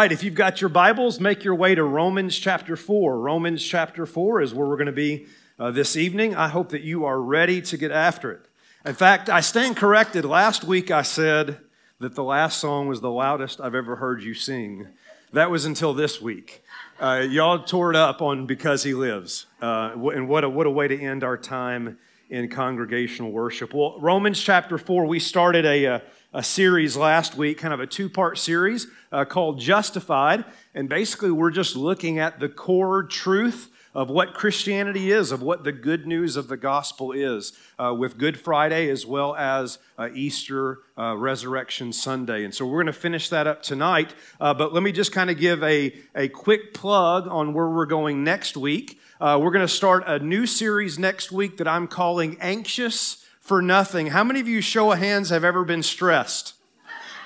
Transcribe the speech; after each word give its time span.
right, 0.00 0.12
if 0.12 0.24
you've 0.24 0.34
got 0.34 0.62
your 0.62 0.70
Bibles, 0.70 1.20
make 1.20 1.44
your 1.44 1.54
way 1.54 1.74
to 1.74 1.84
Romans 1.84 2.38
chapter 2.38 2.74
4. 2.74 3.18
Romans 3.18 3.62
chapter 3.62 4.06
4 4.06 4.40
is 4.40 4.54
where 4.54 4.66
we're 4.66 4.78
going 4.78 4.86
to 4.86 4.92
be 4.92 5.26
uh, 5.58 5.70
this 5.70 5.94
evening. 5.94 6.34
I 6.34 6.48
hope 6.48 6.70
that 6.70 6.80
you 6.80 7.04
are 7.04 7.20
ready 7.20 7.60
to 7.60 7.76
get 7.76 7.90
after 7.90 8.32
it. 8.32 8.46
In 8.86 8.94
fact, 8.94 9.28
I 9.28 9.40
stand 9.40 9.76
corrected. 9.76 10.24
Last 10.24 10.64
week 10.64 10.90
I 10.90 11.02
said 11.02 11.58
that 11.98 12.14
the 12.14 12.24
last 12.24 12.58
song 12.60 12.88
was 12.88 13.02
the 13.02 13.10
loudest 13.10 13.60
I've 13.60 13.74
ever 13.74 13.96
heard 13.96 14.22
you 14.22 14.32
sing. 14.32 14.86
That 15.34 15.50
was 15.50 15.66
until 15.66 15.92
this 15.92 16.18
week. 16.18 16.64
Uh, 16.98 17.26
y'all 17.28 17.62
tore 17.62 17.90
it 17.90 17.96
up 17.96 18.22
on 18.22 18.46
Because 18.46 18.82
He 18.82 18.94
Lives. 18.94 19.44
Uh, 19.60 19.90
and 20.14 20.30
what 20.30 20.44
a, 20.44 20.48
what 20.48 20.66
a 20.66 20.70
way 20.70 20.88
to 20.88 20.98
end 20.98 21.22
our 21.22 21.36
time 21.36 21.98
in 22.30 22.48
congregational 22.48 23.32
worship. 23.32 23.74
Well, 23.74 24.00
Romans 24.00 24.40
chapter 24.40 24.78
4, 24.78 25.04
we 25.04 25.20
started 25.20 25.66
a, 25.66 25.84
a, 25.84 26.02
a 26.32 26.42
series 26.42 26.96
last 26.96 27.36
week, 27.36 27.58
kind 27.58 27.74
of 27.74 27.80
a 27.80 27.86
two 27.86 28.08
part 28.08 28.38
series 28.38 28.86
uh, 29.10 29.24
called 29.24 29.58
Justified. 29.58 30.44
And 30.74 30.88
basically, 30.88 31.30
we're 31.30 31.50
just 31.50 31.74
looking 31.76 32.18
at 32.18 32.38
the 32.38 32.48
core 32.48 33.02
truth 33.02 33.70
of 33.92 34.08
what 34.08 34.34
Christianity 34.34 35.10
is, 35.10 35.32
of 35.32 35.42
what 35.42 35.64
the 35.64 35.72
good 35.72 36.06
news 36.06 36.36
of 36.36 36.46
the 36.46 36.56
gospel 36.56 37.10
is, 37.10 37.52
uh, 37.76 37.92
with 37.92 38.18
Good 38.18 38.38
Friday 38.38 38.88
as 38.88 39.04
well 39.04 39.34
as 39.34 39.78
uh, 39.98 40.08
Easter, 40.14 40.78
uh, 40.96 41.16
Resurrection 41.16 41.92
Sunday. 41.92 42.44
And 42.44 42.54
so 42.54 42.64
we're 42.64 42.76
going 42.76 42.86
to 42.86 42.92
finish 42.92 43.28
that 43.30 43.48
up 43.48 43.64
tonight. 43.64 44.14
Uh, 44.40 44.54
but 44.54 44.72
let 44.72 44.84
me 44.84 44.92
just 44.92 45.10
kind 45.10 45.28
of 45.28 45.38
give 45.38 45.62
a, 45.64 45.92
a 46.14 46.28
quick 46.28 46.72
plug 46.72 47.26
on 47.26 47.52
where 47.52 47.68
we're 47.68 47.86
going 47.86 48.22
next 48.22 48.56
week. 48.56 49.00
Uh, 49.20 49.38
we're 49.42 49.50
going 49.50 49.66
to 49.66 49.68
start 49.68 50.04
a 50.06 50.20
new 50.20 50.46
series 50.46 50.96
next 50.96 51.32
week 51.32 51.56
that 51.56 51.66
I'm 51.66 51.88
calling 51.88 52.38
Anxious 52.40 53.19
for 53.50 53.60
Nothing. 53.60 54.06
How 54.06 54.22
many 54.22 54.38
of 54.38 54.46
you, 54.46 54.60
show 54.60 54.92
of 54.92 55.00
hands, 55.00 55.30
have 55.30 55.42
ever 55.42 55.64
been 55.64 55.82
stressed? 55.82 56.54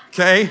Okay. 0.08 0.48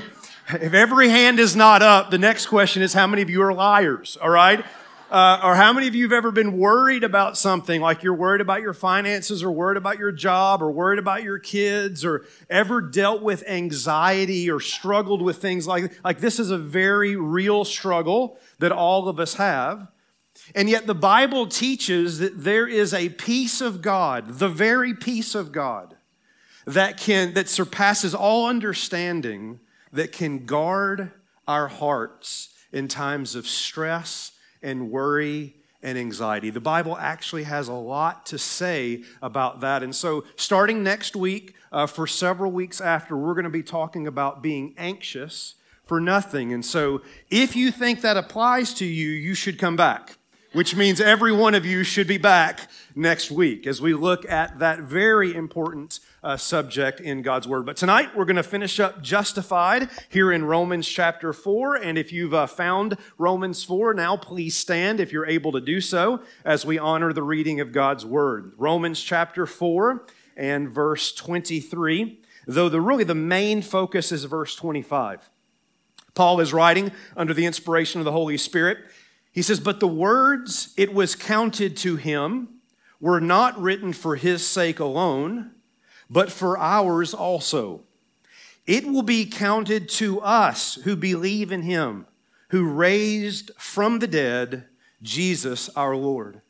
If 0.50 0.76
every 0.76 1.10
hand 1.10 1.40
is 1.40 1.56
not 1.56 1.82
up, 1.82 2.12
the 2.12 2.20
next 2.20 2.46
question 2.46 2.84
is 2.84 2.94
how 2.94 3.08
many 3.08 3.24
of 3.24 3.30
you 3.32 3.42
are 3.42 3.52
liars? 3.52 4.16
All 4.22 4.30
right. 4.30 4.64
Uh, 5.10 5.40
or 5.44 5.56
how 5.56 5.74
many 5.74 5.88
of 5.88 5.96
you 5.96 6.04
have 6.04 6.14
ever 6.14 6.32
been 6.32 6.60
worried 6.60 7.04
about 7.04 7.40
something, 7.40 7.82
like 7.82 8.04
you're 8.04 8.14
worried 8.14 8.40
about 8.40 8.62
your 8.62 8.76
finances, 8.76 9.42
or 9.42 9.52
worried 9.52 9.78
about 9.78 9.98
your 9.98 10.12
job, 10.12 10.62
or 10.62 10.70
worried 10.70 11.00
about 11.00 11.24
your 11.24 11.40
kids, 11.40 12.06
or 12.06 12.24
ever 12.52 12.80
dealt 12.80 13.24
with 13.24 13.44
anxiety 13.48 14.52
or 14.52 14.60
struggled 14.60 15.24
with 15.24 15.38
things 15.38 15.66
like 15.66 15.92
like 16.04 16.20
this 16.20 16.38
is 16.38 16.52
a 16.52 16.58
very 16.60 17.16
real 17.16 17.66
struggle 17.66 18.38
that 18.60 18.72
all 18.72 19.08
of 19.08 19.20
us 19.20 19.34
have. 19.34 19.88
And 20.56 20.70
yet 20.70 20.88
the 20.88 20.96
Bible 20.96 21.48
teaches 21.48 22.20
that 22.20 22.44
there 22.44 22.68
is 22.68 22.94
a 22.94 23.10
peace 23.10 23.62
of 23.62 23.82
God, 23.82 24.40
the 24.40 24.50
very 24.50 24.94
peace 24.94 25.36
of 25.36 25.52
God, 25.52 25.96
that 26.66 26.98
can 26.98 27.34
that 27.34 27.50
surpasses 27.50 28.16
all 28.16 28.48
understanding, 28.48 29.60
that 29.92 30.12
can 30.12 30.46
guard 30.46 31.12
our 31.48 31.68
hearts 31.68 32.50
in 32.72 32.88
times 32.88 33.36
of 33.36 33.48
stress 33.48 34.32
and 34.62 34.90
worry 34.90 35.56
and 35.82 35.98
anxiety. 35.98 36.50
The 36.50 36.62
Bible 36.62 36.98
actually 36.98 37.44
has 37.44 37.68
a 37.68 37.74
lot 37.74 38.26
to 38.28 38.38
say 38.38 39.04
about 39.22 39.60
that. 39.60 39.84
And 39.84 39.94
so, 39.94 40.24
starting 40.36 40.82
next 40.82 41.16
week, 41.16 41.56
uh, 41.72 41.88
for 41.88 42.08
several 42.08 42.52
weeks 42.52 42.80
after, 42.80 43.18
we're 43.18 43.34
going 43.34 43.44
to 43.44 43.50
be 43.50 43.64
talking 43.64 44.08
about 44.08 44.42
being 44.42 44.74
anxious 44.78 45.56
for 45.84 46.00
nothing. 46.00 46.54
And 46.54 46.66
so, 46.66 47.02
if 47.30 47.56
you 47.56 47.72
think 47.72 48.02
that 48.02 48.16
applies 48.16 48.74
to 48.76 48.86
you, 48.86 49.10
you 49.10 49.34
should 49.34 49.60
come 49.60 49.76
back 49.76 50.18
which 50.54 50.76
means 50.76 51.02
every 51.02 51.32
one 51.32 51.56
of 51.56 51.66
you 51.66 51.84
should 51.84 52.08
be 52.08 52.20
back 52.20 52.70
next 52.96 53.32
week 53.32 53.66
as 53.66 53.82
we 53.82 53.94
look 53.94 54.30
at 54.30 54.60
that 54.60 54.80
very 54.82 55.34
important 55.34 56.00
uh, 56.24 56.38
subject 56.38 57.00
in 57.00 57.24
God's 57.24 57.48
Word. 57.48 57.66
But 57.66 57.76
tonight 57.76 58.16
we're 58.16 58.26
going 58.26 58.36
to 58.36 58.44
finish 58.44 58.80
up 58.80 59.02
Justified 59.02 59.90
here 60.10 60.32
in 60.32 60.46
Romans 60.46 60.88
chapter 60.88 61.34
4. 61.34 61.76
And 61.76 61.98
if 61.98 62.14
you've 62.14 62.36
uh, 62.36 62.46
found 62.46 62.98
Romans 63.18 63.64
4, 63.64 63.96
now 63.96 64.16
please 64.16 64.56
stand 64.56 65.00
if 65.00 65.12
you're 65.12 65.26
able 65.26 65.52
to 65.54 65.60
do 65.60 65.82
so 65.82 66.22
as 66.46 66.66
we 66.66 66.78
honor 66.78 67.12
the 67.12 67.24
reading 67.24 67.60
of 67.60 67.72
God's 67.72 68.06
Word. 68.06 68.54
Romans 68.58 69.02
chapter 69.02 69.48
4 69.48 70.06
and 70.38 70.70
verse 70.70 71.14
23, 71.14 72.20
though 72.46 72.70
the 72.70 72.80
really 72.80 73.04
the 73.04 73.16
main 73.16 73.64
focus 73.64 74.12
is 74.12 74.24
verse 74.26 74.56
25. 74.56 75.30
Paul 76.14 76.40
is 76.40 76.54
writing 76.54 76.92
under 77.18 77.34
the 77.34 77.48
inspiration 77.48 78.00
of 78.00 78.06
the 78.06 78.12
Holy 78.12 78.38
Spirit 78.38 78.78
he 79.34 79.42
says, 79.42 79.60
But 79.60 79.80
the 79.82 79.88
words 79.88 80.74
it 80.78 80.94
was 80.94 81.16
counted 81.16 81.76
to 81.78 81.98
him 81.98 82.50
were 83.02 83.20
not 83.20 83.60
written 83.60 83.92
for 83.92 84.16
his 84.16 84.48
sake 84.48 84.80
alone, 84.80 85.52
but 86.10 86.32
for 86.32 86.58
ours 86.58 87.14
also. 87.14 87.82
It 88.66 88.88
will 88.88 89.04
be 89.04 89.26
counted 89.26 89.90
to 89.90 90.22
us 90.22 90.76
who 90.84 90.96
believe 90.96 91.52
in 91.52 91.64
him, 91.64 92.06
who 92.50 92.64
raised 92.64 93.52
from 93.58 94.00
the 94.00 94.08
dead 94.08 94.66
Jesus 95.02 95.68
our 95.70 95.98
Lord, 95.98 96.42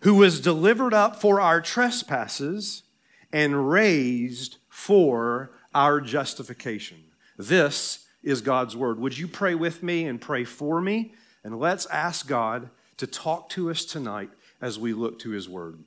who 0.00 0.16
was 0.16 0.40
delivered 0.40 0.92
up 0.92 1.16
for 1.16 1.40
our 1.40 1.62
trespasses 1.62 2.82
and 3.32 3.70
raised 3.70 4.58
for 4.68 5.52
our 5.74 6.00
justification. 6.00 6.98
This 7.38 8.06
is 8.22 8.40
God's 8.40 8.76
word. 8.76 8.98
Would 8.98 9.16
you 9.16 9.28
pray 9.28 9.54
with 9.54 9.82
me 9.82 10.04
and 10.04 10.20
pray 10.20 10.44
for 10.44 10.80
me? 10.80 11.14
And 11.46 11.60
let's 11.60 11.86
ask 11.86 12.26
God 12.26 12.70
to 12.96 13.06
talk 13.06 13.48
to 13.50 13.70
us 13.70 13.84
tonight 13.84 14.30
as 14.60 14.80
we 14.80 14.92
look 14.92 15.20
to 15.20 15.30
His 15.30 15.48
Word. 15.48 15.78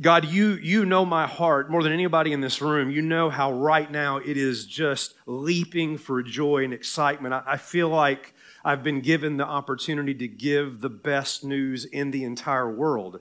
God, 0.00 0.24
you, 0.24 0.52
you 0.54 0.86
know 0.86 1.04
my 1.04 1.26
heart 1.26 1.70
more 1.70 1.82
than 1.82 1.92
anybody 1.92 2.32
in 2.32 2.40
this 2.40 2.62
room. 2.62 2.90
You 2.90 3.02
know 3.02 3.28
how 3.28 3.52
right 3.52 3.90
now 3.90 4.16
it 4.16 4.38
is 4.38 4.64
just 4.64 5.12
leaping 5.26 5.98
for 5.98 6.22
joy 6.22 6.64
and 6.64 6.72
excitement. 6.72 7.34
I, 7.34 7.42
I 7.46 7.56
feel 7.58 7.90
like 7.90 8.32
I've 8.64 8.82
been 8.82 9.02
given 9.02 9.36
the 9.36 9.44
opportunity 9.44 10.14
to 10.14 10.26
give 10.26 10.80
the 10.80 10.88
best 10.88 11.44
news 11.44 11.84
in 11.84 12.10
the 12.10 12.24
entire 12.24 12.70
world 12.70 13.20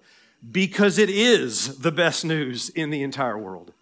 because 0.54 0.98
it 0.98 1.10
is 1.10 1.80
the 1.80 1.92
best 1.92 2.24
news 2.24 2.70
in 2.70 2.92
the 2.92 3.04
entire 3.04 3.38
world. 3.38 3.74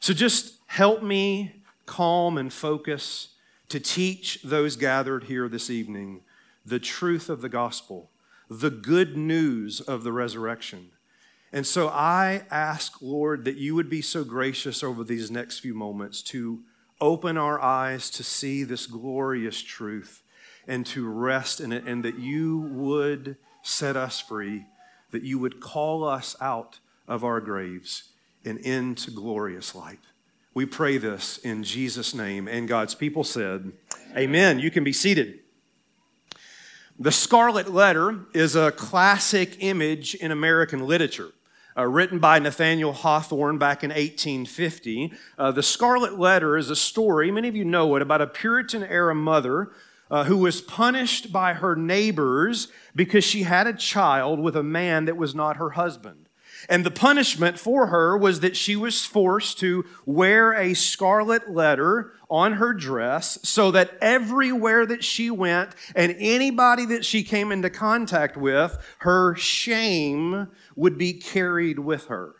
So 0.00 0.14
just 0.14 0.54
help 0.68 1.02
me 1.02 1.60
calm 1.84 2.38
and 2.38 2.50
focus 2.50 3.34
to 3.68 3.78
teach 3.78 4.40
those 4.42 4.76
gathered 4.76 5.24
here 5.24 5.46
this 5.46 5.68
evening 5.68 6.22
the 6.64 6.78
truth 6.78 7.28
of 7.28 7.40
the 7.40 7.48
gospel, 7.48 8.10
the 8.48 8.70
good 8.70 9.16
news 9.16 9.80
of 9.80 10.04
the 10.04 10.12
resurrection. 10.12 10.90
And 11.52 11.66
so 11.66 11.88
I 11.88 12.42
ask, 12.50 13.00
Lord, 13.00 13.44
that 13.44 13.56
you 13.56 13.74
would 13.74 13.88
be 13.88 14.02
so 14.02 14.24
gracious 14.24 14.82
over 14.82 15.04
these 15.04 15.30
next 15.30 15.60
few 15.60 15.74
moments 15.74 16.22
to 16.22 16.62
open 17.00 17.36
our 17.36 17.60
eyes 17.60 18.10
to 18.10 18.24
see 18.24 18.64
this 18.64 18.86
glorious 18.86 19.62
truth 19.62 20.22
and 20.66 20.84
to 20.86 21.06
rest 21.06 21.60
in 21.60 21.72
it, 21.72 21.84
and 21.84 22.04
that 22.04 22.18
you 22.18 22.58
would 22.58 23.36
set 23.62 23.96
us 23.96 24.18
free, 24.20 24.64
that 25.10 25.22
you 25.22 25.38
would 25.38 25.60
call 25.60 26.04
us 26.04 26.34
out 26.40 26.78
of 27.06 27.22
our 27.22 27.40
graves 27.40 28.10
and 28.44 28.58
into 28.58 29.10
glorious 29.10 29.74
light. 29.74 30.00
We 30.54 30.66
pray 30.66 30.98
this 30.98 31.38
in 31.38 31.64
Jesus' 31.64 32.14
name. 32.14 32.48
And 32.48 32.68
God's 32.68 32.94
people 32.94 33.24
said, 33.24 33.72
Amen. 34.16 34.58
You 34.58 34.70
can 34.70 34.84
be 34.84 34.92
seated. 34.92 35.40
The 36.98 37.10
Scarlet 37.10 37.72
Letter 37.72 38.20
is 38.34 38.54
a 38.54 38.70
classic 38.70 39.56
image 39.58 40.14
in 40.14 40.30
American 40.30 40.86
literature. 40.86 41.32
Uh, 41.76 41.86
written 41.86 42.20
by 42.20 42.38
Nathaniel 42.38 42.92
Hawthorne 42.92 43.58
back 43.58 43.82
in 43.82 43.90
1850. 43.90 45.12
Uh, 45.36 45.50
the 45.50 45.60
Scarlet 45.60 46.20
Letter 46.20 46.56
is 46.56 46.70
a 46.70 46.76
story, 46.76 47.32
many 47.32 47.48
of 47.48 47.56
you 47.56 47.64
know 47.64 47.96
it, 47.96 48.02
about 48.02 48.20
a 48.20 48.28
Puritan 48.28 48.84
era 48.84 49.12
mother 49.12 49.72
uh, 50.08 50.22
who 50.22 50.36
was 50.36 50.60
punished 50.60 51.32
by 51.32 51.54
her 51.54 51.74
neighbors 51.74 52.68
because 52.94 53.24
she 53.24 53.42
had 53.42 53.66
a 53.66 53.72
child 53.72 54.38
with 54.38 54.54
a 54.54 54.62
man 54.62 55.06
that 55.06 55.16
was 55.16 55.34
not 55.34 55.56
her 55.56 55.70
husband. 55.70 56.23
And 56.68 56.84
the 56.84 56.90
punishment 56.90 57.58
for 57.58 57.88
her 57.88 58.16
was 58.16 58.40
that 58.40 58.56
she 58.56 58.76
was 58.76 59.04
forced 59.04 59.58
to 59.60 59.84
wear 60.06 60.52
a 60.52 60.74
scarlet 60.74 61.50
letter 61.50 62.12
on 62.30 62.54
her 62.54 62.72
dress 62.72 63.38
so 63.42 63.70
that 63.70 63.96
everywhere 64.00 64.86
that 64.86 65.04
she 65.04 65.30
went 65.30 65.70
and 65.94 66.16
anybody 66.18 66.86
that 66.86 67.04
she 67.04 67.22
came 67.22 67.52
into 67.52 67.70
contact 67.70 68.36
with, 68.36 68.76
her 68.98 69.34
shame 69.36 70.48
would 70.76 70.98
be 70.98 71.12
carried 71.12 71.78
with 71.78 72.06
her. 72.06 72.34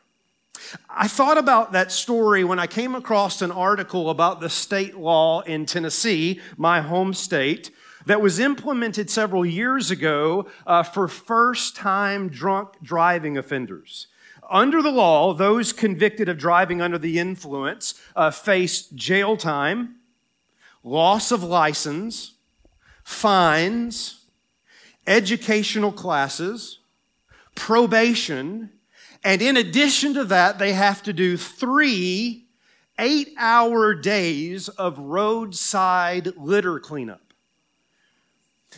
I 0.88 1.08
thought 1.08 1.38
about 1.38 1.72
that 1.72 1.92
story 1.92 2.44
when 2.44 2.58
I 2.58 2.66
came 2.66 2.94
across 2.94 3.42
an 3.42 3.52
article 3.52 4.10
about 4.10 4.40
the 4.40 4.48
state 4.48 4.96
law 4.96 5.42
in 5.42 5.66
Tennessee, 5.66 6.40
my 6.56 6.80
home 6.80 7.12
state, 7.12 7.70
that 8.06 8.20
was 8.20 8.38
implemented 8.38 9.10
several 9.10 9.46
years 9.46 9.90
ago 9.90 10.46
uh, 10.66 10.82
for 10.82 11.08
first 11.08 11.76
time 11.76 12.28
drunk 12.28 12.70
driving 12.82 13.38
offenders. 13.38 14.08
Under 14.50 14.82
the 14.82 14.90
law, 14.90 15.32
those 15.32 15.72
convicted 15.72 16.28
of 16.28 16.38
driving 16.38 16.80
under 16.80 16.98
the 16.98 17.18
influence 17.18 17.94
uh, 18.14 18.30
face 18.30 18.82
jail 18.88 19.36
time, 19.36 19.96
loss 20.82 21.32
of 21.32 21.42
license, 21.42 22.32
fines, 23.02 24.24
educational 25.06 25.92
classes, 25.92 26.78
probation, 27.54 28.70
and 29.22 29.40
in 29.40 29.56
addition 29.56 30.12
to 30.14 30.24
that, 30.24 30.58
they 30.58 30.74
have 30.74 31.02
to 31.04 31.12
do 31.12 31.36
three 31.36 32.44
eight 32.98 33.34
hour 33.38 33.94
days 33.94 34.68
of 34.68 34.98
roadside 34.98 36.36
litter 36.36 36.78
cleanup. 36.78 37.20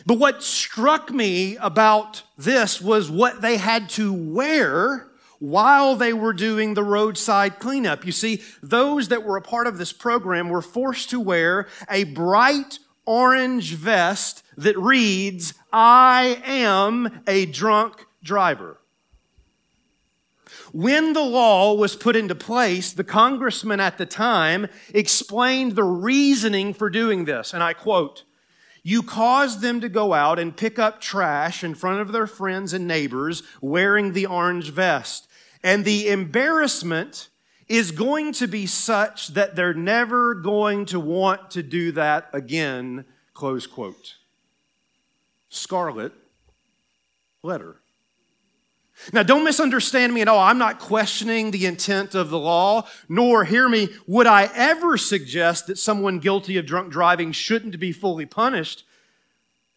But 0.05 0.19
what 0.19 0.43
struck 0.43 1.11
me 1.11 1.57
about 1.57 2.23
this 2.37 2.81
was 2.81 3.09
what 3.09 3.41
they 3.41 3.57
had 3.57 3.89
to 3.91 4.13
wear 4.13 5.06
while 5.39 5.95
they 5.95 6.13
were 6.13 6.33
doing 6.33 6.73
the 6.73 6.83
roadside 6.83 7.59
cleanup. 7.59 8.05
You 8.05 8.11
see, 8.11 8.41
those 8.61 9.09
that 9.09 9.23
were 9.23 9.37
a 9.37 9.41
part 9.41 9.67
of 9.67 9.77
this 9.77 9.93
program 9.93 10.49
were 10.49 10.61
forced 10.61 11.09
to 11.11 11.19
wear 11.19 11.67
a 11.89 12.05
bright 12.05 12.79
orange 13.05 13.73
vest 13.73 14.43
that 14.57 14.77
reads, 14.77 15.53
I 15.71 16.41
am 16.45 17.21
a 17.27 17.45
drunk 17.45 18.05
driver. 18.23 18.77
When 20.73 21.13
the 21.13 21.23
law 21.23 21.73
was 21.73 21.95
put 21.95 22.15
into 22.15 22.35
place, 22.35 22.91
the 22.91 23.03
congressman 23.03 23.79
at 23.79 23.97
the 23.97 24.05
time 24.05 24.67
explained 24.93 25.75
the 25.75 25.83
reasoning 25.83 26.73
for 26.73 26.89
doing 26.89 27.25
this. 27.25 27.53
And 27.53 27.63
I 27.63 27.73
quote, 27.73 28.23
you 28.83 29.03
cause 29.03 29.59
them 29.59 29.81
to 29.81 29.89
go 29.89 30.13
out 30.13 30.39
and 30.39 30.55
pick 30.55 30.79
up 30.79 31.01
trash 31.01 31.63
in 31.63 31.75
front 31.75 31.99
of 31.99 32.11
their 32.11 32.27
friends 32.27 32.73
and 32.73 32.87
neighbors 32.87 33.43
wearing 33.61 34.13
the 34.13 34.25
orange 34.25 34.71
vest. 34.71 35.26
And 35.63 35.85
the 35.85 36.09
embarrassment 36.09 37.29
is 37.67 37.91
going 37.91 38.31
to 38.33 38.47
be 38.47 38.65
such 38.65 39.29
that 39.29 39.55
they're 39.55 39.73
never 39.73 40.33
going 40.33 40.85
to 40.85 40.99
want 40.99 41.51
to 41.51 41.63
do 41.63 41.91
that 41.93 42.29
again. 42.33 43.05
Close 43.33 43.67
quote. 43.67 44.15
Scarlet 45.49 46.13
letter. 47.43 47.77
Now, 49.13 49.21
don't 49.21 49.43
misunderstand 49.43 50.13
me 50.13 50.21
at 50.21 50.27
all. 50.27 50.39
I'm 50.39 50.57
not 50.57 50.79
questioning 50.79 51.51
the 51.51 51.67
intent 51.67 52.15
of 52.15 52.29
the 52.29 52.39
law, 52.39 52.87
nor, 53.07 53.43
hear 53.45 53.69
me, 53.69 53.89
would 54.07 54.25
I 54.25 54.49
ever 54.55 54.97
suggest 54.97 55.67
that 55.67 55.77
someone 55.77 56.17
guilty 56.17 56.57
of 56.57 56.65
drunk 56.65 56.91
driving 56.91 57.31
shouldn't 57.31 57.79
be 57.79 57.91
fully 57.91 58.25
punished. 58.25 58.85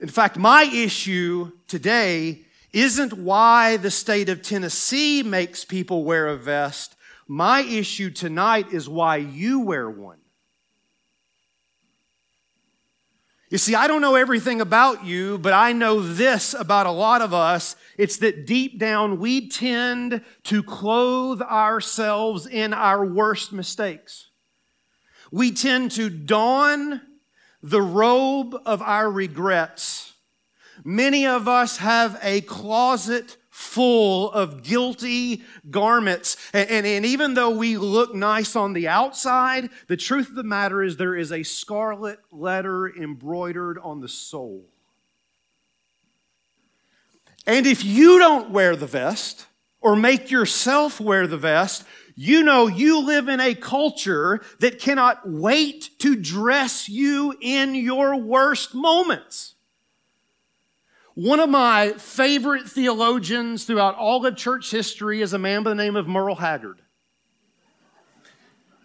In 0.00 0.08
fact, 0.08 0.38
my 0.38 0.62
issue 0.62 1.52
today 1.68 2.46
isn't 2.72 3.12
why 3.14 3.76
the 3.76 3.90
state 3.90 4.28
of 4.28 4.42
Tennessee 4.42 5.22
makes 5.22 5.64
people 5.64 6.04
wear 6.04 6.28
a 6.28 6.36
vest. 6.36 6.96
My 7.26 7.60
issue 7.60 8.10
tonight 8.10 8.72
is 8.72 8.88
why 8.88 9.16
you 9.16 9.60
wear 9.60 9.88
one. 9.88 10.18
You 13.50 13.58
see, 13.58 13.74
I 13.74 13.88
don't 13.88 14.00
know 14.00 14.14
everything 14.14 14.60
about 14.60 15.04
you, 15.04 15.36
but 15.36 15.52
I 15.52 15.72
know 15.72 16.00
this 16.00 16.54
about 16.54 16.86
a 16.86 16.92
lot 16.92 17.20
of 17.20 17.34
us. 17.34 17.74
It's 17.98 18.18
that 18.18 18.46
deep 18.46 18.78
down 18.78 19.18
we 19.18 19.48
tend 19.48 20.22
to 20.44 20.62
clothe 20.62 21.42
ourselves 21.42 22.46
in 22.46 22.72
our 22.72 23.04
worst 23.04 23.52
mistakes. 23.52 24.28
We 25.32 25.50
tend 25.50 25.90
to 25.92 26.08
don 26.08 27.00
the 27.60 27.82
robe 27.82 28.54
of 28.64 28.82
our 28.82 29.10
regrets. 29.10 30.09
Many 30.84 31.26
of 31.26 31.48
us 31.48 31.78
have 31.78 32.18
a 32.22 32.40
closet 32.42 33.36
full 33.60 34.30
of 34.32 34.62
guilty 34.62 35.42
garments. 35.70 36.36
And, 36.54 36.70
and, 36.70 36.86
and, 36.86 37.04
even 37.04 37.34
though 37.34 37.50
we 37.50 37.76
look 37.76 38.14
nice 38.14 38.56
on 38.56 38.72
the 38.72 38.88
outside, 38.88 39.68
the 39.86 39.98
truth 39.98 40.30
of 40.30 40.34
the 40.34 40.42
matter 40.42 40.82
is 40.82 40.96
there 40.96 41.14
is 41.14 41.30
a 41.30 41.42
scarlet 41.42 42.18
letter 42.32 42.88
embroidered 42.88 43.78
on 43.78 44.00
the 44.00 44.08
soul. 44.08 44.64
And 47.46 47.66
if 47.66 47.84
you 47.84 48.18
don't 48.18 48.50
wear 48.50 48.76
the 48.76 48.86
vest 48.86 49.46
or 49.80 49.94
make 49.94 50.30
yourself 50.30 51.00
wear 51.00 51.26
the 51.26 51.36
vest, 51.36 51.84
you 52.14 52.42
know 52.42 52.66
you 52.66 53.00
live 53.00 53.28
in 53.28 53.40
a 53.40 53.54
culture 53.54 54.40
that 54.60 54.78
cannot 54.78 55.28
wait 55.28 55.90
to 55.98 56.16
dress 56.16 56.88
you 56.88 57.34
in 57.40 57.74
your 57.74 58.16
worst 58.16 58.74
moments. 58.74 59.54
One 61.20 61.38
of 61.38 61.50
my 61.50 61.92
favorite 61.98 62.66
theologians 62.66 63.64
throughout 63.64 63.94
all 63.94 64.24
of 64.24 64.36
church 64.36 64.70
history 64.70 65.20
is 65.20 65.34
a 65.34 65.38
man 65.38 65.62
by 65.62 65.68
the 65.68 65.76
name 65.76 65.94
of 65.94 66.08
Merle 66.08 66.34
Haggard. 66.34 66.80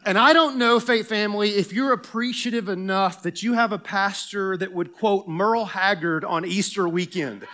And 0.06 0.18
I 0.18 0.34
don't 0.34 0.58
know, 0.58 0.82
Faith 0.82 1.08
Family, 1.08 1.52
if 1.52 1.72
you're 1.72 1.94
appreciative 1.94 2.68
enough 2.68 3.24
that 3.24 3.42
you 3.42 3.54
have 3.54 3.72
a 3.72 3.78
pastor 3.78 4.58
that 4.58 4.74
would 4.74 4.92
quote 4.92 5.30
Merle 5.30 5.64
Haggard 5.64 6.26
on 6.26 6.44
Easter 6.44 6.90
weekend. 6.90 7.48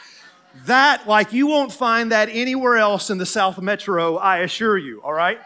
That, 0.66 1.08
like, 1.08 1.32
you 1.32 1.46
won't 1.46 1.72
find 1.72 2.12
that 2.12 2.30
anywhere 2.30 2.78
else 2.78 3.12
in 3.12 3.20
the 3.20 3.26
South 3.28 3.62
Metro, 3.62 4.18
I 4.18 4.40
assure 4.40 4.80
you, 4.80 5.00
all 5.04 5.14
right? 5.14 5.40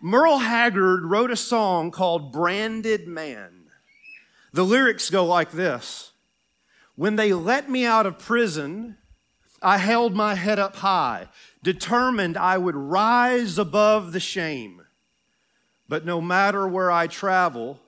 Merle 0.00 0.38
Haggard 0.38 1.04
wrote 1.04 1.32
a 1.32 1.36
song 1.36 1.90
called 1.90 2.30
Branded 2.30 3.08
Man. 3.08 3.64
The 4.52 4.62
lyrics 4.62 5.10
go 5.10 5.24
like 5.24 5.50
this 5.50 6.11
when 6.96 7.16
they 7.16 7.32
let 7.32 7.70
me 7.70 7.84
out 7.84 8.06
of 8.06 8.18
prison, 8.18 8.96
I 9.62 9.78
held 9.78 10.14
my 10.14 10.34
head 10.34 10.58
up 10.58 10.76
high, 10.76 11.28
determined 11.62 12.36
I 12.36 12.58
would 12.58 12.76
rise 12.76 13.58
above 13.58 14.12
the 14.12 14.20
shame. 14.20 14.82
But 15.88 16.04
no 16.04 16.20
matter 16.20 16.66
where 16.66 16.90
I 16.90 17.06
travel, 17.06 17.80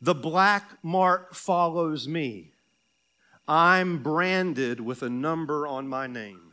the 0.00 0.14
black 0.14 0.78
mark 0.82 1.34
follows 1.34 2.06
me. 2.06 2.52
I'm 3.48 4.02
branded 4.02 4.80
with 4.80 5.02
a 5.02 5.10
number 5.10 5.66
on 5.66 5.88
my 5.88 6.06
name. 6.06 6.48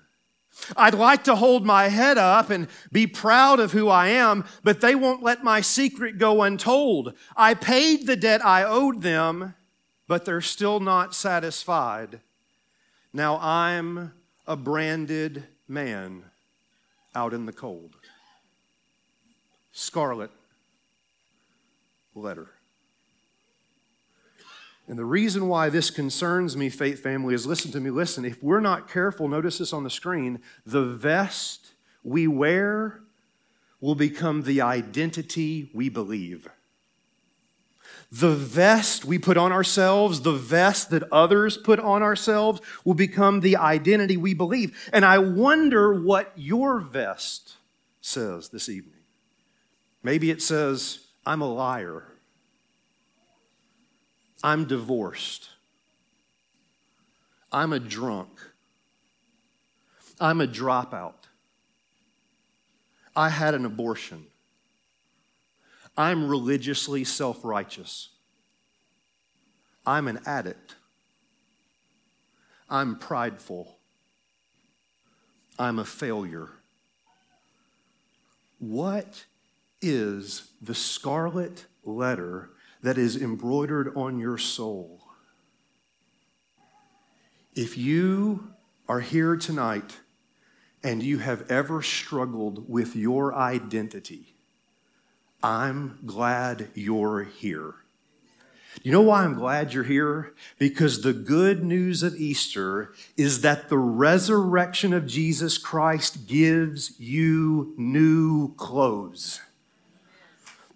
I'd 0.78 0.94
like 0.94 1.26
to 1.26 1.36
hold 1.36 1.66
my 1.66 1.90
head 1.90 2.18
up 2.18 2.50
and 2.50 2.70
be 2.92 3.08
proud 3.08 3.60
of 3.60 3.74
who 3.74 3.90
I 3.90 4.08
am, 4.08 4.46
but 4.64 4.80
they 4.80 4.96
won't 4.96 5.22
let 5.22 5.44
my 5.44 5.60
secret 5.60 6.18
go 6.18 6.42
untold. 6.42 7.14
I 7.36 7.54
paid 7.54 8.08
the 8.08 8.16
debt 8.16 8.44
I 8.44 8.64
owed 8.64 9.02
them, 9.02 9.54
but 10.08 10.26
they're 10.26 10.42
still 10.42 10.80
not 10.80 11.16
satisfied. 11.16 12.20
Now 13.14 13.40
I'm 13.42 14.14
a 14.48 14.56
branded 14.56 15.44
man 15.68 16.24
out 17.16 17.34
in 17.34 17.46
the 17.46 17.54
cold. 17.54 17.96
Scarlet 19.72 20.32
letter. 22.14 22.48
And 24.88 25.00
the 25.00 25.06
reason 25.06 25.48
why 25.48 25.70
this 25.70 25.90
concerns 25.90 26.56
me, 26.56 26.70
faith 26.70 27.02
family, 27.02 27.34
is 27.34 27.48
listen 27.48 27.72
to 27.72 27.80
me, 27.80 27.90
listen. 27.90 28.24
If 28.24 28.44
we're 28.44 28.60
not 28.60 28.90
careful, 28.90 29.28
notice 29.28 29.58
this 29.58 29.74
on 29.74 29.84
the 29.84 29.90
screen, 29.90 30.40
the 30.66 30.84
vest 30.84 31.72
we 32.04 32.28
wear 32.28 33.00
will 33.82 33.96
become 33.96 34.44
the 34.44 34.62
identity 34.62 35.72
we 35.74 35.90
believe. 35.90 36.48
The 38.18 38.34
vest 38.34 39.04
we 39.04 39.20
put 39.20 39.36
on 39.36 39.52
ourselves, 39.52 40.22
the 40.22 40.32
vest 40.32 40.90
that 40.92 41.04
others 41.12 41.58
put 41.58 41.82
on 41.82 42.02
ourselves, 42.02 42.62
will 42.86 42.94
become 42.94 43.42
the 43.42 43.58
identity 43.58 44.16
we 44.16 44.34
believe. 44.34 44.90
And 44.94 45.04
I 45.04 45.18
wonder 45.18 45.94
what 46.02 46.32
your 46.38 46.80
vest 46.80 47.56
says 48.00 48.48
this 48.50 48.70
evening. 48.70 48.94
Maybe 50.02 50.32
it 50.32 50.42
says, 50.42 51.00
I'm 51.26 51.42
a 51.42 51.54
liar. 51.54 52.06
I'm 54.42 54.64
divorced. 54.64 55.50
I'm 57.52 57.74
a 57.74 57.80
drunk. 57.80 58.30
I'm 60.22 60.40
a 60.40 60.48
dropout. 60.48 61.16
I 63.14 63.28
had 63.28 63.56
an 63.56 63.66
abortion. 63.66 64.28
I'm 65.98 66.28
religiously 66.28 67.04
self 67.04 67.44
righteous. 67.44 68.10
I'm 69.86 70.08
an 70.08 70.20
addict. 70.26 70.76
I'm 72.70 72.98
prideful. 72.98 73.78
I'm 75.58 75.80
a 75.80 75.86
failure. 75.86 76.50
What 78.60 79.26
is 79.82 80.52
the 80.62 80.76
scarlet 80.76 81.66
letter 81.84 82.50
that 82.82 82.98
is 82.98 83.16
embroidered 83.16 83.96
on 83.96 84.20
your 84.20 84.38
soul? 84.38 85.02
If 87.54 87.78
you 87.78 88.52
are 88.90 89.00
here 89.00 89.38
tonight 89.38 90.00
and 90.84 91.02
you 91.02 91.20
have 91.20 91.50
ever 91.50 91.82
struggled 91.82 92.70
with 92.70 92.96
your 92.96 93.34
identity, 93.34 94.35
I'm 95.44 96.00
glad 96.06 96.70
you're 96.74 97.24
here. 97.24 97.76
You 98.84 98.92
know 98.92 99.02
why 99.02 99.24
I'm 99.24 99.36
glad 99.36 99.74
you're 99.74 99.84
here? 99.84 100.34
Because 100.60 101.02
the 101.02 101.14
good 101.14 101.64
news 101.64 102.04
of 102.04 102.16
Easter 102.16 102.94
is 103.18 103.42
that 103.42 103.70
the 103.70 103.78
resurrection 103.78 104.94
of 104.94 105.08
Jesus 105.08 105.58
Christ 105.58 106.28
gives 106.28 107.00
you 107.00 107.74
new 107.78 108.54
clothes. 108.56 109.42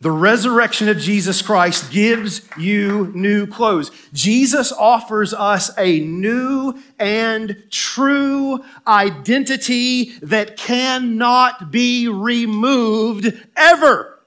The 0.01 0.11
resurrection 0.11 0.87
of 0.87 0.97
Jesus 0.97 1.41
Christ 1.41 1.91
gives 1.91 2.41
you 2.57 3.11
new 3.13 3.45
clothes. 3.45 3.91
Jesus 4.13 4.71
offers 4.71 5.33
us 5.33 5.71
a 5.77 5.99
new 5.99 6.79
and 6.97 7.61
true 7.69 8.63
identity 8.87 10.13
that 10.21 10.55
cannot 10.55 11.69
be 11.69 12.07
removed 12.07 13.37
ever. 13.57 14.18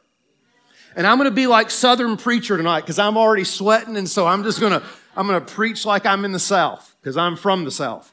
And 0.95 1.07
I'm 1.07 1.17
going 1.19 1.31
to 1.31 1.35
be 1.35 1.47
like 1.47 1.71
Southern 1.71 2.17
preacher 2.17 2.57
tonight 2.57 2.81
because 2.81 2.99
I'm 2.99 3.17
already 3.17 3.45
sweating, 3.45 3.97
and 3.97 4.09
so 4.09 4.27
I'm 4.27 4.43
just 4.45 4.61
going 4.61 4.73
to 4.73 4.83
I'm 5.17 5.27
going 5.27 5.45
to 5.45 5.53
preach 5.53 5.85
like 5.85 6.07
I'm 6.07 6.25
in 6.25 6.33
the 6.33 6.39
South 6.39 6.97
because 7.01 7.17
I'm 7.17 7.37
from 7.37 7.65
the 7.65 7.71
South. 7.71 8.13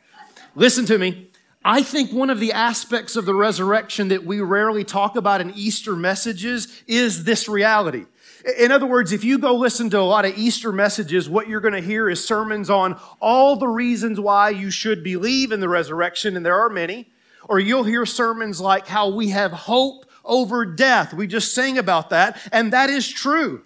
Listen 0.55 0.86
to 0.86 0.98
me. 0.98 1.27
I 1.63 1.83
think 1.83 2.12
one 2.12 2.29
of 2.29 2.39
the 2.39 2.53
aspects 2.53 3.15
of 3.15 3.25
the 3.25 3.36
resurrection 3.36 4.07
that 4.09 4.25
we 4.25 4.39
rarely 4.39 4.83
talk 4.83 5.15
about 5.15 5.41
in 5.41 5.51
Easter 5.51 5.95
messages 5.95 6.81
is 6.88 7.25
this 7.25 7.50
reality. 7.50 8.05
In 8.57 8.71
other 8.71 8.86
words, 8.86 9.12
if 9.12 9.25
you 9.25 9.38
go 9.38 9.53
listen 9.53 9.89
to 9.89 10.00
a 10.00 10.01
lot 10.01 10.24
of 10.24 10.38
Easter 10.38 10.71
messages, 10.71 11.29
what 11.29 11.50
you're 11.50 11.59
going 11.59 11.74
to 11.74 11.81
hear 11.81 12.09
is 12.09 12.25
sermons 12.25 12.69
on 12.69 12.98
all 13.19 13.57
the 13.57 13.67
reasons 13.67 14.19
why 14.19 14.50
you 14.50 14.71
should 14.71 15.03
believe 15.03 15.51
in 15.51 15.59
the 15.59 15.67
resurrection, 15.67 16.38
and 16.38 16.45
there 16.45 16.57
are 16.57 16.69
many. 16.69 17.09
Or 17.50 17.59
you'll 17.59 17.83
hear 17.83 18.05
sermons 18.05 18.62
like 18.62 18.88
how 18.88 19.09
we 19.09 19.29
have 19.29 19.51
hope 19.51 20.09
over 20.29 20.65
death. 20.65 21.13
We 21.13 21.27
just 21.27 21.53
sing 21.53 21.77
about 21.77 22.12
that, 22.12 22.39
and 22.53 22.71
that 22.71 22.89
is 22.89 23.07
true. 23.07 23.63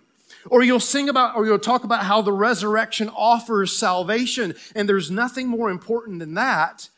Or 0.49 0.63
you'll 0.63 0.79
sing 0.79 1.09
about, 1.09 1.35
or 1.35 1.45
you'll 1.45 1.59
talk 1.59 1.83
about 1.83 2.03
how 2.03 2.21
the 2.21 2.33
resurrection 2.33 3.09
offers 3.09 3.77
salvation, 3.77 4.55
and 4.75 4.89
there's 4.89 5.11
nothing 5.11 5.47
more 5.47 5.69
important 5.69 6.19
than 6.19 6.33
that. 6.33 6.89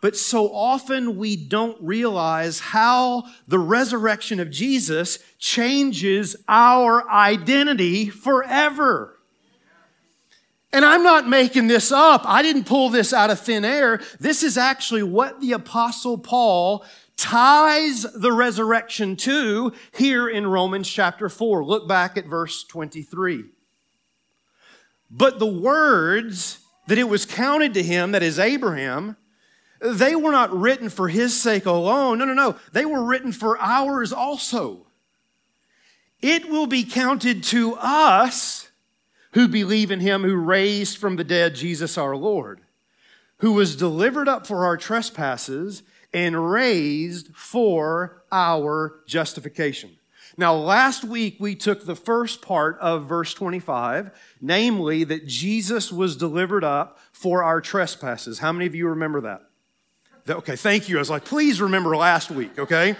But 0.00 0.16
so 0.16 0.52
often 0.52 1.16
we 1.16 1.34
don't 1.34 1.80
realize 1.80 2.60
how 2.60 3.24
the 3.48 3.58
resurrection 3.58 4.38
of 4.38 4.50
Jesus 4.50 5.18
changes 5.38 6.36
our 6.46 7.08
identity 7.10 8.10
forever. 8.10 9.18
And 10.74 10.84
I'm 10.84 11.04
not 11.04 11.28
making 11.28 11.68
this 11.68 11.92
up. 11.92 12.22
I 12.26 12.42
didn't 12.42 12.64
pull 12.64 12.88
this 12.88 13.12
out 13.12 13.30
of 13.30 13.40
thin 13.40 13.64
air. 13.64 14.02
This 14.18 14.42
is 14.42 14.58
actually 14.58 15.04
what 15.04 15.40
the 15.40 15.52
Apostle 15.52 16.18
Paul 16.18 16.84
ties 17.16 18.02
the 18.14 18.32
resurrection 18.32 19.16
to 19.16 19.72
here 19.92 20.28
in 20.28 20.46
Romans 20.46 20.88
chapter 20.88 21.28
4. 21.28 21.64
Look 21.64 21.88
back 21.88 22.16
at 22.16 22.26
verse 22.26 22.64
23. 22.64 23.44
But 25.10 25.38
the 25.38 25.46
words 25.46 26.58
that 26.86 26.98
it 26.98 27.08
was 27.08 27.24
counted 27.24 27.74
to 27.74 27.82
him, 27.82 28.12
that 28.12 28.22
is 28.22 28.38
Abraham, 28.38 29.16
they 29.80 30.14
were 30.14 30.32
not 30.32 30.54
written 30.54 30.88
for 30.88 31.08
his 31.08 31.38
sake 31.38 31.66
alone. 31.66 32.18
No, 32.18 32.24
no, 32.24 32.34
no. 32.34 32.56
They 32.72 32.84
were 32.84 33.04
written 33.04 33.32
for 33.32 33.58
ours 33.58 34.12
also. 34.12 34.86
It 36.20 36.48
will 36.48 36.66
be 36.66 36.84
counted 36.84 37.44
to 37.44 37.74
us 37.74 38.70
who 39.32 39.46
believe 39.46 39.90
in 39.90 40.00
him 40.00 40.22
who 40.22 40.36
raised 40.36 40.96
from 40.96 41.16
the 41.16 41.24
dead 41.24 41.54
Jesus 41.54 41.98
our 41.98 42.16
Lord, 42.16 42.60
who 43.38 43.52
was 43.52 43.76
delivered 43.76 44.28
up 44.28 44.46
for 44.46 44.64
our 44.64 44.76
trespasses 44.76 45.82
and 46.14 46.50
raised 46.50 47.34
for 47.34 48.22
our 48.30 49.00
justification. 49.06 49.90
Now, 50.36 50.54
last 50.54 51.04
week 51.04 51.36
we 51.38 51.54
took 51.54 51.84
the 51.84 51.94
first 51.94 52.40
part 52.40 52.78
of 52.78 53.06
verse 53.06 53.34
25, 53.34 54.10
namely 54.40 55.04
that 55.04 55.26
Jesus 55.26 55.92
was 55.92 56.16
delivered 56.16 56.64
up 56.64 56.98
for 57.12 57.42
our 57.42 57.60
trespasses. 57.60 58.38
How 58.38 58.52
many 58.52 58.66
of 58.66 58.74
you 58.74 58.88
remember 58.88 59.20
that? 59.22 59.42
Okay, 60.28 60.56
thank 60.56 60.88
you. 60.88 60.96
I 60.96 61.00
was 61.00 61.10
like, 61.10 61.24
please 61.24 61.60
remember 61.60 61.96
last 61.96 62.30
week, 62.30 62.58
okay? 62.58 62.96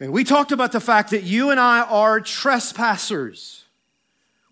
And 0.00 0.12
we 0.12 0.24
talked 0.24 0.50
about 0.50 0.72
the 0.72 0.80
fact 0.80 1.10
that 1.10 1.24
you 1.24 1.50
and 1.50 1.60
I 1.60 1.82
are 1.82 2.20
trespassers. 2.20 3.64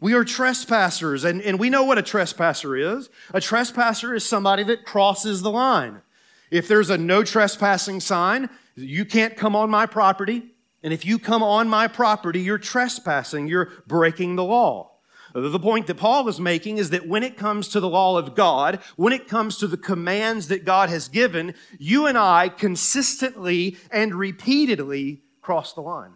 We 0.01 0.13
are 0.13 0.25
trespassers, 0.25 1.25
and, 1.25 1.41
and 1.43 1.59
we 1.59 1.71
know 1.71 1.85
what 1.85 1.99
a 1.99 2.03
trespasser 2.03 2.77
is. 2.77 3.09
A 3.33 3.41
trespasser 3.41 4.15
is 4.15 4.25
somebody 4.25 4.63
that 4.65 4.85
crosses 4.85 5.43
the 5.43 5.51
line. 5.51 6.03
If 6.51 6.69
there's 6.69 6.91
a 6.91 6.99
no 6.99 7.23
trespassing 7.23 8.01
sign, 8.01 8.49
you 8.75 9.05
can't 9.05 9.37
come 9.37 9.57
on 9.57 9.71
my 9.71 9.87
property. 9.87 10.43
And 10.83 10.93
if 10.93 11.05
you 11.05 11.19
come 11.19 11.43
on 11.43 11.69
my 11.69 11.89
property, 11.89 12.41
you're 12.41 12.59
trespassing, 12.59 13.49
you're 13.49 13.71
breaking 13.87 14.37
the 14.37 14.45
law. 14.45 14.93
The 15.35 15.59
point 15.61 15.87
that 15.89 15.97
Paul 15.97 16.27
is 16.29 16.41
making 16.41 16.79
is 16.79 16.91
that 16.91 17.07
when 17.07 17.23
it 17.23 17.37
comes 17.37 17.69
to 17.69 17.81
the 17.81 17.89
law 17.89 18.17
of 18.17 18.35
God, 18.35 18.81
when 18.97 19.13
it 19.13 19.29
comes 19.29 19.59
to 19.59 19.67
the 19.67 19.77
commands 19.77 20.49
that 20.49 20.65
God 20.65 20.89
has 20.89 21.09
given, 21.09 21.55
you 21.79 22.07
and 22.07 22.17
I 22.17 22.49
consistently 22.49 23.77
and 23.91 24.15
repeatedly 24.15 25.21
cross 25.43 25.75
the 25.75 25.83
line. 25.83 26.13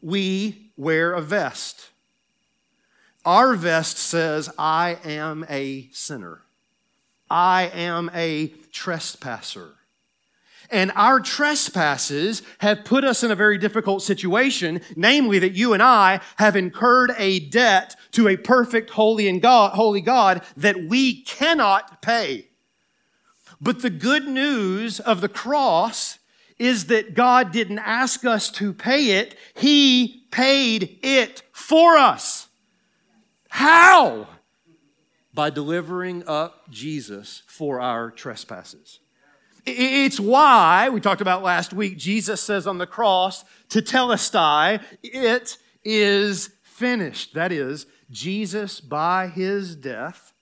We 0.00 0.70
wear 0.76 1.12
a 1.12 1.20
vest. 1.20 1.90
Our 3.24 3.54
vest 3.54 3.98
says, 3.98 4.48
I 4.56 4.98
am 5.04 5.44
a 5.48 5.88
sinner. 5.92 6.42
I 7.30 7.70
am 7.72 8.10
a 8.12 8.48
trespasser. 8.72 9.74
And 10.70 10.92
our 10.94 11.18
trespasses 11.18 12.42
have 12.58 12.84
put 12.84 13.04
us 13.04 13.24
in 13.24 13.30
a 13.30 13.36
very 13.36 13.58
difficult 13.58 14.02
situation, 14.02 14.80
namely 14.94 15.38
that 15.40 15.52
you 15.52 15.72
and 15.72 15.82
I 15.82 16.20
have 16.36 16.54
incurred 16.54 17.12
a 17.18 17.40
debt 17.40 17.96
to 18.12 18.28
a 18.28 18.36
perfect, 18.36 18.90
holy 18.90 19.28
and 19.28 19.42
God, 19.42 19.72
holy 19.72 20.00
God 20.00 20.42
that 20.56 20.84
we 20.84 21.22
cannot 21.22 22.02
pay. 22.02 22.46
But 23.60 23.82
the 23.82 23.90
good 23.90 24.28
news 24.28 25.00
of 25.00 25.20
the 25.20 25.28
cross 25.28 26.18
is 26.58 26.86
that 26.86 27.14
God 27.14 27.52
didn't 27.52 27.80
ask 27.80 28.24
us 28.24 28.50
to 28.52 28.72
pay 28.72 29.18
it. 29.18 29.34
He 29.54 30.26
paid 30.30 30.98
it 31.02 31.42
for 31.52 31.96
us. 31.96 32.48
How? 33.48 34.28
By 35.32 35.50
delivering 35.50 36.24
up 36.26 36.70
Jesus 36.70 37.42
for 37.46 37.80
our 37.80 38.10
trespasses. 38.10 38.98
It's 39.66 40.18
why, 40.18 40.88
we 40.88 41.00
talked 41.00 41.20
about 41.20 41.42
last 41.42 41.72
week, 41.72 41.98
Jesus 41.98 42.40
says 42.40 42.66
on 42.66 42.78
the 42.78 42.86
cross, 42.86 43.44
tetelestai, 43.68 44.82
it 45.02 45.58
is 45.84 46.50
finished. 46.62 47.34
That 47.34 47.52
is, 47.52 47.86
Jesus, 48.10 48.80
by 48.80 49.28
his 49.28 49.76
death, 49.76 50.32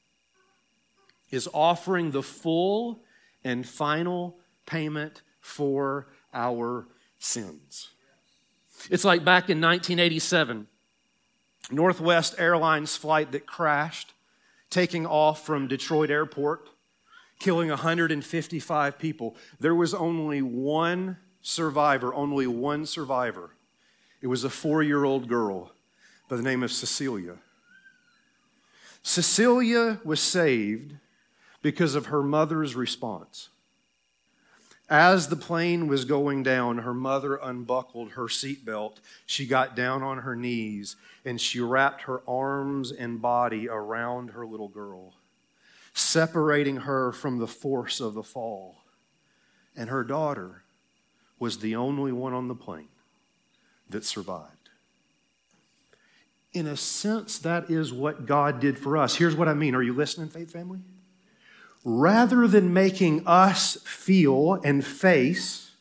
is 1.30 1.48
offering 1.52 2.12
the 2.12 2.22
full 2.22 3.02
and 3.44 3.68
final 3.68 4.38
payment 4.66 5.22
for 5.40 6.06
our 6.32 6.86
sins. 7.18 7.90
It's 8.90 9.04
like 9.04 9.24
back 9.24 9.50
in 9.50 9.60
1987, 9.60 10.66
Northwest 11.70 12.36
Airlines 12.38 12.96
flight 12.96 13.32
that 13.32 13.46
crashed, 13.46 14.14
taking 14.70 15.06
off 15.06 15.44
from 15.44 15.68
Detroit 15.68 16.10
Airport 16.10 16.68
killing 17.38 17.68
155 17.68 18.98
people. 18.98 19.36
There 19.60 19.74
was 19.74 19.94
only 19.94 20.42
one 20.42 21.18
survivor, 21.40 22.12
only 22.14 22.46
one 22.46 22.86
survivor. 22.86 23.50
It 24.20 24.26
was 24.26 24.44
a 24.44 24.50
four 24.50 24.82
year 24.82 25.04
old 25.04 25.28
girl 25.28 25.72
by 26.28 26.36
the 26.36 26.42
name 26.42 26.62
of 26.62 26.72
Cecilia. 26.72 27.36
Cecilia 29.02 30.00
was 30.04 30.20
saved 30.20 30.96
because 31.62 31.94
of 31.94 32.06
her 32.06 32.22
mother's 32.22 32.74
response. 32.74 33.48
As 34.90 35.28
the 35.28 35.36
plane 35.36 35.86
was 35.86 36.04
going 36.04 36.42
down, 36.42 36.78
her 36.78 36.94
mother 36.94 37.36
unbuckled 37.36 38.12
her 38.12 38.24
seatbelt. 38.24 38.96
She 39.26 39.46
got 39.46 39.76
down 39.76 40.02
on 40.02 40.18
her 40.18 40.34
knees 40.34 40.96
and 41.24 41.40
she 41.40 41.60
wrapped 41.60 42.02
her 42.02 42.22
arms 42.26 42.90
and 42.90 43.20
body 43.20 43.68
around 43.68 44.30
her 44.30 44.46
little 44.46 44.68
girl 44.68 45.12
separating 45.98 46.76
her 46.78 47.12
from 47.12 47.38
the 47.38 47.46
force 47.46 48.00
of 48.00 48.14
the 48.14 48.22
fall. 48.22 48.76
And 49.76 49.90
her 49.90 50.04
daughter 50.04 50.62
was 51.38 51.58
the 51.58 51.76
only 51.76 52.12
one 52.12 52.32
on 52.32 52.48
the 52.48 52.54
plane 52.54 52.88
that 53.90 54.04
survived. 54.04 54.70
In 56.52 56.66
a 56.66 56.76
sense, 56.76 57.38
that 57.38 57.70
is 57.70 57.92
what 57.92 58.26
God 58.26 58.60
did 58.60 58.78
for 58.78 58.96
us. 58.96 59.16
Here's 59.16 59.36
what 59.36 59.48
I 59.48 59.54
mean. 59.54 59.74
Are 59.74 59.82
you 59.82 59.92
listening, 59.92 60.28
Faith 60.28 60.50
Family? 60.50 60.80
Rather 61.84 62.46
than 62.46 62.72
making 62.72 63.26
us 63.26 63.78
feel 63.84 64.54
and 64.64 64.84
face 64.84 65.72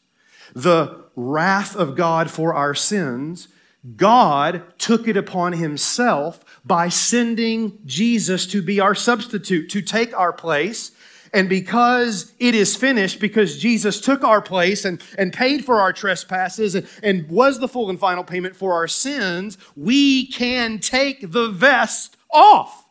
the 0.54 1.04
wrath 1.16 1.76
of 1.76 1.96
God 1.96 2.30
for 2.30 2.54
our 2.54 2.74
sins, 2.76 3.48
God 3.96 4.64
took 4.78 5.08
it 5.08 5.16
upon 5.16 5.54
himself 5.54 6.44
by 6.66 6.90
sending 6.90 7.80
Jesus 7.86 8.46
to 8.48 8.62
be 8.62 8.80
our 8.80 8.96
substitute, 8.96 9.70
to 9.70 9.82
take 9.82 10.18
our 10.18 10.34
place. 10.34 10.92
And 11.34 11.48
because 11.48 12.34
it 12.40 12.56
is 12.56 12.76
finished, 12.76 13.20
because 13.20 13.58
Jesus 13.58 14.02
took 14.02 14.24
our 14.24 14.42
place 14.42 14.86
and, 14.86 15.02
and 15.18 15.32
paid 15.32 15.66
for 15.66 15.80
our 15.80 15.94
trespasses 15.94 16.76
and, 16.76 16.88
and 17.04 17.30
was 17.30 17.60
the 17.60 17.68
full 17.68 17.90
and 17.90 18.00
final 18.00 18.24
payment 18.24 18.56
for 18.56 18.74
our 18.74 18.88
sins, 18.88 19.58
we 19.76 20.28
can 20.28 20.80
take 20.80 21.32
the 21.32 21.50
vest 21.50 22.18
off. 22.32 22.87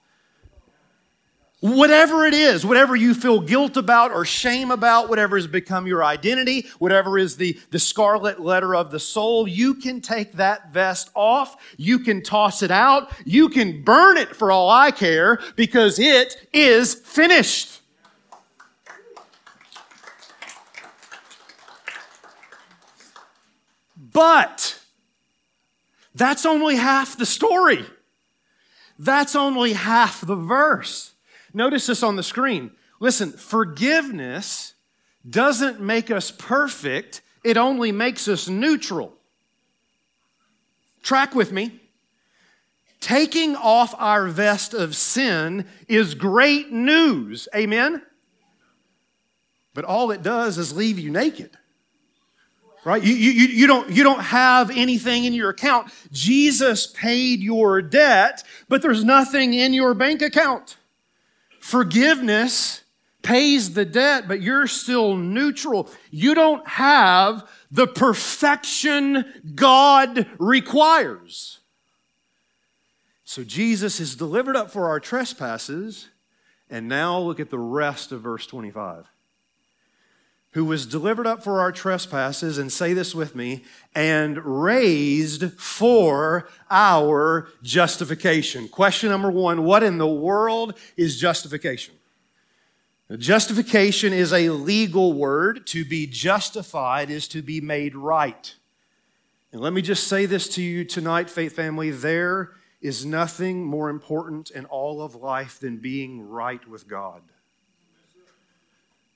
Whatever 1.60 2.26
it 2.26 2.34
is, 2.34 2.66
whatever 2.66 2.94
you 2.94 3.14
feel 3.14 3.40
guilt 3.40 3.78
about 3.78 4.12
or 4.12 4.26
shame 4.26 4.70
about, 4.70 5.08
whatever 5.08 5.36
has 5.36 5.46
become 5.46 5.86
your 5.86 6.04
identity, 6.04 6.66
whatever 6.78 7.18
is 7.18 7.38
the, 7.38 7.58
the 7.70 7.78
scarlet 7.78 8.40
letter 8.40 8.76
of 8.76 8.90
the 8.90 9.00
soul, 9.00 9.48
you 9.48 9.75
can 9.75 10.02
take 10.02 10.32
that 10.32 10.70
vest 10.70 11.08
off. 11.14 11.56
You 11.78 11.98
can 12.00 12.22
toss 12.22 12.62
it 12.62 12.70
out. 12.70 13.10
You 13.25 13.48
can 13.48 13.82
burn 13.82 14.18
it 14.18 14.36
for 14.36 14.52
all 14.52 14.68
I 14.68 14.90
care 14.90 15.40
because 15.56 15.98
it 15.98 16.46
is 16.52 16.94
finished. 16.94 17.80
But 24.12 24.78
that's 26.14 26.44
only 26.44 26.76
half 26.76 27.16
the 27.16 27.26
story. 27.26 27.86
That's 28.98 29.34
only 29.34 29.72
half 29.72 30.20
the 30.20 30.36
verse. 30.36 31.12
Notice 31.56 31.86
this 31.86 32.02
on 32.02 32.16
the 32.16 32.22
screen. 32.22 32.70
Listen, 33.00 33.32
forgiveness 33.32 34.75
doesn't 35.28 35.80
make 35.80 36.10
us 36.10 36.30
perfect, 36.30 37.22
it 37.42 37.56
only 37.56 37.92
makes 37.92 38.28
us 38.28 38.46
neutral. 38.46 39.14
Track 41.02 41.34
with 41.34 41.52
me. 41.52 41.80
Taking 43.00 43.56
off 43.56 43.94
our 43.96 44.28
vest 44.28 44.75
of 44.75 44.94
sin 44.94 45.64
is 45.88 46.14
great 46.14 46.72
news. 46.72 47.48
Amen? 47.54 48.02
But 49.72 49.86
all 49.86 50.10
it 50.10 50.22
does 50.22 50.58
is 50.58 50.76
leave 50.76 50.98
you 50.98 51.10
naked. 51.10 51.56
Right? 52.84 53.02
You, 53.02 53.14
you, 53.14 53.46
you, 53.46 53.66
don't, 53.66 53.88
you 53.88 54.02
don't 54.02 54.20
have 54.20 54.70
anything 54.70 55.25
in 55.25 55.32
your 55.32 55.48
account. 55.48 55.90
Jesus 56.12 56.86
paid 56.86 57.40
your 57.40 57.80
debt, 57.80 58.44
but 58.68 58.82
there's 58.82 59.04
nothing 59.04 59.54
in 59.54 59.72
your 59.72 59.94
bank 59.94 60.20
account. 60.20 60.76
Forgiveness 61.66 62.85
pays 63.23 63.75
the 63.75 63.85
debt, 63.85 64.28
but 64.28 64.40
you're 64.40 64.68
still 64.68 65.16
neutral. 65.16 65.90
You 66.12 66.32
don't 66.32 66.64
have 66.68 67.44
the 67.73 67.88
perfection 67.88 69.25
God 69.56 70.28
requires. 70.38 71.58
So 73.25 73.42
Jesus 73.42 73.99
is 73.99 74.14
delivered 74.14 74.54
up 74.54 74.70
for 74.70 74.87
our 74.88 75.00
trespasses. 75.00 76.06
And 76.70 76.87
now 76.87 77.18
look 77.18 77.40
at 77.40 77.50
the 77.50 77.58
rest 77.58 78.12
of 78.12 78.20
verse 78.20 78.46
25. 78.46 79.04
Who 80.56 80.64
was 80.64 80.86
delivered 80.86 81.26
up 81.26 81.44
for 81.44 81.60
our 81.60 81.70
trespasses, 81.70 82.56
and 82.56 82.72
say 82.72 82.94
this 82.94 83.14
with 83.14 83.34
me, 83.34 83.62
and 83.94 84.62
raised 84.62 85.52
for 85.52 86.48
our 86.70 87.48
justification. 87.62 88.66
Question 88.66 89.10
number 89.10 89.30
one 89.30 89.64
What 89.64 89.82
in 89.82 89.98
the 89.98 90.06
world 90.06 90.72
is 90.96 91.20
justification? 91.20 91.92
Justification 93.18 94.14
is 94.14 94.32
a 94.32 94.48
legal 94.48 95.12
word. 95.12 95.66
To 95.66 95.84
be 95.84 96.06
justified 96.06 97.10
is 97.10 97.28
to 97.28 97.42
be 97.42 97.60
made 97.60 97.94
right. 97.94 98.54
And 99.52 99.60
let 99.60 99.75
me 99.75 99.82
just 99.82 100.06
say 100.06 100.25
this 100.25 100.48
to 100.54 100.62
you 100.62 100.86
tonight, 100.86 101.28
faith 101.28 101.54
family. 101.54 101.90
There 101.90 102.52
is 102.80 103.04
nothing 103.04 103.62
more 103.62 103.90
important 103.90 104.50
in 104.52 104.64
all 104.64 105.02
of 105.02 105.16
life 105.16 105.60
than 105.60 105.76
being 105.76 106.26
right 106.26 106.66
with 106.66 106.88
God. 106.88 107.20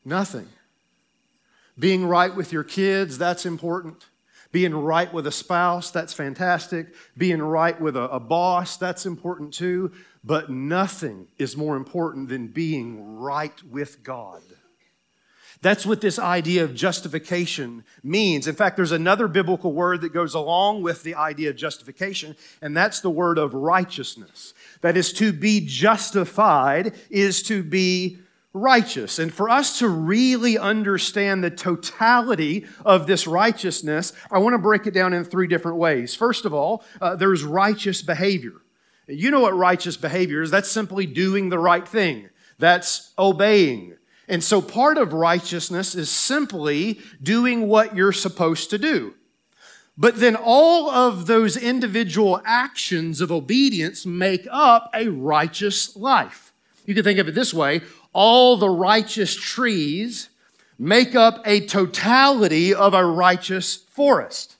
Nothing. 0.04 0.46
Being 1.80 2.06
right 2.06 2.34
with 2.34 2.52
your 2.52 2.62
kids, 2.62 3.18
that's 3.18 3.46
important. 3.46 4.06
Being 4.52 4.74
right 4.74 5.12
with 5.12 5.26
a 5.26 5.32
spouse, 5.32 5.90
that's 5.90 6.12
fantastic. 6.12 6.88
Being 7.16 7.40
right 7.40 7.80
with 7.80 7.96
a, 7.96 8.02
a, 8.10 8.20
boss, 8.20 8.76
that's 8.76 9.06
important 9.06 9.54
too. 9.54 9.92
But 10.22 10.50
nothing 10.50 11.28
is 11.38 11.56
more 11.56 11.76
important 11.76 12.28
than 12.28 12.48
being 12.48 13.16
right 13.18 13.54
with 13.64 14.02
God. 14.02 14.42
That's 15.62 15.86
what 15.86 16.00
this 16.00 16.18
idea 16.18 16.64
of 16.64 16.74
justification 16.74 17.84
means. 18.02 18.46
In 18.46 18.54
fact, 18.54 18.76
there's 18.76 18.92
another 18.92 19.28
biblical 19.28 19.72
word 19.72 20.00
that 20.00 20.12
goes 20.12 20.34
along 20.34 20.82
with 20.82 21.02
the 21.02 21.14
idea 21.14 21.50
of 21.50 21.56
justification, 21.56 22.34
and 22.62 22.76
that's 22.76 23.00
the 23.00 23.10
word 23.10 23.38
of 23.38 23.54
righteousness. 23.54 24.54
That 24.80 24.96
is, 24.96 25.12
to 25.14 25.32
be 25.32 25.60
justified 25.60 26.94
is 27.10 27.42
to 27.44 27.62
be 27.62 28.18
righteous. 28.52 29.18
And 29.18 29.32
for 29.32 29.48
us 29.48 29.78
to 29.78 29.88
really 29.88 30.58
understand 30.58 31.44
the 31.44 31.50
totality 31.50 32.66
of 32.84 33.06
this 33.06 33.26
righteousness, 33.26 34.12
I 34.30 34.38
want 34.38 34.54
to 34.54 34.58
break 34.58 34.86
it 34.86 34.94
down 34.94 35.12
in 35.12 35.24
three 35.24 35.46
different 35.46 35.78
ways. 35.78 36.14
First 36.14 36.44
of 36.44 36.52
all, 36.52 36.84
uh, 37.00 37.16
there's 37.16 37.44
righteous 37.44 38.02
behavior. 38.02 38.54
You 39.06 39.30
know 39.30 39.40
what 39.40 39.56
righteous 39.56 39.96
behavior 39.96 40.42
is? 40.42 40.50
That's 40.50 40.70
simply 40.70 41.06
doing 41.06 41.48
the 41.48 41.58
right 41.58 41.86
thing, 41.86 42.28
that's 42.58 43.12
obeying. 43.18 43.96
And 44.28 44.44
so 44.44 44.62
part 44.62 44.96
of 44.96 45.12
righteousness 45.12 45.96
is 45.96 46.08
simply 46.08 47.00
doing 47.20 47.66
what 47.66 47.96
you're 47.96 48.12
supposed 48.12 48.70
to 48.70 48.78
do. 48.78 49.14
But 49.98 50.20
then 50.20 50.36
all 50.36 50.88
of 50.88 51.26
those 51.26 51.56
individual 51.56 52.40
actions 52.44 53.20
of 53.20 53.32
obedience 53.32 54.06
make 54.06 54.46
up 54.50 54.88
a 54.94 55.08
righteous 55.08 55.96
life. 55.96 56.52
You 56.86 56.94
can 56.94 57.04
think 57.04 57.18
of 57.18 57.28
it 57.28 57.34
this 57.34 57.52
way 57.52 57.82
all 58.12 58.56
the 58.56 58.68
righteous 58.68 59.34
trees 59.34 60.30
make 60.78 61.14
up 61.14 61.42
a 61.44 61.66
totality 61.66 62.74
of 62.74 62.94
a 62.94 63.04
righteous 63.04 63.76
forest. 63.76 64.56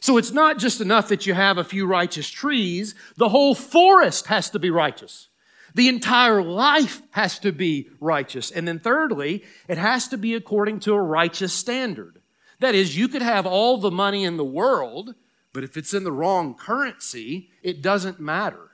So 0.00 0.16
it's 0.16 0.32
not 0.32 0.58
just 0.58 0.80
enough 0.80 1.08
that 1.08 1.26
you 1.26 1.34
have 1.34 1.58
a 1.58 1.64
few 1.64 1.86
righteous 1.86 2.28
trees, 2.28 2.94
the 3.16 3.28
whole 3.28 3.54
forest 3.54 4.26
has 4.26 4.50
to 4.50 4.58
be 4.58 4.70
righteous. 4.70 5.28
The 5.74 5.88
entire 5.88 6.42
life 6.42 7.02
has 7.12 7.38
to 7.40 7.52
be 7.52 7.90
righteous. 8.00 8.50
And 8.50 8.66
then, 8.66 8.80
thirdly, 8.80 9.44
it 9.68 9.78
has 9.78 10.08
to 10.08 10.18
be 10.18 10.34
according 10.34 10.80
to 10.80 10.94
a 10.94 11.00
righteous 11.00 11.52
standard. 11.52 12.20
That 12.58 12.74
is, 12.74 12.96
you 12.96 13.08
could 13.08 13.22
have 13.22 13.46
all 13.46 13.78
the 13.78 13.90
money 13.90 14.24
in 14.24 14.36
the 14.36 14.44
world, 14.44 15.14
but 15.52 15.62
if 15.62 15.76
it's 15.76 15.94
in 15.94 16.04
the 16.04 16.12
wrong 16.12 16.54
currency, 16.54 17.50
it 17.62 17.82
doesn't 17.82 18.18
matter. 18.18 18.70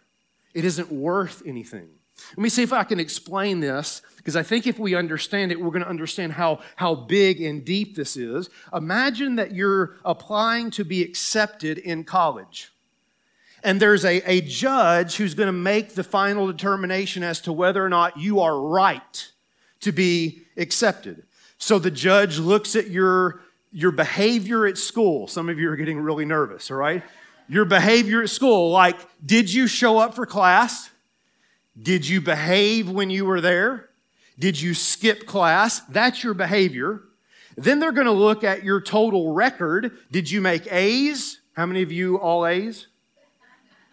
It 0.55 0.65
isn't 0.65 0.91
worth 0.91 1.43
anything. 1.45 1.91
Let 2.31 2.39
me 2.39 2.49
see 2.49 2.63
if 2.63 2.73
I 2.73 2.85
can 2.85 2.99
explain 2.99 3.61
this, 3.61 4.03
because 4.17 4.37
I 4.37 4.43
think 4.43 4.67
if 4.67 4.79
we 4.79 4.95
understand 4.95 5.53
it, 5.53 5.61
we're 5.61 5.71
going 5.71 5.85
to 5.85 5.89
understand 5.89 6.33
how, 6.33 6.61
how 6.75 6.95
big 6.95 7.41
and 7.41 7.65
deep 7.65 7.95
this 7.95 8.17
is. 8.17 8.51
Imagine 8.75 9.37
that 9.37 9.55
you're 9.55 9.97
applying 10.05 10.71
to 10.73 10.85
be 10.85 11.03
accepted 11.03 11.79
in 11.79 12.05
college. 12.05 12.73
And 13.63 13.81
there's 13.81 14.05
a, 14.05 14.23
a 14.31 14.41
judge 14.41 15.17
who's 15.17 15.35
going 15.35 15.49
to 15.49 15.53
make 15.53 15.95
the 15.95 16.05
final 16.05 16.47
determination 16.47 17.23
as 17.23 17.41
to 17.43 17.53
whether 17.53 17.85
or 17.85 17.89
not 17.89 18.19
you 18.19 18.41
are 18.41 18.61
right 18.61 19.31
to 19.81 19.93
be 19.93 20.43
accepted. 20.57 21.25
So 21.59 21.79
the 21.79 21.91
judge 21.91 22.39
looks 22.39 22.77
at 22.77 22.91
your, 22.91 23.41
your 23.73 23.91
behavior 23.91 24.67
at 24.67 24.79
school. 24.79 25.29
Some 25.29 25.49
of 25.49 25.59
you 25.59 25.71
are 25.71 25.77
getting 25.77 25.99
really 26.01 26.25
nervous, 26.25 26.71
all 26.71 26.77
right? 26.77 27.03
Your 27.49 27.65
behavior 27.65 28.23
at 28.23 28.31
school, 28.31 28.71
like, 28.71 28.99
did 29.25 29.53
you 29.53 29.67
show 29.67 29.99
up 29.99 30.15
for 30.15 30.27
class? 30.27 30.91
Did 31.81 32.09
you 32.09 32.21
behave 32.21 32.89
when 32.89 33.11
you 33.11 33.25
were 33.25 33.41
there? 33.41 33.91
Did 34.39 34.61
you 34.61 34.75
skip 34.75 35.27
class? 35.27 35.81
That's 35.81 36.23
your 36.23 36.35
behavior. 36.35 37.03
Then 37.57 37.81
they're 37.81 37.93
going 37.93 38.07
to 38.07 38.13
look 38.13 38.45
at 38.45 38.65
your 38.65 38.81
total 38.81 39.33
record. 39.33 39.93
Did 40.11 40.31
you 40.31 40.41
make 40.41 40.71
A's? 40.71 41.41
How 41.55 41.65
many 41.65 41.83
of 41.83 41.91
you 41.91 42.17
all 42.17 42.47
A's? 42.47 42.87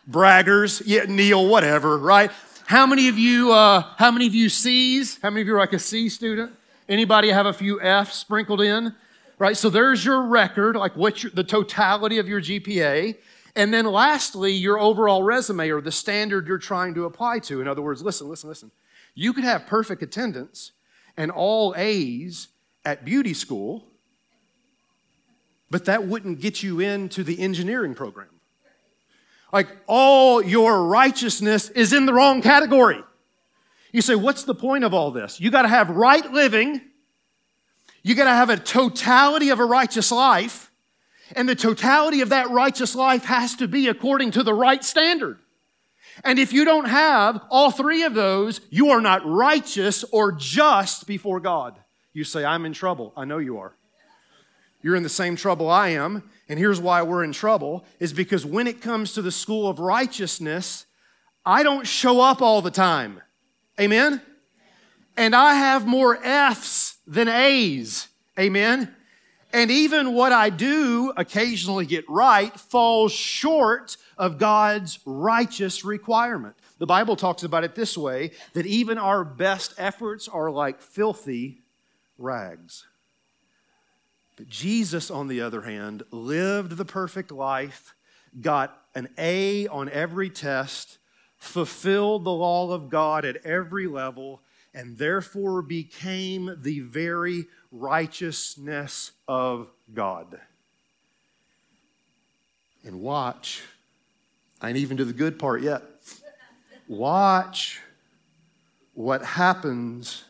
Braggers. 0.10 0.82
Yeah, 0.86 1.06
Neil, 1.08 1.48
whatever, 1.48 1.98
right? 1.98 2.30
How 2.66 2.86
many 2.86 3.08
of 3.08 3.18
you, 3.18 3.54
uh, 3.54 3.82
how 3.98 4.12
many 4.12 4.28
of 4.28 4.36
you 4.36 4.50
C's? 4.50 5.20
How 5.22 5.30
many 5.30 5.42
of 5.42 5.48
you 5.48 5.56
are 5.56 5.60
like 5.60 5.74
a 5.74 5.80
C 5.80 6.10
student? 6.10 6.52
Anybody 6.90 7.30
have 7.30 7.46
a 7.46 7.54
few 7.54 7.82
F's 7.82 8.16
sprinkled 8.16 8.62
in? 8.62 8.94
Right? 9.40 9.56
So 9.56 9.70
there's 9.70 10.04
your 10.04 10.24
record, 10.24 10.76
like 10.76 10.96
your, 10.96 11.32
the 11.34 11.44
totality 11.44 12.18
of 12.18 12.28
your 12.28 12.42
GPA. 12.42 13.16
And 13.56 13.74
then 13.74 13.86
lastly, 13.86 14.52
your 14.52 14.80
overall 14.80 15.24
resume 15.24 15.70
or 15.70 15.82
the 15.82 15.92
standard 15.92 16.48
you're 16.48 16.58
trying 16.58 16.96
to 16.96 17.06
apply 17.06 17.40
to. 17.40 17.62
In 17.62 17.68
other 17.68 17.82
words, 17.82 18.02
listen, 18.02 18.28
listen, 18.28 18.50
listen. 18.50 18.72
You 19.16 19.34
could 19.34 19.44
have 19.44 19.68
perfect 19.68 20.02
attendance 20.02 20.72
and 21.16 21.30
all 21.30 21.76
A's 21.78 22.48
at 22.84 23.06
beauty 23.06 23.34
school, 23.34 23.86
but 25.70 25.86
that 25.86 26.08
wouldn't 26.08 26.40
get 26.40 26.64
you 26.64 26.80
into 26.80 27.24
the 27.24 27.40
engineering 27.40 27.94
program. 27.94 28.30
Like 29.52 29.68
all 29.86 30.44
your 30.44 30.86
righteousness 30.86 31.70
is 31.70 31.94
in 31.94 32.08
the 32.08 32.14
wrong 32.14 32.42
category. 32.42 33.04
You 33.92 34.02
say, 34.02 34.16
what's 34.16 34.44
the 34.44 34.56
point 34.56 34.84
of 34.84 34.96
all 34.96 35.12
this? 35.12 35.40
You 35.40 35.52
got 35.52 35.62
to 35.62 35.68
have 35.68 35.92
right 35.92 36.32
living. 36.32 36.82
You 38.02 38.16
got 38.16 38.26
to 38.26 38.32
have 38.32 38.50
a 38.50 38.58
totality 38.58 39.50
of 39.50 39.60
a 39.60 39.66
righteous 39.66 40.12
life. 40.12 40.72
And 41.36 41.50
the 41.50 41.56
totality 41.56 42.22
of 42.22 42.30
that 42.30 42.50
righteous 42.50 42.96
life 42.96 43.26
has 43.26 43.56
to 43.56 43.68
be 43.68 43.88
according 43.88 44.32
to 44.32 44.44
the 44.44 44.54
right 44.54 44.84
standard. 44.84 45.40
And 46.24 46.38
if 46.38 46.54
you 46.54 46.64
don't 46.64 46.86
have 46.86 47.42
all 47.50 47.72
three 47.72 48.04
of 48.04 48.14
those, 48.14 48.62
you 48.70 48.90
are 48.92 49.02
not 49.02 49.26
righteous 49.26 50.04
or 50.12 50.32
just 50.32 51.08
before 51.08 51.40
God. 51.40 51.80
You 52.14 52.24
say, 52.24 52.46
I'm 52.46 52.66
in 52.66 52.74
trouble. 52.74 53.14
I 53.18 53.26
know 53.26 53.40
you 53.40 53.58
are. 53.58 53.76
You're 54.84 54.96
in 54.96 55.04
the 55.04 55.10
same 55.10 55.36
trouble 55.36 55.70
I 55.70 55.90
am. 55.90 56.30
And 56.48 56.60
here's 56.60 56.80
why 56.80 57.02
we're 57.02 57.24
in 57.24 57.32
trouble 57.32 57.86
is 58.00 58.14
because 58.14 58.46
when 58.46 58.68
it 58.68 58.82
comes 58.82 59.14
to 59.14 59.22
the 59.22 59.32
school 59.32 59.68
of 59.68 59.80
righteousness, 59.80 60.86
I 61.46 61.64
don't 61.64 61.88
show 61.88 62.22
up 62.22 62.42
all 62.42 62.62
the 62.62 62.70
time. 62.70 63.22
Amen? 63.80 64.22
And 65.18 65.36
I 65.36 65.56
have 65.56 65.88
more 65.88 66.18
F's 66.24 66.98
than 67.08 67.28
A's. 67.28 68.08
Amen? 68.38 68.94
And 69.54 69.70
even 69.70 70.14
what 70.14 70.32
I 70.32 70.50
do 70.50 71.14
occasionally 71.16 71.86
get 71.86 72.10
right 72.10 72.60
falls 72.60 73.12
short 73.12 73.98
of 74.18 74.40
God's 74.40 74.98
righteous 75.06 75.86
requirement. 75.86 76.56
The 76.80 76.88
Bible 76.88 77.16
talks 77.16 77.44
about 77.44 77.64
it 77.64 77.76
this 77.76 77.96
way 77.96 78.32
that 78.54 78.66
even 78.66 78.98
our 78.98 79.24
best 79.24 79.76
efforts 79.78 80.28
are 80.28 80.50
like 80.50 80.82
filthy 80.82 81.62
rags. 82.18 82.88
But 84.36 84.50
Jesus, 84.50 85.12
on 85.12 85.28
the 85.28 85.42
other 85.42 85.62
hand, 85.62 86.02
lived 86.10 86.76
the 86.76 86.86
perfect 86.86 87.32
life, 87.32 87.94
got 88.42 88.76
an 88.96 89.10
A 89.20 89.68
on 89.68 89.88
every 89.90 90.32
test, 90.32 90.98
fulfilled 91.38 92.24
the 92.24 92.32
law 92.32 92.72
of 92.72 92.90
God 92.90 93.24
at 93.24 93.46
every 93.46 93.86
level, 93.86 94.42
and 94.74 94.98
therefore 94.98 95.62
became 95.62 96.58
the 96.62 96.80
very 96.80 97.46
righteousness 97.72 99.12
of 99.28 99.68
God. 99.94 100.40
And 102.84 103.02
watch, 103.02 103.64
I 104.62 104.70
ain't 104.70 104.78
even 104.78 104.98
to 104.98 105.06
the 105.06 105.14
good 105.14 105.40
part 105.40 105.62
yet. 105.62 105.84
Watch 106.88 107.82
what 108.94 109.24
happens 109.24 110.26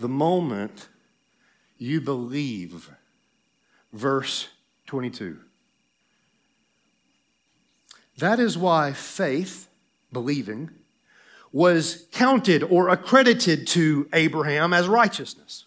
the 0.00 0.08
moment 0.08 0.88
you 1.78 2.00
believe. 2.00 2.90
Verse 3.92 4.48
22. 4.86 5.38
That 8.18 8.38
is 8.38 8.58
why 8.58 8.92
faith, 8.92 9.68
believing, 10.12 10.70
was 11.52 12.06
counted 12.12 12.62
or 12.62 12.88
accredited 12.88 13.66
to 13.68 14.08
Abraham 14.12 14.72
as 14.72 14.88
righteousness. 14.88 15.64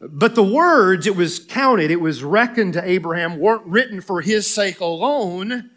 But 0.00 0.34
the 0.34 0.42
words 0.42 1.06
it 1.06 1.16
was 1.16 1.38
counted, 1.38 1.90
it 1.90 2.00
was 2.00 2.24
reckoned 2.24 2.74
to 2.74 2.88
Abraham, 2.88 3.38
weren't 3.38 3.64
written 3.64 4.00
for 4.00 4.20
his 4.20 4.46
sake 4.46 4.80
alone. 4.80 5.70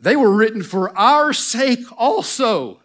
They 0.00 0.16
were 0.16 0.30
written 0.30 0.62
for 0.62 0.96
our 0.96 1.32
sake 1.32 1.84
also. 1.96 2.80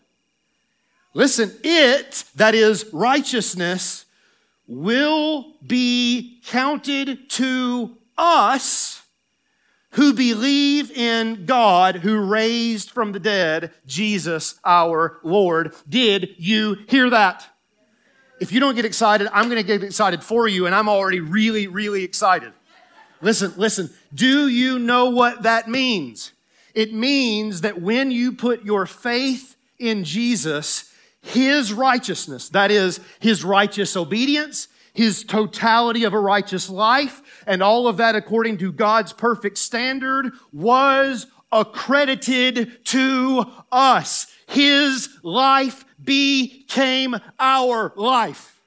Listen, 1.14 1.52
it, 1.64 2.24
that 2.36 2.56
is 2.56 2.92
righteousness, 2.92 4.06
will 4.68 5.54
be 5.66 6.40
counted 6.46 7.30
to 7.30 7.98
us 8.18 9.03
who 9.94 10.14
believe 10.14 10.92
in 10.92 11.46
God 11.46 11.98
who 11.98 12.20
raised 12.20 12.92
from 12.92 13.12
the 13.12 13.20
dead 13.20 13.72
Jesus 13.86 14.60
our 14.66 15.20
Lord. 15.24 15.74
Did 15.88 16.36
you 16.38 16.78
hear 16.88 17.10
that? 17.10 17.48
If 18.40 18.52
you 18.52 18.60
don't 18.60 18.76
get 18.76 18.86
excited, 18.86 19.28
I'm 19.32 19.46
going 19.50 19.62
to 19.62 19.64
get 19.64 19.84
excited 19.84 20.24
for 20.24 20.48
you, 20.48 20.66
and 20.66 20.76
I'm 20.76 20.90
already 20.90 21.20
really, 21.20 21.68
really 21.68 22.04
excited. 22.04 22.54
Listen, 23.22 23.54
listen. 23.56 23.90
Do 24.14 24.48
you 24.48 24.80
know 24.80 25.10
what 25.12 25.44
that 25.44 25.70
means? 25.70 26.34
It 26.74 26.94
means 26.94 27.62
that 27.62 27.80
when 27.80 28.12
you 28.12 28.34
put 28.34 28.64
your 28.66 28.86
faith 28.86 29.56
in 29.78 30.04
Jesus, 30.04 30.92
his 31.22 31.72
righteousness, 31.72 32.50
that 32.50 32.72
is, 32.72 33.00
his 33.20 33.44
righteous 33.44 33.96
obedience, 33.96 34.68
his 34.94 35.24
totality 35.24 36.04
of 36.04 36.14
a 36.14 36.20
righteous 36.20 36.70
life, 36.70 37.22
and 37.48 37.64
all 37.64 37.88
of 37.88 37.98
that 37.98 38.16
according 38.16 38.58
to 38.60 38.72
God's 38.72 39.12
perfect 39.12 39.58
standard, 39.58 40.32
was 40.52 41.28
accredited 41.52 42.86
to 42.86 43.46
us. 43.72 44.28
His 44.48 45.10
life 45.24 45.86
became 46.04 47.16
our 47.40 47.94
life. 47.96 48.62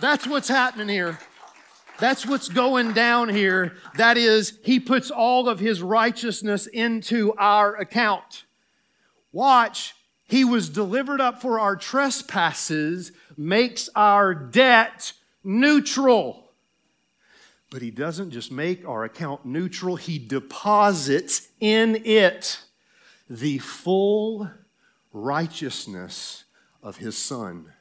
That's 0.00 0.26
what's 0.26 0.48
happening 0.48 0.88
here. 0.88 1.18
That's 1.98 2.26
what's 2.26 2.48
going 2.48 2.92
down 2.92 3.30
here. 3.30 3.76
That 3.96 4.18
is, 4.18 4.58
he 4.62 4.78
puts 4.78 5.10
all 5.10 5.48
of 5.48 5.58
his 5.58 5.82
righteousness 5.82 6.66
into 6.66 7.32
our 7.38 7.74
account. 7.76 8.44
Watch 9.32 9.94
he 10.28 10.44
was 10.44 10.68
delivered 10.68 11.20
up 11.20 11.40
for 11.40 11.60
our 11.60 11.76
trespasses, 11.76 13.12
makes 13.36 13.88
our 13.94 14.34
debt 14.34 15.12
neutral. 15.44 16.50
But 17.70 17.82
he 17.82 17.90
doesn't 17.90 18.30
just 18.30 18.52
make 18.52 18.86
our 18.86 19.04
account 19.04 19.44
neutral, 19.44 19.96
he 19.96 20.18
deposits 20.18 21.48
in 21.60 22.02
it 22.04 22.60
the 23.28 23.58
full 23.58 24.50
righteousness 25.12 26.44
of 26.82 26.98
his 26.98 27.18
son. 27.18 27.72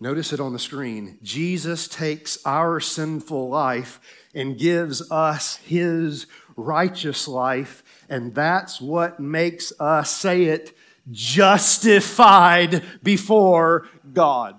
Notice 0.00 0.32
it 0.32 0.40
on 0.40 0.52
the 0.52 0.58
screen. 0.58 1.18
Jesus 1.22 1.88
takes 1.88 2.38
our 2.44 2.78
sinful 2.78 3.48
life 3.48 4.00
and 4.34 4.58
gives 4.58 5.10
us 5.10 5.56
his 5.56 6.26
righteous 6.56 7.26
life, 7.26 7.82
and 8.08 8.34
that's 8.34 8.80
what 8.80 9.18
makes 9.18 9.72
us 9.80 10.10
say 10.10 10.44
it 10.44 10.76
justified 11.10 12.82
before 13.02 13.88
God. 14.12 14.56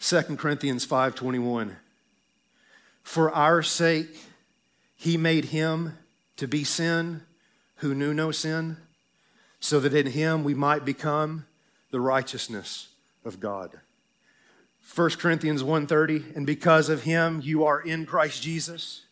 2 0.00 0.36
Corinthians 0.36 0.84
5:21 0.84 1.76
For 3.02 3.30
our 3.30 3.62
sake 3.62 4.26
he 4.96 5.16
made 5.16 5.46
him 5.46 5.98
to 6.36 6.48
be 6.48 6.64
sin 6.64 7.22
who 7.76 7.94
knew 7.94 8.12
no 8.12 8.30
sin 8.30 8.78
so 9.60 9.78
that 9.80 9.94
in 9.94 10.08
him 10.08 10.42
we 10.42 10.54
might 10.54 10.84
become 10.84 11.46
the 11.92 12.00
righteousness 12.00 12.88
of 13.24 13.38
God. 13.38 13.80
1 14.94 15.10
Corinthians 15.18 15.62
1:30 15.62 16.34
and 16.34 16.46
because 16.46 16.88
of 16.88 17.02
him 17.02 17.40
you 17.42 17.64
are 17.64 17.80
in 17.80 18.04
Christ 18.04 18.42
Jesus 18.42 19.06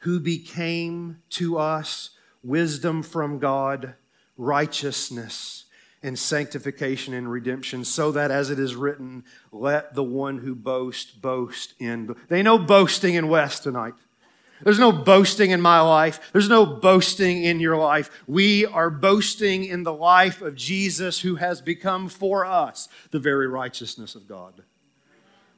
who 0.00 0.20
became 0.20 1.20
to 1.30 1.58
us 1.58 2.10
wisdom 2.44 3.02
from 3.02 3.40
God 3.40 3.94
righteousness 4.38 5.64
and 6.02 6.18
sanctification 6.18 7.12
and 7.12 7.30
redemption, 7.30 7.84
so 7.84 8.12
that 8.12 8.30
as 8.30 8.50
it 8.50 8.58
is 8.58 8.76
written, 8.76 9.24
let 9.52 9.94
the 9.94 10.04
one 10.04 10.38
who 10.38 10.54
boasts 10.54 11.10
boast 11.10 11.74
in. 11.78 12.14
They 12.28 12.42
know 12.42 12.56
boasting 12.56 13.14
in 13.14 13.28
Wes 13.28 13.58
tonight. 13.58 13.94
There's 14.62 14.78
no 14.78 14.92
boasting 14.92 15.50
in 15.50 15.60
my 15.60 15.80
life. 15.80 16.32
There's 16.32 16.48
no 16.48 16.66
boasting 16.66 17.44
in 17.44 17.60
your 17.60 17.76
life. 17.76 18.10
We 18.26 18.66
are 18.66 18.90
boasting 18.90 19.64
in 19.64 19.82
the 19.84 19.92
life 19.92 20.42
of 20.42 20.56
Jesus 20.56 21.20
who 21.20 21.36
has 21.36 21.60
become 21.60 22.08
for 22.08 22.44
us 22.44 22.88
the 23.10 23.20
very 23.20 23.46
righteousness 23.46 24.14
of 24.14 24.26
God. 24.26 24.62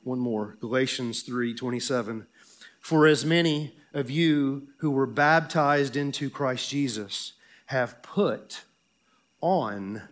One 0.03 0.19
more, 0.19 0.57
Galatians 0.61 1.23
3 1.23 1.55
27. 1.55 2.27
For 2.81 3.07
as 3.07 3.25
many 3.25 3.75
of 3.93 4.11
you 4.11 4.69
who 4.79 4.91
were 4.91 5.07
baptized 5.07 5.97
into 5.97 6.31
Christ 6.31 6.71
Jesus 6.71 7.35
have 7.67 8.03
put 8.03 8.65
on 9.41 10.03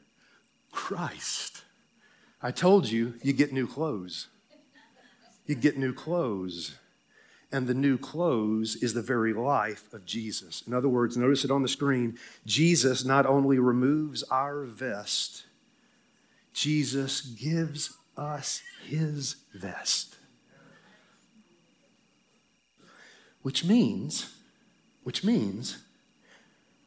Christ. 0.70 1.62
I 2.42 2.50
told 2.50 2.88
you, 2.88 3.14
you 3.22 3.32
get 3.32 3.52
new 3.52 3.66
clothes. 3.66 4.28
You 5.46 5.54
get 5.54 5.76
new 5.76 5.92
clothes. 5.92 6.76
And 7.50 7.66
the 7.66 7.74
new 7.74 7.96
clothes 7.96 8.76
is 8.76 8.92
the 8.94 9.02
very 9.02 9.32
life 9.32 9.92
of 9.92 10.04
Jesus. 10.04 10.62
In 10.66 10.74
other 10.74 10.88
words, 10.88 11.16
notice 11.16 11.44
it 11.44 11.50
on 11.50 11.62
the 11.62 11.68
screen. 11.68 12.18
Jesus 12.44 13.04
not 13.04 13.24
only 13.24 13.58
removes 13.58 14.22
our 14.24 14.64
vest, 14.64 15.44
Jesus 16.52 17.22
gives 17.22 17.96
us 18.16 18.62
his 18.84 19.36
vest. 19.54 20.16
Which 23.42 23.64
means, 23.64 24.34
which 25.04 25.24
means 25.24 25.78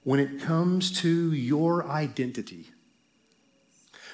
when 0.04 0.20
it 0.20 0.42
comes 0.42 0.92
to 1.02 1.32
your 1.34 1.88
identity, 1.88 2.70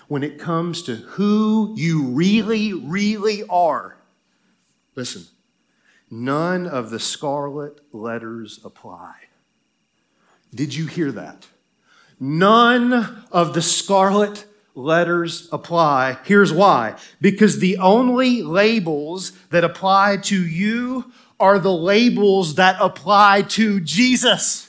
when 0.08 0.24
it 0.24 0.40
comes 0.40 0.82
to 0.84 0.96
who 0.96 1.74
you 1.78 2.04
really, 2.04 2.74
really 2.74 3.44
are, 3.50 3.98
listen, 4.96 5.26
none 6.12 6.68
of 6.68 6.90
the 6.90 7.00
scarlet 7.00 7.80
letters 7.94 8.60
apply. 8.64 9.14
Did 10.54 10.76
you 10.76 10.88
hear 10.88 11.12
that? 11.12 11.48
None 12.20 13.26
of 13.32 13.54
the 13.54 13.62
scarlet 13.62 14.46
letters 14.76 15.50
apply. 15.52 16.18
Here's 16.24 16.54
why 16.54 16.96
because 17.22 17.60
the 17.60 17.78
only 17.78 18.42
labels 18.44 19.32
that 19.50 19.64
apply 19.64 20.18
to 20.24 20.46
you 20.46 21.12
are 21.40 21.60
the 21.60 21.74
labels 21.74 22.56
that 22.56 22.78
apply 22.80 23.44
to 23.44 23.80
Jesus 23.80 24.67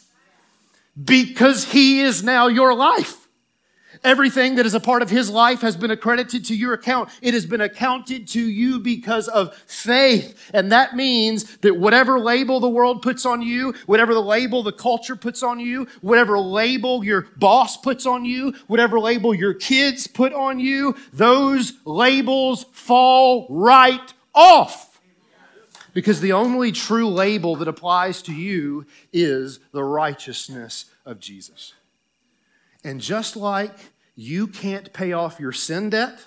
because 1.02 1.72
He 1.72 2.00
is 2.00 2.22
now 2.22 2.48
your 2.48 2.74
life. 2.74 3.28
Everything 4.04 4.54
that 4.56 4.66
is 4.66 4.74
a 4.74 4.80
part 4.80 5.02
of 5.02 5.11
His 5.11 5.28
life 5.28 5.61
has 5.61 5.76
been 5.76 5.90
accredited 5.90 6.44
to 6.46 6.54
your 6.54 6.74
account. 6.74 7.11
It 7.20 7.34
has 7.34 7.46
been 7.46 7.61
accounted 7.61 8.28
to 8.28 8.40
you 8.40 8.78
because 8.78 9.28
of 9.28 9.56
faith. 9.66 10.50
And 10.54 10.70
that 10.72 10.94
means 10.94 11.56
that 11.58 11.76
whatever 11.76 12.20
label 12.20 12.61
the 12.61 12.68
world 12.68 13.02
puts 13.02 13.26
on 13.26 13.42
you, 13.42 13.74
whatever 13.87 14.14
the 14.14 14.22
label 14.22 14.62
the 14.62 14.72
culture 14.72 15.16
puts 15.16 15.42
on 15.42 15.58
you, 15.58 15.88
whatever 16.00 16.38
label 16.38 17.04
your 17.04 17.22
boss 17.37 17.76
puts 17.76 18.06
on 18.06 18.24
you, 18.24 18.54
whatever 18.66 19.00
label 19.00 19.34
your 19.34 19.54
kids 19.54 20.06
put 20.06 20.32
on 20.32 20.61
you, 20.61 20.94
those 21.12 21.72
labels 21.84 22.66
fall 22.72 23.46
right 23.50 24.12
off 24.34 24.88
because 25.94 26.20
the 26.20 26.33
only 26.33 26.72
true 26.72 27.09
label 27.09 27.57
that 27.57 27.68
applies 27.68 28.22
to 28.22 28.33
you 28.33 28.87
is 29.12 29.61
the 29.72 29.85
righteousness 29.85 30.87
of 31.05 31.20
Jesus. 31.20 31.74
And 32.85 33.01
just 33.01 33.37
like 33.37 33.77
you 34.14 34.46
can't 34.46 34.92
pay 34.92 35.12
off 35.12 35.40
your 35.40 35.53
sin 35.53 35.90
debt, 35.90 36.27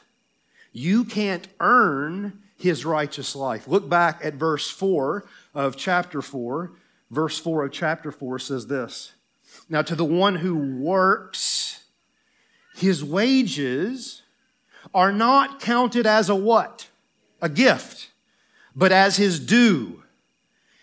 you 0.73 1.03
can't 1.03 1.47
earn 1.59 2.41
his 2.57 2.85
righteous 2.85 3.35
life. 3.35 3.67
Look 3.67 3.89
back 3.89 4.21
at 4.23 4.35
verse 4.35 4.69
4 4.69 5.25
of 5.53 5.75
chapter 5.75 6.21
4. 6.21 6.71
Verse 7.09 7.37
4 7.39 7.65
of 7.65 7.71
chapter 7.71 8.11
4 8.11 8.39
says 8.39 8.67
this 8.67 9.13
Now, 9.69 9.81
to 9.81 9.95
the 9.95 10.05
one 10.05 10.35
who 10.35 10.55
works, 10.55 11.83
his 12.75 13.03
wages 13.03 14.21
are 14.93 15.11
not 15.11 15.59
counted 15.59 16.07
as 16.07 16.29
a 16.29 16.35
what? 16.35 16.87
A 17.41 17.49
gift, 17.49 18.10
but 18.75 18.91
as 18.91 19.17
his 19.17 19.39
due. 19.39 20.03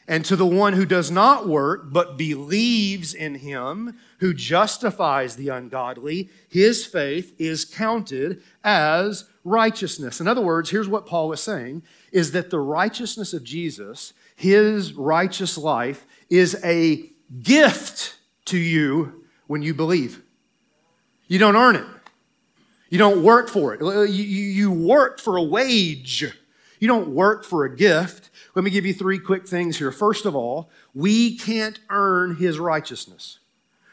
And 0.06 0.24
to 0.24 0.36
the 0.36 0.46
one 0.46 0.72
who 0.72 0.86
does 0.86 1.10
not 1.10 1.46
work, 1.46 1.92
but 1.92 2.16
believes 2.16 3.12
in 3.12 3.34
him 3.34 3.98
who 4.20 4.32
justifies 4.32 5.36
the 5.36 5.50
ungodly, 5.50 6.30
his 6.48 6.86
faith 6.86 7.34
is 7.38 7.66
counted 7.66 8.42
as 8.64 9.24
righteousness. 9.44 10.18
In 10.18 10.26
other 10.26 10.40
words, 10.40 10.70
here's 10.70 10.88
what 10.88 11.06
Paul 11.06 11.30
is 11.32 11.40
saying 11.40 11.82
is 12.10 12.32
that 12.32 12.48
the 12.48 12.58
righteousness 12.58 13.34
of 13.34 13.44
Jesus, 13.44 14.14
his 14.34 14.94
righteous 14.94 15.58
life, 15.58 16.06
is 16.30 16.58
a 16.64 17.10
gift 17.42 18.16
to 18.46 18.56
you 18.56 19.26
when 19.46 19.60
you 19.60 19.74
believe. 19.74 20.22
You 21.26 21.38
don't 21.38 21.56
earn 21.56 21.76
it. 21.76 21.86
You 22.88 22.96
don't 22.96 23.22
work 23.22 23.50
for 23.50 23.74
it. 23.74 23.80
You, 23.82 24.24
you 24.24 24.70
work 24.70 25.20
for 25.20 25.36
a 25.36 25.42
wage. 25.42 26.24
You 26.78 26.88
don't 26.88 27.08
work 27.08 27.44
for 27.44 27.64
a 27.64 27.76
gift. 27.76 28.30
Let 28.54 28.64
me 28.64 28.70
give 28.70 28.86
you 28.86 28.94
three 28.94 29.18
quick 29.18 29.46
things 29.46 29.78
here. 29.78 29.90
First 29.90 30.26
of 30.26 30.34
all, 30.34 30.70
we 30.94 31.36
can't 31.36 31.78
earn 31.90 32.36
his 32.36 32.58
righteousness. 32.58 33.38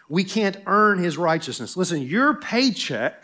We 0.08 0.24
can't 0.24 0.58
earn 0.65 1.00
his 1.00 1.17
righteousness. 1.17 1.76
Listen, 1.76 2.02
your 2.02 2.36
paycheck 2.36 3.24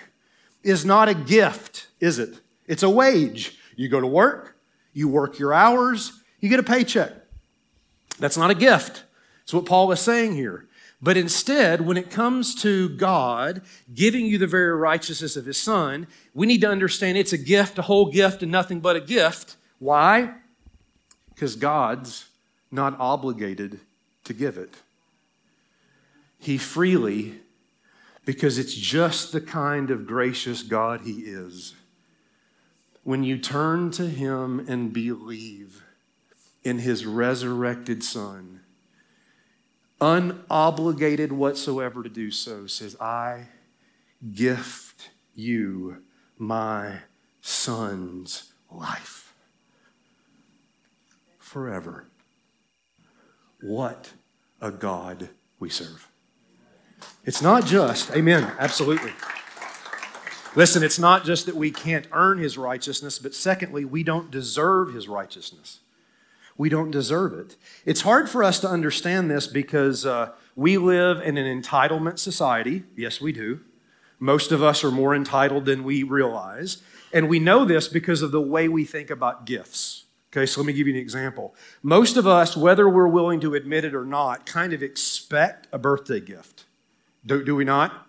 is 0.63 0.83
not 0.83 1.09
a 1.09 1.13
gift, 1.13 1.87
is 1.99 2.19
it? 2.19 2.39
It's 2.67 2.83
a 2.83 2.89
wage. 2.89 3.57
You 3.75 3.89
go 3.89 4.01
to 4.01 4.07
work, 4.07 4.57
you 4.93 5.07
work 5.07 5.39
your 5.39 5.53
hours, 5.53 6.13
you 6.39 6.49
get 6.49 6.59
a 6.59 6.63
paycheck. 6.63 7.13
That's 8.19 8.37
not 8.37 8.51
a 8.51 8.55
gift. 8.55 9.03
That's 9.41 9.53
what 9.53 9.65
Paul 9.65 9.91
is 9.91 9.99
saying 9.99 10.35
here. 10.35 10.67
But 11.01 11.17
instead, 11.17 11.81
when 11.81 11.97
it 11.97 12.11
comes 12.11 12.53
to 12.61 12.89
God 12.89 13.61
giving 13.93 14.27
you 14.27 14.37
the 14.37 14.45
very 14.45 14.73
righteousness 14.73 15.35
of 15.35 15.45
his 15.45 15.57
son, 15.57 16.05
we 16.33 16.45
need 16.45 16.61
to 16.61 16.69
understand 16.69 17.17
it's 17.17 17.33
a 17.33 17.37
gift, 17.37 17.79
a 17.79 17.83
whole 17.83 18.11
gift, 18.11 18.43
and 18.43 18.51
nothing 18.51 18.81
but 18.81 18.95
a 18.95 19.01
gift. 19.01 19.55
Why? 19.79 20.35
Because 21.33 21.55
God's 21.55 22.25
not 22.71 22.99
obligated 22.99 23.79
to 24.25 24.33
give 24.33 24.57
it. 24.57 24.75
He 26.39 26.57
freely, 26.57 27.39
because 28.25 28.59
it's 28.59 28.75
just 28.75 29.31
the 29.31 29.41
kind 29.41 29.89
of 29.89 30.05
gracious 30.05 30.61
God 30.61 31.01
He 31.01 31.21
is. 31.21 31.73
When 33.03 33.23
you 33.23 33.39
turn 33.39 33.89
to 33.91 34.07
Him 34.07 34.63
and 34.67 34.93
believe 34.93 35.83
in 36.63 36.79
His 36.79 37.05
resurrected 37.05 38.03
Son, 38.03 38.60
unobligated 40.01 41.31
whatsoever 41.31 42.03
to 42.03 42.09
do 42.09 42.31
so, 42.31 42.65
says, 42.65 42.99
I 42.99 43.47
gift 44.33 45.11
you 45.35 46.03
my 46.37 46.99
son's 47.41 48.51
life 48.71 49.33
forever. 51.37 52.07
What 53.61 54.13
a 54.59 54.71
God 54.71 55.29
we 55.59 55.69
serve. 55.69 56.07
It's 57.23 57.41
not 57.41 57.65
just, 57.65 58.11
amen, 58.11 58.51
absolutely. 58.57 59.13
Listen, 60.55 60.83
it's 60.83 60.99
not 60.99 61.23
just 61.23 61.45
that 61.45 61.55
we 61.55 61.71
can't 61.71 62.07
earn 62.11 62.39
his 62.39 62.57
righteousness, 62.57 63.19
but 63.19 63.35
secondly, 63.35 63.85
we 63.85 64.03
don't 64.03 64.31
deserve 64.31 64.93
his 64.93 65.07
righteousness. 65.07 65.79
We 66.61 66.69
don't 66.69 66.91
deserve 66.91 67.33
it. 67.33 67.57
It's 67.87 68.01
hard 68.01 68.29
for 68.29 68.43
us 68.43 68.59
to 68.59 68.69
understand 68.69 69.31
this 69.31 69.47
because 69.47 70.05
uh, 70.05 70.33
we 70.55 70.77
live 70.77 71.19
in 71.19 71.35
an 71.35 71.61
entitlement 71.61 72.19
society. 72.19 72.83
Yes, 72.95 73.19
we 73.19 73.31
do. 73.31 73.61
Most 74.19 74.51
of 74.51 74.61
us 74.61 74.83
are 74.83 74.91
more 74.91 75.15
entitled 75.15 75.65
than 75.65 75.83
we 75.83 76.03
realize. 76.03 76.83
And 77.11 77.27
we 77.27 77.39
know 77.39 77.65
this 77.65 77.87
because 77.87 78.21
of 78.21 78.29
the 78.29 78.39
way 78.39 78.67
we 78.67 78.85
think 78.85 79.09
about 79.09 79.47
gifts. 79.47 80.05
Okay, 80.31 80.45
so 80.45 80.61
let 80.61 80.67
me 80.67 80.73
give 80.73 80.85
you 80.85 80.93
an 80.93 80.99
example. 80.99 81.55
Most 81.81 82.15
of 82.15 82.27
us, 82.27 82.55
whether 82.55 82.87
we're 82.87 83.07
willing 83.07 83.39
to 83.39 83.55
admit 83.55 83.83
it 83.83 83.95
or 83.95 84.05
not, 84.05 84.45
kind 84.45 84.71
of 84.71 84.83
expect 84.83 85.65
a 85.71 85.79
birthday 85.79 86.19
gift. 86.19 86.65
Do, 87.25 87.43
do 87.43 87.55
we 87.55 87.65
not? 87.65 88.05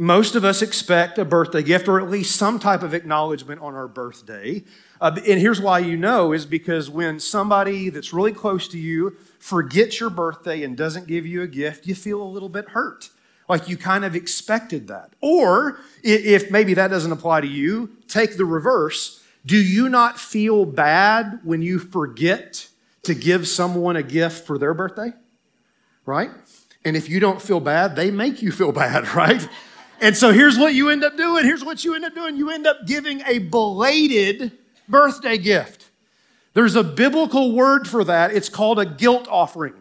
Most 0.00 0.34
of 0.34 0.46
us 0.46 0.62
expect 0.62 1.18
a 1.18 1.26
birthday 1.26 1.62
gift 1.62 1.86
or 1.86 2.00
at 2.00 2.08
least 2.08 2.34
some 2.34 2.58
type 2.58 2.82
of 2.82 2.94
acknowledgement 2.94 3.60
on 3.60 3.74
our 3.74 3.86
birthday. 3.86 4.64
Uh, 4.98 5.20
and 5.28 5.38
here's 5.38 5.60
why 5.60 5.80
you 5.80 5.94
know 5.94 6.32
is 6.32 6.46
because 6.46 6.88
when 6.88 7.20
somebody 7.20 7.90
that's 7.90 8.14
really 8.14 8.32
close 8.32 8.66
to 8.68 8.78
you 8.78 9.14
forgets 9.38 10.00
your 10.00 10.08
birthday 10.08 10.62
and 10.62 10.74
doesn't 10.74 11.06
give 11.06 11.26
you 11.26 11.42
a 11.42 11.46
gift, 11.46 11.86
you 11.86 11.94
feel 11.94 12.22
a 12.22 12.24
little 12.24 12.48
bit 12.48 12.70
hurt. 12.70 13.10
Like 13.46 13.68
you 13.68 13.76
kind 13.76 14.06
of 14.06 14.16
expected 14.16 14.88
that. 14.88 15.10
Or 15.20 15.80
if 16.02 16.50
maybe 16.50 16.72
that 16.72 16.88
doesn't 16.88 17.12
apply 17.12 17.42
to 17.42 17.46
you, 17.46 17.90
take 18.08 18.38
the 18.38 18.46
reverse 18.46 19.22
do 19.44 19.56
you 19.58 19.90
not 19.90 20.18
feel 20.18 20.64
bad 20.64 21.40
when 21.44 21.60
you 21.60 21.78
forget 21.78 22.68
to 23.02 23.14
give 23.14 23.46
someone 23.46 23.96
a 23.96 24.02
gift 24.02 24.46
for 24.46 24.56
their 24.56 24.72
birthday? 24.72 25.12
Right? 26.06 26.30
And 26.86 26.96
if 26.96 27.10
you 27.10 27.20
don't 27.20 27.42
feel 27.42 27.60
bad, 27.60 27.96
they 27.96 28.10
make 28.10 28.40
you 28.40 28.50
feel 28.50 28.72
bad, 28.84 29.14
right? 29.14 29.46
And 30.00 30.16
so 30.16 30.32
here's 30.32 30.58
what 30.58 30.74
you 30.74 30.88
end 30.88 31.04
up 31.04 31.16
doing. 31.16 31.44
Here's 31.44 31.64
what 31.64 31.84
you 31.84 31.94
end 31.94 32.04
up 32.04 32.14
doing. 32.14 32.36
You 32.36 32.50
end 32.50 32.66
up 32.66 32.86
giving 32.86 33.20
a 33.26 33.38
belated 33.38 34.52
birthday 34.88 35.36
gift. 35.36 35.90
There's 36.54 36.74
a 36.74 36.82
biblical 36.82 37.52
word 37.52 37.86
for 37.86 38.02
that. 38.04 38.34
It's 38.34 38.48
called 38.48 38.78
a 38.78 38.86
guilt 38.86 39.28
offering. 39.30 39.74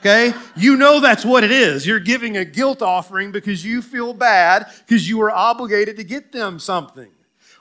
Okay? 0.00 0.32
You 0.56 0.76
know 0.76 1.00
that's 1.00 1.24
what 1.24 1.44
it 1.44 1.50
is. 1.50 1.86
You're 1.86 2.00
giving 2.00 2.36
a 2.36 2.44
guilt 2.44 2.80
offering 2.80 3.32
because 3.32 3.64
you 3.64 3.82
feel 3.82 4.14
bad 4.14 4.66
because 4.86 5.08
you 5.08 5.18
were 5.18 5.30
obligated 5.30 5.96
to 5.96 6.04
get 6.04 6.32
them 6.32 6.58
something. 6.58 7.10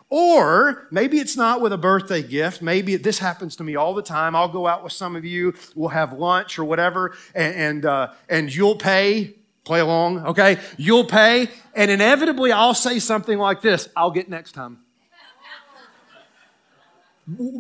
Or 0.10 0.88
maybe 0.90 1.20
it's 1.20 1.38
not 1.38 1.62
with 1.62 1.74
a 1.74 1.78
birthday 1.78 2.24
gift. 2.24 2.62
Maybe 2.62 2.96
this 2.96 3.20
happens 3.20 3.56
to 3.58 3.64
me 3.64 3.76
all 3.76 3.94
the 3.94 4.02
time. 4.02 4.36
I'll 4.36 4.48
go 4.48 4.66
out 4.66 4.84
with 4.84 4.94
some 4.94 5.16
of 5.16 5.24
you. 5.24 5.54
We'll 5.76 5.90
have 5.90 6.14
lunch 6.14 6.58
or 6.58 6.66
whatever, 6.66 7.16
and 7.36 7.56
and, 7.56 7.86
uh, 7.86 8.14
and 8.28 8.54
you'll 8.54 8.76
pay. 8.76 9.36
Play 9.70 9.82
along, 9.82 10.26
okay? 10.26 10.58
You'll 10.78 11.06
pay, 11.06 11.48
and 11.76 11.92
inevitably 11.92 12.52
I'll 12.52 12.74
say 12.74 12.98
something 12.98 13.38
like 13.38 13.62
this: 13.62 13.88
"I'll 13.96 14.10
get 14.10 14.28
next 14.28 14.54
time," 14.54 14.80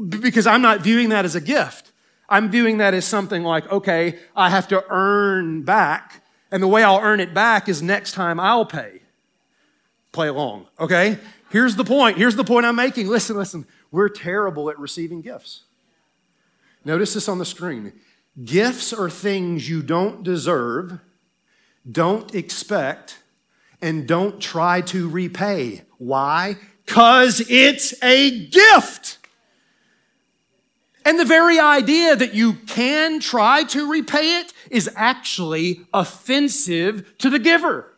because 0.09 0.47
I'm 0.47 0.63
not 0.63 0.79
viewing 0.79 1.09
that 1.09 1.23
as 1.23 1.35
a 1.35 1.39
gift. 1.39 1.91
I'm 2.27 2.49
viewing 2.49 2.79
that 2.79 2.95
as 2.95 3.05
something 3.05 3.43
like, 3.43 3.71
okay, 3.71 4.17
I 4.35 4.49
have 4.49 4.67
to 4.69 4.83
earn 4.89 5.61
back, 5.61 6.23
and 6.49 6.63
the 6.63 6.67
way 6.67 6.81
I'll 6.81 6.97
earn 6.97 7.19
it 7.19 7.31
back 7.31 7.69
is 7.69 7.83
next 7.83 8.13
time 8.13 8.39
I'll 8.39 8.65
pay. 8.65 9.03
Play 10.11 10.29
along, 10.29 10.65
okay? 10.79 11.19
Here's 11.51 11.75
the 11.75 11.85
point. 11.85 12.17
Here's 12.17 12.35
the 12.35 12.43
point 12.43 12.65
I'm 12.65 12.75
making. 12.75 13.07
Listen, 13.07 13.37
listen. 13.37 13.67
We're 13.91 14.09
terrible 14.09 14.71
at 14.71 14.79
receiving 14.79 15.21
gifts. 15.21 15.65
Notice 16.83 17.13
this 17.13 17.29
on 17.29 17.37
the 17.37 17.45
screen. 17.45 17.93
Gifts 18.43 18.93
are 18.93 19.11
things 19.11 19.69
you 19.69 19.83
don't 19.83 20.23
deserve, 20.23 21.01
don't 21.89 22.33
expect, 22.35 23.19
and 23.81 24.07
don't 24.07 24.39
try 24.39 24.81
to 24.81 25.09
repay. 25.09 25.83
Why? 25.97 26.57
Because 26.85 27.41
it's 27.49 27.93
a 28.03 28.47
gift. 28.47 29.17
And 31.05 31.19
the 31.19 31.25
very 31.25 31.59
idea 31.59 32.15
that 32.15 32.33
you 32.33 32.53
can 32.53 33.19
try 33.19 33.63
to 33.65 33.89
repay 33.89 34.41
it 34.41 34.53
is 34.69 34.89
actually 34.95 35.81
offensive 35.93 37.17
to 37.19 37.29
the 37.29 37.39
giver. 37.39 37.93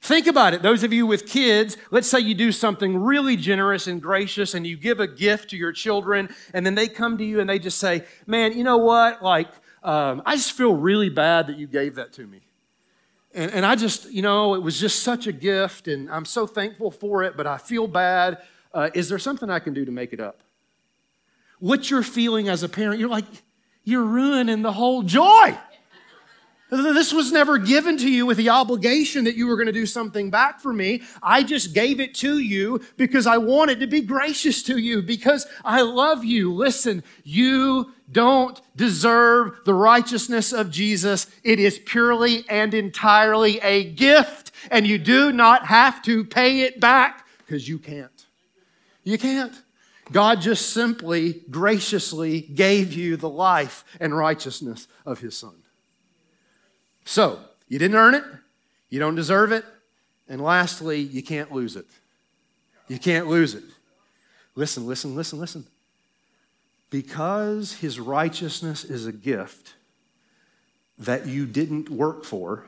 Think 0.00 0.28
about 0.28 0.54
it. 0.54 0.62
Those 0.62 0.84
of 0.84 0.92
you 0.92 1.04
with 1.04 1.26
kids, 1.26 1.76
let's 1.90 2.06
say 2.08 2.20
you 2.20 2.34
do 2.34 2.52
something 2.52 2.96
really 2.96 3.36
generous 3.36 3.88
and 3.88 4.00
gracious 4.00 4.54
and 4.54 4.64
you 4.64 4.76
give 4.76 5.00
a 5.00 5.08
gift 5.08 5.50
to 5.50 5.56
your 5.56 5.72
children, 5.72 6.32
and 6.54 6.64
then 6.64 6.76
they 6.76 6.86
come 6.86 7.18
to 7.18 7.24
you 7.24 7.40
and 7.40 7.50
they 7.50 7.58
just 7.58 7.78
say, 7.78 8.04
Man, 8.24 8.56
you 8.56 8.62
know 8.62 8.78
what? 8.78 9.20
Like, 9.22 9.48
um, 9.82 10.22
I 10.24 10.36
just 10.36 10.52
feel 10.52 10.74
really 10.74 11.08
bad 11.08 11.48
that 11.48 11.58
you 11.58 11.66
gave 11.66 11.96
that 11.96 12.12
to 12.14 12.26
me. 12.26 12.45
And, 13.36 13.52
and 13.52 13.66
I 13.66 13.76
just, 13.76 14.10
you 14.10 14.22
know, 14.22 14.54
it 14.54 14.62
was 14.62 14.80
just 14.80 15.02
such 15.02 15.26
a 15.26 15.32
gift 15.32 15.88
and 15.88 16.10
I'm 16.10 16.24
so 16.24 16.46
thankful 16.46 16.90
for 16.90 17.22
it, 17.22 17.36
but 17.36 17.46
I 17.46 17.58
feel 17.58 17.86
bad. 17.86 18.38
Uh, 18.72 18.88
is 18.94 19.10
there 19.10 19.18
something 19.18 19.50
I 19.50 19.58
can 19.58 19.74
do 19.74 19.84
to 19.84 19.92
make 19.92 20.14
it 20.14 20.20
up? 20.20 20.40
What 21.58 21.90
you're 21.90 22.02
feeling 22.02 22.48
as 22.48 22.62
a 22.62 22.68
parent, 22.68 22.98
you're 22.98 23.10
like, 23.10 23.26
you're 23.84 24.04
ruining 24.04 24.62
the 24.62 24.72
whole 24.72 25.02
joy. 25.02 25.56
This 26.68 27.12
was 27.12 27.30
never 27.30 27.58
given 27.58 27.96
to 27.98 28.10
you 28.10 28.26
with 28.26 28.38
the 28.38 28.48
obligation 28.48 29.24
that 29.24 29.36
you 29.36 29.46
were 29.46 29.54
going 29.54 29.66
to 29.66 29.72
do 29.72 29.86
something 29.86 30.30
back 30.30 30.60
for 30.60 30.72
me. 30.72 31.02
I 31.22 31.44
just 31.44 31.72
gave 31.72 32.00
it 32.00 32.12
to 32.16 32.38
you 32.38 32.80
because 32.96 33.24
I 33.26 33.38
wanted 33.38 33.78
to 33.80 33.86
be 33.86 34.00
gracious 34.00 34.64
to 34.64 34.76
you, 34.76 35.00
because 35.00 35.46
I 35.64 35.82
love 35.82 36.24
you. 36.24 36.52
Listen, 36.52 37.04
you 37.22 37.92
don't 38.10 38.60
deserve 38.74 39.60
the 39.64 39.74
righteousness 39.74 40.52
of 40.52 40.72
Jesus. 40.72 41.28
It 41.44 41.60
is 41.60 41.78
purely 41.78 42.44
and 42.48 42.74
entirely 42.74 43.60
a 43.60 43.84
gift, 43.84 44.50
and 44.68 44.88
you 44.88 44.98
do 44.98 45.30
not 45.30 45.66
have 45.66 46.02
to 46.02 46.24
pay 46.24 46.62
it 46.62 46.80
back 46.80 47.26
because 47.38 47.68
you 47.68 47.78
can't. 47.78 48.26
You 49.04 49.18
can't. 49.18 49.54
God 50.10 50.40
just 50.40 50.70
simply, 50.70 51.44
graciously 51.48 52.40
gave 52.40 52.92
you 52.92 53.16
the 53.16 53.28
life 53.28 53.84
and 54.00 54.16
righteousness 54.16 54.88
of 55.04 55.20
His 55.20 55.36
Son. 55.36 55.54
So, 57.06 57.38
You 57.68 57.78
didn't 57.78 57.96
earn 57.96 58.14
it, 58.14 58.24
you 58.90 59.00
don't 59.00 59.14
deserve 59.14 59.50
it, 59.50 59.64
and 60.28 60.40
lastly, 60.40 61.00
you 61.00 61.22
can't 61.22 61.50
lose 61.52 61.76
it. 61.76 61.86
You 62.88 62.98
can't 62.98 63.26
lose 63.26 63.54
it. 63.54 63.64
Listen, 64.54 64.86
listen, 64.86 65.16
listen, 65.16 65.38
listen. 65.38 65.66
Because 66.90 67.74
his 67.74 67.98
righteousness 67.98 68.84
is 68.84 69.06
a 69.06 69.12
gift 69.12 69.74
that 70.98 71.26
you 71.26 71.46
didn't 71.46 71.90
work 71.90 72.24
for, 72.24 72.66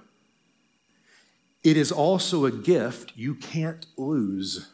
it 1.63 1.77
is 1.77 1.93
also 1.93 2.45
a 2.45 2.51
gift 2.51 3.13
you 3.17 3.35
can't 3.35 3.87
lose. 3.97 4.69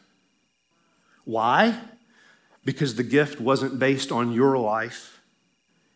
Why? 1.23 1.79
Because 2.63 2.95
the 2.95 3.03
gift 3.03 3.39
wasn't 3.39 3.79
based 3.79 4.11
on 4.11 4.31
your 4.31 4.57
life 4.57 5.19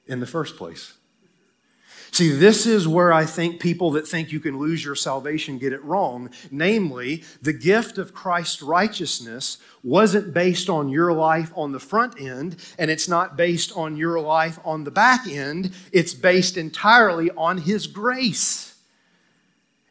in 0.08 0.20
the 0.20 0.28
first 0.28 0.58
place. 0.58 0.94
See, 2.12 2.32
this 2.32 2.66
is 2.66 2.88
where 2.88 3.14
I 3.14 3.26
think 3.26 3.60
people 3.60 3.92
that 3.92 4.08
think 4.08 4.32
you 4.32 4.40
can 4.40 4.58
lose 4.58 4.84
your 4.84 4.96
salvation 4.96 5.58
get 5.58 5.74
it 5.74 5.84
wrong. 5.84 6.30
Namely, 6.52 7.24
the 7.42 7.54
gift 7.54 7.98
of 7.98 8.14
Christ's 8.14 8.62
righteousness 8.62 9.58
wasn't 9.84 10.34
based 10.34 10.70
on 10.70 10.90
your 10.90 11.14
life 11.14 11.52
on 11.56 11.72
the 11.72 11.80
front 11.80 12.20
end, 12.20 12.58
and 12.78 12.90
it's 12.90 13.08
not 13.08 13.38
based 13.38 13.72
on 13.76 13.96
your 13.96 14.20
life 14.20 14.60
on 14.66 14.84
the 14.84 14.92
back 14.92 15.28
end. 15.28 15.72
It's 15.92 16.14
based 16.14 16.58
entirely 16.58 17.30
on 17.32 17.60
His 17.60 17.88
grace. 17.88 18.76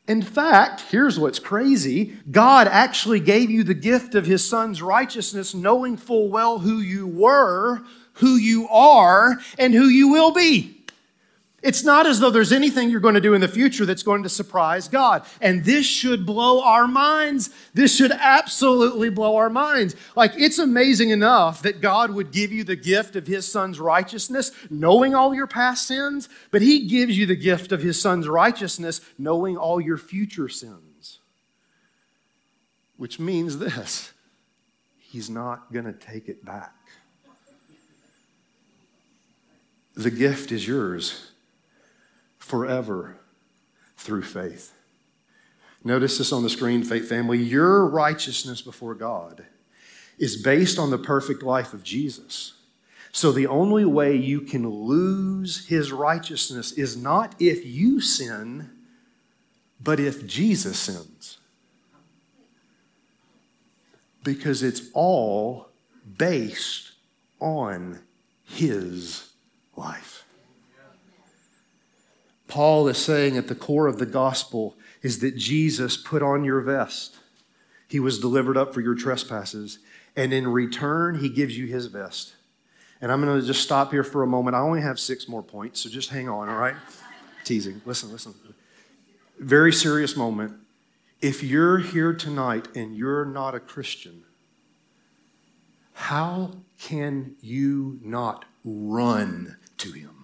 In 0.08 0.22
fact, 0.22 0.80
here's 0.90 1.18
what's 1.18 1.38
crazy 1.38 2.16
God 2.30 2.66
actually 2.66 3.20
gave 3.20 3.50
you 3.50 3.62
the 3.62 3.74
gift 3.74 4.14
of 4.14 4.26
His 4.26 4.44
Son's 4.44 4.82
righteousness, 4.82 5.54
knowing 5.54 5.96
full 5.96 6.28
well 6.30 6.58
who 6.58 6.78
you 6.78 7.06
were, 7.06 7.82
who 8.14 8.36
you 8.36 8.68
are, 8.68 9.38
and 9.58 9.72
who 9.72 9.86
you 9.86 10.08
will 10.08 10.32
be. 10.32 10.77
It's 11.60 11.82
not 11.82 12.06
as 12.06 12.20
though 12.20 12.30
there's 12.30 12.52
anything 12.52 12.88
you're 12.88 13.00
going 13.00 13.16
to 13.16 13.20
do 13.20 13.34
in 13.34 13.40
the 13.40 13.48
future 13.48 13.84
that's 13.84 14.04
going 14.04 14.22
to 14.22 14.28
surprise 14.28 14.86
God. 14.86 15.24
And 15.40 15.64
this 15.64 15.84
should 15.84 16.24
blow 16.24 16.62
our 16.62 16.86
minds. 16.86 17.50
This 17.74 17.96
should 17.96 18.12
absolutely 18.12 19.10
blow 19.10 19.34
our 19.36 19.50
minds. 19.50 19.96
Like, 20.14 20.32
it's 20.36 20.60
amazing 20.60 21.10
enough 21.10 21.62
that 21.62 21.80
God 21.80 22.12
would 22.12 22.30
give 22.30 22.52
you 22.52 22.62
the 22.62 22.76
gift 22.76 23.16
of 23.16 23.26
His 23.26 23.50
Son's 23.50 23.80
righteousness, 23.80 24.52
knowing 24.70 25.16
all 25.16 25.34
your 25.34 25.48
past 25.48 25.84
sins, 25.88 26.28
but 26.52 26.62
He 26.62 26.86
gives 26.86 27.18
you 27.18 27.26
the 27.26 27.34
gift 27.34 27.72
of 27.72 27.82
His 27.82 28.00
Son's 28.00 28.28
righteousness, 28.28 29.00
knowing 29.18 29.56
all 29.56 29.80
your 29.80 29.98
future 29.98 30.48
sins. 30.48 31.18
Which 32.96 33.18
means 33.18 33.58
this 33.58 34.12
He's 34.96 35.28
not 35.28 35.72
going 35.72 35.86
to 35.86 35.92
take 35.92 36.28
it 36.28 36.44
back. 36.44 36.76
The 39.96 40.12
gift 40.12 40.52
is 40.52 40.64
yours 40.64 41.32
forever 42.48 43.18
through 43.98 44.22
faith. 44.22 44.72
Notice 45.84 46.18
this 46.18 46.32
on 46.32 46.42
the 46.42 46.50
screen, 46.50 46.82
faith 46.82 47.08
family. 47.08 47.38
Your 47.38 47.86
righteousness 47.86 48.62
before 48.62 48.94
God 48.94 49.44
is 50.18 50.40
based 50.40 50.78
on 50.78 50.90
the 50.90 50.98
perfect 50.98 51.42
life 51.42 51.72
of 51.74 51.84
Jesus. 51.84 52.54
So 53.12 53.32
the 53.32 53.46
only 53.46 53.84
way 53.84 54.16
you 54.16 54.40
can 54.40 54.68
lose 54.68 55.66
his 55.66 55.92
righteousness 55.92 56.72
is 56.72 56.96
not 56.96 57.34
if 57.38 57.64
you 57.64 58.00
sin, 58.00 58.70
but 59.80 60.00
if 60.00 60.26
Jesus 60.26 60.78
sins. 60.78 61.38
Because 64.24 64.62
it's 64.62 64.90
all 64.94 65.68
based 66.16 66.92
on 67.40 68.00
his 68.44 69.30
life. 69.76 70.24
Paul 72.48 72.88
is 72.88 72.98
saying 72.98 73.36
at 73.36 73.48
the 73.48 73.54
core 73.54 73.86
of 73.86 73.98
the 73.98 74.06
gospel 74.06 74.76
is 75.02 75.20
that 75.20 75.36
Jesus 75.36 75.96
put 75.96 76.22
on 76.22 76.44
your 76.44 76.60
vest. 76.60 77.16
He 77.86 78.00
was 78.00 78.18
delivered 78.18 78.56
up 78.56 78.74
for 78.74 78.80
your 78.80 78.94
trespasses. 78.94 79.78
And 80.16 80.32
in 80.32 80.48
return, 80.48 81.20
he 81.20 81.28
gives 81.28 81.56
you 81.56 81.66
his 81.66 81.86
vest. 81.86 82.34
And 83.00 83.12
I'm 83.12 83.22
going 83.22 83.40
to 83.40 83.46
just 83.46 83.62
stop 83.62 83.92
here 83.92 84.02
for 84.02 84.22
a 84.22 84.26
moment. 84.26 84.56
I 84.56 84.60
only 84.60 84.80
have 84.80 84.98
six 84.98 85.28
more 85.28 85.42
points, 85.42 85.80
so 85.80 85.88
just 85.88 86.10
hang 86.10 86.28
on, 86.28 86.48
all 86.48 86.56
right? 86.56 86.74
Teasing. 87.44 87.80
Listen, 87.84 88.10
listen. 88.10 88.34
Very 89.38 89.72
serious 89.72 90.16
moment. 90.16 90.54
If 91.20 91.42
you're 91.42 91.78
here 91.78 92.12
tonight 92.12 92.68
and 92.74 92.96
you're 92.96 93.24
not 93.24 93.54
a 93.54 93.60
Christian, 93.60 94.24
how 95.92 96.52
can 96.80 97.36
you 97.40 98.00
not 98.02 98.44
run 98.64 99.56
to 99.78 99.92
him? 99.92 100.17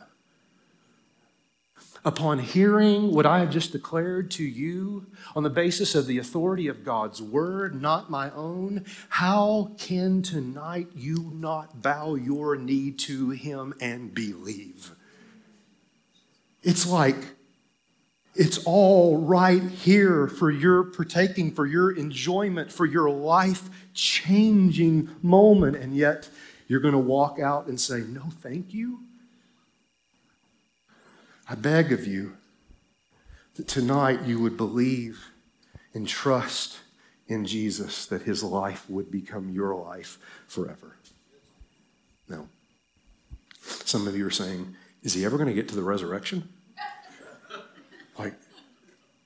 Upon 2.05 2.39
hearing 2.39 3.13
what 3.13 3.25
I 3.25 3.39
have 3.39 3.51
just 3.51 3.73
declared 3.73 4.31
to 4.33 4.45
you 4.45 5.07
on 5.35 5.43
the 5.43 5.51
basis 5.51 5.95
of 5.95 6.07
the 6.07 6.19
authority 6.19 6.69
of 6.69 6.85
God's 6.85 7.23
word, 7.23 7.81
not 7.81 8.11
my 8.11 8.31
own, 8.33 8.85
how 9.09 9.73
can 9.79 10.23
tonight 10.23 10.89
you 10.95 11.31
not 11.35 11.81
bow 11.81 12.15
your 12.15 12.57
knee 12.57 12.91
to 12.91 13.31
Him 13.31 13.75
and 13.81 14.15
believe? 14.15 14.93
It's 16.63 16.87
like 16.87 17.17
it's 18.35 18.59
all 18.65 19.19
right 19.19 19.63
here 19.63 20.27
for 20.27 20.51
your 20.51 20.83
partaking, 20.83 21.53
for 21.53 21.67
your 21.67 21.97
enjoyment, 21.97 22.73
for 22.73 22.85
your 22.85 23.09
life 23.09 23.69
changing 23.95 25.09
moment, 25.23 25.77
and 25.77 25.97
yet 25.97 26.29
you're 26.67 26.81
going 26.81 26.93
to 26.93 26.99
walk 26.99 27.39
out 27.39 27.69
and 27.69 27.81
say, 27.81 28.01
No, 28.01 28.25
thank 28.41 28.75
you. 28.75 29.01
I 31.49 31.55
beg 31.55 31.93
of 31.93 32.07
you 32.07 32.37
that 33.57 33.69
tonight 33.69 34.23
you 34.23 34.41
would 34.41 34.57
believe 34.57 35.27
and 35.93 36.09
trust 36.09 36.79
in 37.29 37.45
Jesus 37.45 38.07
that 38.07 38.23
his 38.23 38.43
life 38.43 38.89
would 38.89 39.11
become 39.11 39.51
your 39.51 39.75
life 39.75 40.19
forever. 40.47 40.97
Now, 42.29 42.49
some 43.61 44.09
of 44.09 44.17
you 44.17 44.27
are 44.27 44.31
saying, 44.31 44.75
is 45.03 45.15
he 45.15 45.25
ever 45.25 45.37
going 45.37 45.49
to 45.49 45.55
get 45.55 45.69
to 45.69 45.75
the 45.75 45.83
resurrection? 45.83 46.49
Like, 48.19 48.35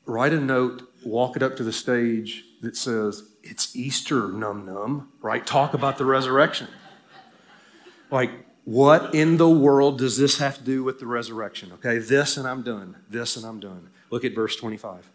write 0.05 0.33
a 0.33 0.41
note, 0.41 0.91
walk 1.05 1.37
it 1.37 1.43
up 1.43 1.57
to 1.57 1.65
the 1.65 1.73
stage 1.73 2.45
that 2.63 2.77
says, 2.77 3.23
it's 3.43 3.77
Easter, 3.77 4.29
num 4.29 4.67
num, 4.67 5.13
right? 5.21 5.47
Talk 5.47 5.75
about 5.75 5.99
the 5.99 6.05
resurrection. 6.05 6.69
Like, 8.11 8.31
what 8.69 9.15
in 9.15 9.39
the 9.39 9.49
world 9.49 9.97
does 9.97 10.19
this 10.19 10.41
have 10.41 10.59
to 10.59 10.63
do 10.63 10.85
with 10.85 11.01
the 11.01 11.07
resurrection? 11.07 11.73
Okay, 11.73 11.97
this 11.97 12.37
and 12.37 12.47
I'm 12.47 12.61
done. 12.61 12.97
This 13.09 13.35
and 13.35 13.47
I'm 13.47 13.61
done. 13.61 13.89
Look 14.11 14.27
at 14.27 14.35
verse 14.35 14.57
25. 14.57 15.09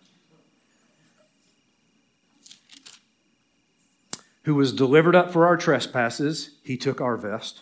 Who 4.45 4.55
was 4.55 4.73
delivered 4.73 5.15
up 5.15 5.31
for 5.31 5.45
our 5.45 5.55
trespasses, 5.55 6.55
he 6.63 6.77
took 6.77 6.99
our 6.99 7.15
vest, 7.15 7.61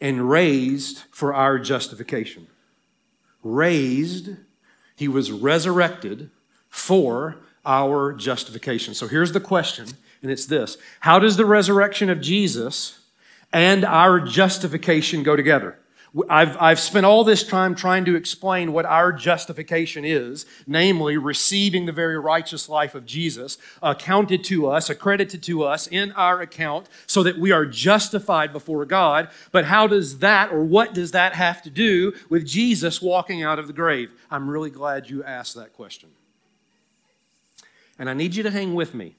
and 0.00 0.30
raised 0.30 1.02
for 1.10 1.34
our 1.34 1.58
justification. 1.58 2.46
Raised, 3.42 4.36
he 4.94 5.08
was 5.08 5.32
resurrected 5.32 6.30
for 6.70 7.38
our 7.66 8.12
justification. 8.12 8.94
So 8.94 9.08
here's 9.08 9.32
the 9.32 9.40
question, 9.40 9.88
and 10.22 10.30
it's 10.30 10.46
this 10.46 10.76
How 11.00 11.18
does 11.18 11.36
the 11.36 11.44
resurrection 11.44 12.08
of 12.08 12.20
Jesus 12.20 13.00
and 13.52 13.84
our 13.84 14.20
justification 14.20 15.22
go 15.22 15.36
together. 15.36 15.78
I've, 16.28 16.60
I've 16.60 16.80
spent 16.80 17.06
all 17.06 17.24
this 17.24 17.42
time 17.42 17.74
trying 17.74 18.04
to 18.04 18.16
explain 18.16 18.74
what 18.74 18.84
our 18.84 19.12
justification 19.12 20.04
is, 20.04 20.44
namely 20.66 21.16
receiving 21.16 21.86
the 21.86 21.92
very 21.92 22.18
righteous 22.18 22.68
life 22.68 22.94
of 22.94 23.06
Jesus, 23.06 23.56
accounted 23.82 24.44
to 24.44 24.66
us, 24.66 24.90
accredited 24.90 25.42
to 25.44 25.62
us 25.62 25.86
in 25.86 26.12
our 26.12 26.42
account, 26.42 26.88
so 27.06 27.22
that 27.22 27.38
we 27.38 27.50
are 27.50 27.64
justified 27.64 28.52
before 28.52 28.84
God. 28.84 29.30
But 29.52 29.64
how 29.64 29.86
does 29.86 30.18
that, 30.18 30.52
or 30.52 30.62
what 30.62 30.92
does 30.92 31.12
that 31.12 31.32
have 31.32 31.62
to 31.62 31.70
do 31.70 32.12
with 32.28 32.46
Jesus 32.46 33.00
walking 33.00 33.42
out 33.42 33.58
of 33.58 33.66
the 33.66 33.72
grave? 33.72 34.12
I'm 34.30 34.50
really 34.50 34.70
glad 34.70 35.08
you 35.08 35.24
asked 35.24 35.54
that 35.56 35.72
question. 35.72 36.10
And 37.98 38.10
I 38.10 38.12
need 38.12 38.34
you 38.34 38.42
to 38.42 38.50
hang 38.50 38.74
with 38.74 38.94
me 38.94 39.16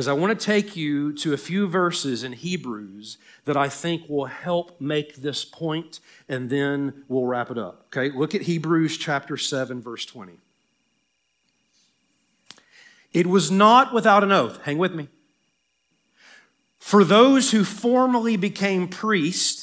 because 0.00 0.08
I 0.08 0.14
want 0.14 0.40
to 0.40 0.46
take 0.46 0.76
you 0.76 1.12
to 1.16 1.34
a 1.34 1.36
few 1.36 1.66
verses 1.66 2.24
in 2.24 2.32
Hebrews 2.32 3.18
that 3.44 3.58
I 3.58 3.68
think 3.68 4.08
will 4.08 4.24
help 4.24 4.80
make 4.80 5.16
this 5.16 5.44
point, 5.44 6.00
and 6.26 6.48
then 6.48 7.04
we'll 7.06 7.26
wrap 7.26 7.50
it 7.50 7.58
up. 7.58 7.84
Okay, 7.88 8.08
look 8.16 8.34
at 8.34 8.40
Hebrews 8.40 8.96
chapter 8.96 9.36
7, 9.36 9.82
verse 9.82 10.06
20. 10.06 10.38
It 13.12 13.26
was 13.26 13.50
not 13.50 13.92
without 13.92 14.24
an 14.24 14.32
oath, 14.32 14.62
hang 14.62 14.78
with 14.78 14.94
me. 14.94 15.08
For 16.78 17.04
those 17.04 17.50
who 17.50 17.62
formerly 17.62 18.38
became 18.38 18.88
priests, 18.88 19.59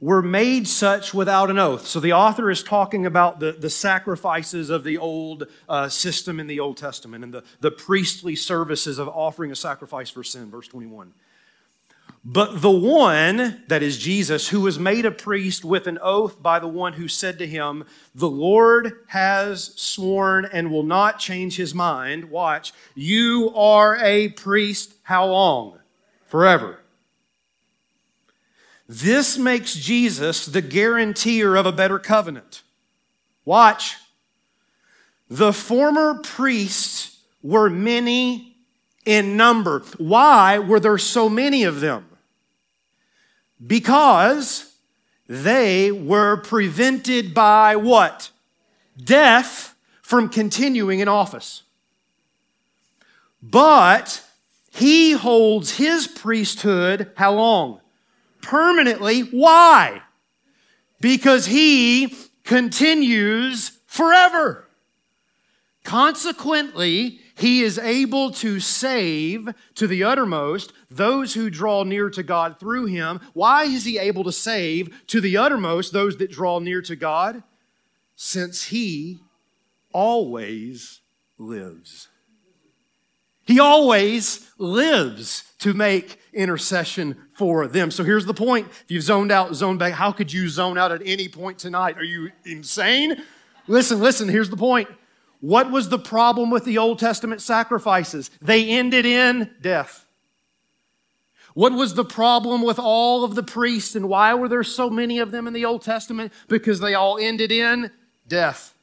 were 0.00 0.22
made 0.22 0.66
such 0.66 1.12
without 1.12 1.50
an 1.50 1.58
oath. 1.58 1.86
So 1.86 2.00
the 2.00 2.14
author 2.14 2.50
is 2.50 2.62
talking 2.62 3.04
about 3.04 3.38
the, 3.38 3.52
the 3.52 3.70
sacrifices 3.70 4.70
of 4.70 4.82
the 4.82 4.96
old 4.96 5.46
uh, 5.68 5.88
system 5.88 6.40
in 6.40 6.46
the 6.46 6.60
Old 6.60 6.78
Testament 6.78 7.22
and 7.22 7.34
the, 7.34 7.44
the 7.60 7.70
priestly 7.70 8.34
services 8.34 8.98
of 8.98 9.08
offering 9.08 9.52
a 9.52 9.56
sacrifice 9.56 10.08
for 10.08 10.24
sin, 10.24 10.50
verse 10.50 10.68
21. 10.68 11.12
But 12.24 12.60
the 12.60 12.70
one, 12.70 13.62
that 13.68 13.82
is 13.82 13.96
Jesus, 13.96 14.48
who 14.48 14.60
was 14.60 14.78
made 14.78 15.06
a 15.06 15.10
priest 15.10 15.64
with 15.64 15.86
an 15.86 15.98
oath 16.02 16.42
by 16.42 16.58
the 16.58 16.68
one 16.68 16.94
who 16.94 17.08
said 17.08 17.38
to 17.38 17.46
him, 17.46 17.84
The 18.14 18.28
Lord 18.28 18.92
has 19.08 19.72
sworn 19.76 20.44
and 20.44 20.70
will 20.70 20.82
not 20.82 21.18
change 21.18 21.56
his 21.56 21.74
mind. 21.74 22.30
Watch, 22.30 22.74
you 22.94 23.52
are 23.54 23.96
a 23.96 24.28
priest 24.28 24.94
how 25.02 25.26
long? 25.26 25.78
Forever. 26.26 26.80
This 28.92 29.38
makes 29.38 29.72
Jesus 29.74 30.46
the 30.46 30.60
guarantor 30.60 31.54
of 31.54 31.64
a 31.64 31.70
better 31.70 32.00
covenant. 32.00 32.64
Watch. 33.44 33.94
The 35.28 35.52
former 35.52 36.16
priests 36.16 37.20
were 37.40 37.70
many 37.70 38.56
in 39.06 39.36
number. 39.36 39.84
Why 39.98 40.58
were 40.58 40.80
there 40.80 40.98
so 40.98 41.28
many 41.28 41.62
of 41.62 41.78
them? 41.78 42.04
Because 43.64 44.74
they 45.28 45.92
were 45.92 46.38
prevented 46.38 47.32
by 47.32 47.76
what? 47.76 48.32
Death 49.00 49.76
from 50.02 50.28
continuing 50.28 50.98
in 50.98 51.06
office. 51.06 51.62
But 53.40 54.24
he 54.72 55.12
holds 55.12 55.76
his 55.76 56.08
priesthood 56.08 57.12
how 57.14 57.34
long? 57.34 57.79
Permanently. 58.42 59.20
Why? 59.20 60.02
Because 61.00 61.46
he 61.46 62.14
continues 62.44 63.78
forever. 63.86 64.66
Consequently, 65.84 67.20
he 67.36 67.62
is 67.62 67.78
able 67.78 68.30
to 68.32 68.60
save 68.60 69.48
to 69.74 69.86
the 69.86 70.04
uttermost 70.04 70.72
those 70.90 71.32
who 71.34 71.48
draw 71.48 71.84
near 71.84 72.10
to 72.10 72.22
God 72.22 72.60
through 72.60 72.86
him. 72.86 73.20
Why 73.32 73.64
is 73.64 73.84
he 73.84 73.98
able 73.98 74.24
to 74.24 74.32
save 74.32 75.06
to 75.06 75.20
the 75.20 75.38
uttermost 75.38 75.92
those 75.92 76.18
that 76.18 76.30
draw 76.30 76.58
near 76.58 76.82
to 76.82 76.96
God? 76.96 77.42
Since 78.14 78.64
he 78.64 79.20
always 79.92 81.00
lives. 81.38 82.08
He 83.46 83.58
always 83.58 84.48
lives 84.58 85.44
to 85.60 85.72
make 85.72 86.20
intercession 86.32 87.16
for 87.40 87.66
them. 87.66 87.90
So 87.90 88.04
here's 88.04 88.26
the 88.26 88.34
point. 88.34 88.68
If 88.68 88.90
you've 88.90 89.02
zoned 89.02 89.32
out, 89.32 89.54
zone 89.54 89.78
back, 89.78 89.94
how 89.94 90.12
could 90.12 90.30
you 90.30 90.46
zone 90.50 90.76
out 90.76 90.92
at 90.92 91.00
any 91.06 91.26
point 91.26 91.58
tonight? 91.58 91.96
Are 91.96 92.04
you 92.04 92.32
insane? 92.44 93.22
Listen, 93.66 93.98
listen, 93.98 94.28
here's 94.28 94.50
the 94.50 94.58
point. 94.58 94.90
What 95.40 95.70
was 95.70 95.88
the 95.88 95.98
problem 95.98 96.50
with 96.50 96.66
the 96.66 96.76
Old 96.76 96.98
Testament 96.98 97.40
sacrifices? 97.40 98.30
They 98.42 98.68
ended 98.68 99.06
in 99.06 99.52
death. 99.62 100.04
What 101.54 101.72
was 101.72 101.94
the 101.94 102.04
problem 102.04 102.60
with 102.60 102.78
all 102.78 103.24
of 103.24 103.34
the 103.34 103.42
priests 103.42 103.96
and 103.96 104.06
why 104.06 104.34
were 104.34 104.48
there 104.48 104.62
so 104.62 104.90
many 104.90 105.18
of 105.18 105.30
them 105.30 105.46
in 105.46 105.54
the 105.54 105.64
Old 105.64 105.80
Testament? 105.80 106.34
Because 106.46 106.78
they 106.78 106.92
all 106.92 107.16
ended 107.16 107.50
in 107.50 107.90
death. 108.28 108.74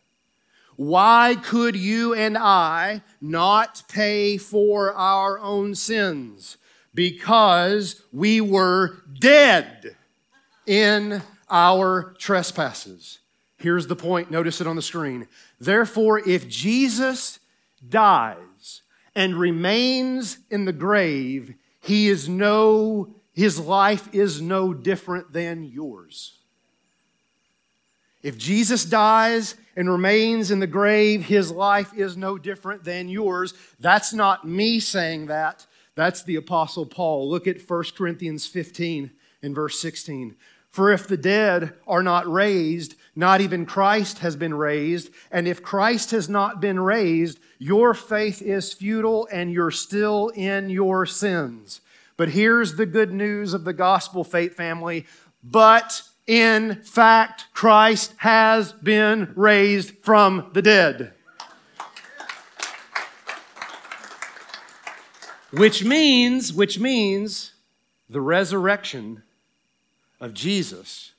Why 0.78 1.38
could 1.43 1.76
you 1.76 2.16
and 2.16 2.36
I 2.36 3.03
not 3.22 3.84
pay 3.88 4.38
for 4.38 4.95
our 4.95 5.38
own 5.38 5.76
sins? 5.76 6.58
Because 6.97 8.01
we 8.11 8.41
were 8.41 9.03
dead 9.19 9.95
in 10.65 11.21
our 11.47 12.15
trespasses. 12.17 13.19
Here's 13.57 13.85
the 13.85 13.95
point. 13.95 14.31
Notice 14.31 14.61
it 14.61 14.67
on 14.67 14.75
the 14.75 14.81
screen. 14.81 15.27
Therefore, 15.59 16.17
if 16.27 16.47
Jesus 16.47 17.37
dies 17.87 18.81
and 19.15 19.39
remains 19.39 20.39
in 20.49 20.65
the 20.65 20.73
grave, 20.73 21.53
he 21.81 22.07
is 22.07 22.27
no, 22.27 23.13
his 23.31 23.59
life 23.59 24.09
is 24.11 24.41
no 24.41 24.73
different 24.73 25.31
than 25.31 25.65
yours. 25.65 26.39
If 28.23 28.39
Jesus 28.39 28.83
dies 28.83 29.53
and 29.75 29.87
remains 29.87 30.49
in 30.49 30.59
the 30.59 30.65
grave, 30.65 31.25
his 31.25 31.51
life 31.51 31.93
is 31.95 32.17
no 32.17 32.39
different 32.39 32.83
than 32.83 33.07
yours. 33.07 33.53
That's 33.79 34.13
not 34.15 34.47
me 34.47 34.79
saying 34.79 35.27
that. 35.27 35.67
That's 35.97 36.21
the 36.21 36.35
Apostle 36.35 36.85
Paul. 36.85 37.27
Look 37.27 37.47
at 37.47 37.67
1 37.67 37.83
Corinthians 37.97 38.45
15 38.45 39.09
and 39.41 39.55
verse 39.55 39.79
16. 39.79 40.35
For 40.69 40.91
if 40.91 41.07
the 41.07 41.17
dead 41.17 41.73
are 41.87 42.03
not 42.03 42.31
raised, 42.31 42.93
not 43.15 43.41
even 43.41 43.65
Christ 43.65 44.19
has 44.19 44.35
been 44.35 44.53
raised. 44.53 45.09
And 45.31 45.47
if 45.47 45.63
Christ 45.63 46.11
has 46.11 46.29
not 46.29 46.61
been 46.61 46.79
raised, 46.79 47.39
your 47.57 47.95
faith 47.95 48.43
is 48.43 48.73
futile 48.73 49.27
and 49.31 49.51
you're 49.51 49.71
still 49.71 50.27
in 50.35 50.69
your 50.69 51.07
sins. 51.07 51.81
But 52.15 52.29
here's 52.29 52.75
the 52.75 52.85
good 52.85 53.11
news 53.11 53.55
of 53.55 53.63
the 53.63 53.73
gospel, 53.73 54.23
faith 54.23 54.53
family. 54.53 55.07
But 55.43 56.03
in 56.27 56.83
fact, 56.83 57.45
Christ 57.53 58.13
has 58.17 58.71
been 58.71 59.33
raised 59.35 59.97
from 60.03 60.51
the 60.53 60.61
dead. 60.61 61.13
Which 65.51 65.83
means, 65.83 66.53
which 66.53 66.79
means 66.79 67.53
the 68.09 68.21
resurrection 68.21 69.23
of 70.19 70.33
Jesus 70.33 71.13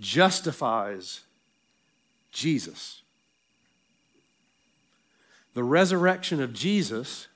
justifies 0.00 1.20
Jesus. 2.32 3.02
The 5.54 5.62
resurrection 5.62 6.42
of 6.42 6.52
Jesus 6.52 7.28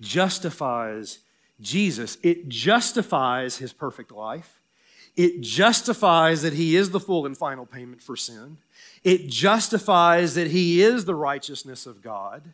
justifies 0.00 1.20
Jesus. 1.60 2.18
It 2.22 2.48
justifies 2.48 3.58
his 3.58 3.72
perfect 3.72 4.10
life. 4.10 4.60
It 5.16 5.40
justifies 5.40 6.42
that 6.42 6.52
he 6.52 6.76
is 6.76 6.90
the 6.90 7.00
full 7.00 7.24
and 7.24 7.36
final 7.36 7.64
payment 7.64 8.02
for 8.02 8.16
sin. 8.16 8.58
It 9.02 9.28
justifies 9.28 10.34
that 10.34 10.48
he 10.48 10.82
is 10.82 11.04
the 11.04 11.14
righteousness 11.14 11.86
of 11.86 12.02
God. 12.02 12.52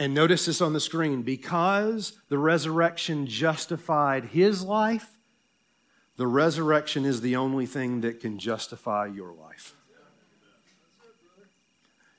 And 0.00 0.14
notice 0.14 0.46
this 0.46 0.62
on 0.62 0.72
the 0.72 0.80
screen 0.80 1.20
because 1.20 2.14
the 2.30 2.38
resurrection 2.38 3.26
justified 3.26 4.24
his 4.24 4.64
life, 4.64 5.18
the 6.16 6.26
resurrection 6.26 7.04
is 7.04 7.20
the 7.20 7.36
only 7.36 7.66
thing 7.66 8.00
that 8.00 8.18
can 8.18 8.38
justify 8.38 9.06
your 9.06 9.34
life. 9.34 9.74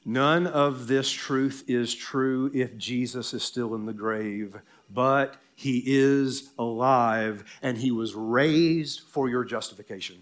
None 0.06 0.46
of 0.46 0.88
this 0.88 1.12
truth 1.12 1.64
is 1.68 1.96
true 1.96 2.52
if 2.54 2.78
Jesus 2.78 3.34
is 3.34 3.44
still 3.44 3.74
in 3.74 3.88
the 3.88 3.94
grave, 3.94 4.58
but 4.90 5.38
he 5.56 5.84
is 5.86 6.52
alive 6.60 7.44
and 7.64 7.80
he 7.80 7.90
was 7.90 8.14
raised 8.14 9.02
for 9.02 9.28
your 9.28 9.44
justification. 9.44 10.18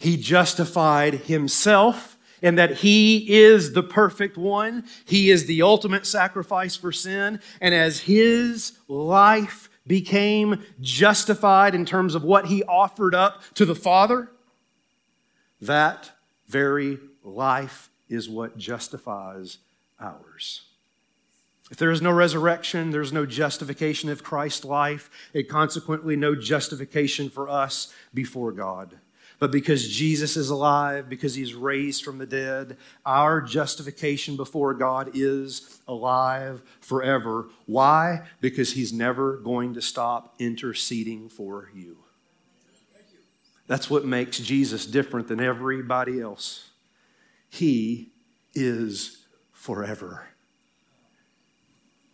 He 0.00 0.16
justified 0.16 1.14
himself 1.14 2.17
in 2.42 2.54
that 2.56 2.78
he 2.78 3.34
is 3.34 3.72
the 3.72 3.82
perfect 3.82 4.36
one, 4.36 4.84
he 5.04 5.30
is 5.30 5.46
the 5.46 5.62
ultimate 5.62 6.06
sacrifice 6.06 6.76
for 6.76 6.92
sin, 6.92 7.40
and 7.60 7.74
as 7.74 8.00
his 8.00 8.78
life 8.88 9.68
became 9.86 10.62
justified 10.80 11.74
in 11.74 11.84
terms 11.84 12.14
of 12.14 12.22
what 12.22 12.46
he 12.46 12.62
offered 12.64 13.14
up 13.14 13.42
to 13.54 13.64
the 13.64 13.74
Father, 13.74 14.30
that 15.60 16.12
very 16.46 16.98
life 17.24 17.90
is 18.08 18.28
what 18.28 18.56
justifies 18.56 19.58
ours. 19.98 20.62
If 21.70 21.76
there 21.76 21.90
is 21.90 22.00
no 22.00 22.10
resurrection, 22.10 22.90
there's 22.90 23.12
no 23.12 23.26
justification 23.26 24.08
of 24.08 24.22
Christ's 24.24 24.64
life, 24.64 25.10
and 25.34 25.46
consequently, 25.48 26.16
no 26.16 26.34
justification 26.34 27.28
for 27.28 27.48
us 27.48 27.92
before 28.14 28.52
God. 28.52 28.98
But 29.38 29.52
because 29.52 29.88
Jesus 29.88 30.36
is 30.36 30.50
alive, 30.50 31.08
because 31.08 31.34
he's 31.34 31.54
raised 31.54 32.04
from 32.04 32.18
the 32.18 32.26
dead, 32.26 32.76
our 33.06 33.40
justification 33.40 34.36
before 34.36 34.74
God 34.74 35.12
is 35.14 35.80
alive 35.86 36.60
forever. 36.80 37.48
Why? 37.66 38.22
Because 38.40 38.72
he's 38.72 38.92
never 38.92 39.36
going 39.36 39.74
to 39.74 39.82
stop 39.82 40.34
interceding 40.40 41.28
for 41.28 41.70
you. 41.72 41.98
That's 43.68 43.88
what 43.88 44.04
makes 44.04 44.38
Jesus 44.38 44.86
different 44.86 45.28
than 45.28 45.40
everybody 45.40 46.20
else. 46.20 46.70
He 47.48 48.10
is 48.54 49.24
forever. 49.52 50.28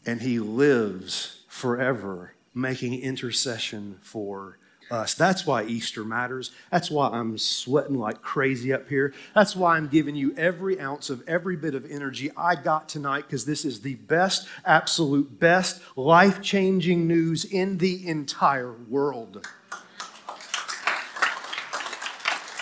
And 0.05 0.21
he 0.21 0.39
lives 0.39 1.45
forever, 1.49 2.35
making 2.53 3.01
intercession 3.01 3.99
for 4.03 4.59
us. 4.91 5.15
That's 5.15 5.47
why 5.47 5.65
Easter 5.65 6.05
matters. 6.05 6.51
That's 6.71 6.91
why 6.91 7.09
I'm 7.09 7.39
sweating 7.39 7.99
like 7.99 8.23
crazy 8.23 8.73
up 8.73 8.89
here. 8.89 9.15
That's 9.35 9.57
why 9.57 9.77
I'm 9.77 9.89
giving 9.89 10.17
you 10.17 10.35
every 10.37 10.81
ounce 10.81 11.11
of 11.11 11.23
every 11.29 11.57
bit 11.57 11.75
of 11.75 11.91
energy 11.91 12.31
I 12.37 12.55
got 12.55 12.89
tonight 12.89 13.23
because 13.23 13.45
this 13.45 13.65
is 13.65 13.81
the 13.81 13.95
best, 13.95 14.49
absolute 14.65 15.39
best, 15.39 15.81
life 15.97 16.43
changing 16.43 17.07
news 17.07 17.45
in 17.45 17.79
the 17.79 18.07
entire 18.07 18.73
world. 18.73 19.47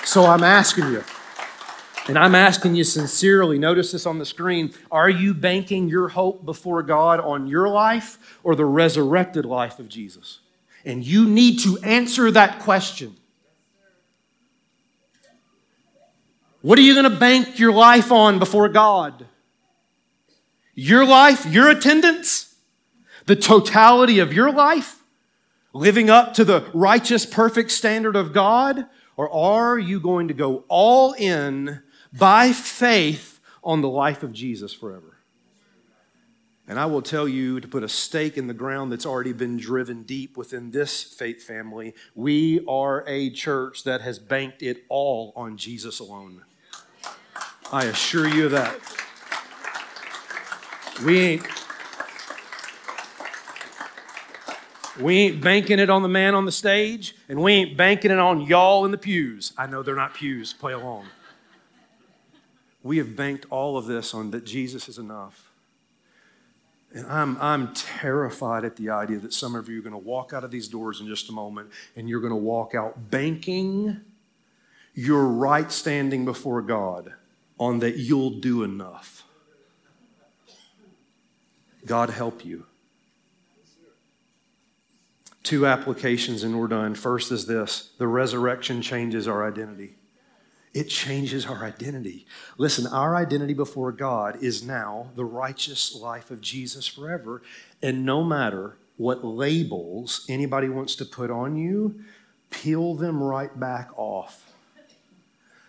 So 0.04 0.26
I'm 0.26 0.44
asking 0.44 0.92
you, 0.92 1.02
and 2.06 2.18
I'm 2.18 2.34
asking 2.34 2.74
you 2.74 2.84
sincerely, 2.84 3.58
notice 3.58 3.92
this 3.92 4.04
on 4.04 4.18
the 4.18 4.26
screen. 4.26 4.74
Are 4.90 5.08
you 5.08 5.32
banking 5.32 5.88
your 5.88 6.08
hope 6.08 6.44
before 6.44 6.82
God 6.82 7.20
on 7.20 7.46
your 7.46 7.68
life 7.68 8.18
or 8.42 8.54
the 8.54 8.66
resurrected 8.66 9.46
life 9.46 9.78
of 9.78 9.88
Jesus? 9.88 10.40
And 10.84 11.04
you 11.04 11.28
need 11.28 11.60
to 11.60 11.78
answer 11.78 12.30
that 12.30 12.60
question. 12.60 13.16
What 16.62 16.78
are 16.78 16.82
you 16.82 16.94
going 16.94 17.10
to 17.10 17.18
bank 17.18 17.58
your 17.58 17.72
life 17.72 18.12
on 18.12 18.38
before 18.38 18.68
God? 18.68 19.26
Your 20.74 21.04
life, 21.04 21.44
your 21.46 21.68
attendance, 21.68 22.54
the 23.26 23.36
totality 23.36 24.20
of 24.20 24.32
your 24.32 24.52
life, 24.52 25.02
living 25.72 26.08
up 26.08 26.34
to 26.34 26.44
the 26.44 26.70
righteous, 26.72 27.26
perfect 27.26 27.72
standard 27.72 28.16
of 28.16 28.32
God? 28.32 28.86
Or 29.16 29.30
are 29.30 29.78
you 29.78 30.00
going 30.00 30.28
to 30.28 30.34
go 30.34 30.64
all 30.68 31.12
in 31.12 31.82
by 32.12 32.52
faith 32.52 33.40
on 33.62 33.80
the 33.80 33.88
life 33.88 34.22
of 34.22 34.32
Jesus 34.32 34.72
forever? 34.72 35.11
And 36.68 36.78
I 36.78 36.86
will 36.86 37.02
tell 37.02 37.26
you 37.26 37.60
to 37.60 37.66
put 37.66 37.82
a 37.82 37.88
stake 37.88 38.38
in 38.38 38.46
the 38.46 38.54
ground 38.54 38.92
that's 38.92 39.04
already 39.04 39.32
been 39.32 39.56
driven 39.56 40.04
deep 40.04 40.36
within 40.36 40.70
this 40.70 41.02
faith 41.02 41.42
family. 41.42 41.94
We 42.14 42.64
are 42.66 43.04
a 43.06 43.30
church 43.30 43.84
that 43.84 44.00
has 44.02 44.18
banked 44.18 44.62
it 44.62 44.84
all 44.88 45.32
on 45.34 45.56
Jesus 45.56 45.98
alone. 45.98 46.44
I 47.72 47.86
assure 47.86 48.28
you 48.28 48.46
of 48.46 48.52
that. 48.52 48.78
We 51.04 51.18
ain't 51.18 51.46
we 55.00 55.16
ain't 55.16 55.40
banking 55.40 55.78
it 55.78 55.88
on 55.88 56.02
the 56.02 56.08
man 56.08 56.34
on 56.34 56.44
the 56.44 56.52
stage, 56.52 57.16
and 57.28 57.42
we 57.42 57.52
ain't 57.52 57.76
banking 57.76 58.10
it 58.10 58.18
on 58.18 58.42
y'all 58.42 58.84
in 58.84 58.90
the 58.90 58.98
pews. 58.98 59.52
I 59.56 59.66
know 59.66 59.82
they're 59.82 59.96
not 59.96 60.14
pews, 60.14 60.52
play 60.52 60.74
along. 60.74 61.06
We 62.82 62.98
have 62.98 63.16
banked 63.16 63.46
all 63.48 63.78
of 63.78 63.86
this 63.86 64.12
on 64.12 64.32
that 64.32 64.44
Jesus 64.44 64.88
is 64.88 64.98
enough. 64.98 65.51
And 66.94 67.06
I'm, 67.06 67.38
I'm 67.40 67.72
terrified 67.72 68.64
at 68.64 68.76
the 68.76 68.90
idea 68.90 69.18
that 69.18 69.32
some 69.32 69.54
of 69.54 69.68
you 69.68 69.78
are 69.78 69.82
going 69.82 69.92
to 69.92 69.98
walk 69.98 70.32
out 70.32 70.44
of 70.44 70.50
these 70.50 70.68
doors 70.68 71.00
in 71.00 71.06
just 71.06 71.30
a 71.30 71.32
moment 71.32 71.70
and 71.96 72.08
you're 72.08 72.20
going 72.20 72.32
to 72.32 72.36
walk 72.36 72.74
out 72.74 73.10
banking 73.10 74.00
your 74.94 75.26
right 75.26 75.72
standing 75.72 76.24
before 76.24 76.60
God 76.60 77.14
on 77.58 77.78
that 77.78 77.96
you'll 77.96 78.30
do 78.40 78.62
enough. 78.62 79.24
God 81.86 82.10
help 82.10 82.44
you. 82.44 82.66
Two 85.42 85.66
applications 85.66 86.42
and 86.44 86.58
we're 86.58 86.68
done. 86.68 86.94
First 86.94 87.32
is 87.32 87.46
this 87.46 87.90
the 87.98 88.06
resurrection 88.06 88.82
changes 88.82 89.26
our 89.26 89.46
identity. 89.46 89.94
It 90.74 90.88
changes 90.88 91.44
our 91.44 91.64
identity. 91.64 92.26
Listen, 92.56 92.86
our 92.86 93.14
identity 93.14 93.52
before 93.52 93.92
God 93.92 94.42
is 94.42 94.62
now 94.62 95.10
the 95.14 95.24
righteous 95.24 95.94
life 95.94 96.30
of 96.30 96.40
Jesus 96.40 96.86
forever. 96.86 97.42
And 97.82 98.06
no 98.06 98.24
matter 98.24 98.76
what 98.96 99.24
labels 99.24 100.24
anybody 100.28 100.68
wants 100.68 100.96
to 100.96 101.04
put 101.04 101.30
on 101.30 101.56
you, 101.56 102.00
peel 102.50 102.94
them 102.94 103.22
right 103.22 103.58
back 103.58 103.90
off. 103.96 104.50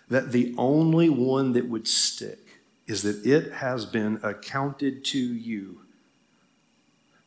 That 0.10 0.32
the 0.32 0.54
only 0.58 1.10
one 1.10 1.54
that 1.54 1.68
would 1.68 1.88
stick 1.88 2.62
is 2.88 3.02
that 3.04 3.26
it 3.26 3.54
has 3.54 3.86
been 3.86 4.20
accounted 4.24 5.04
to 5.06 5.18
you 5.18 5.82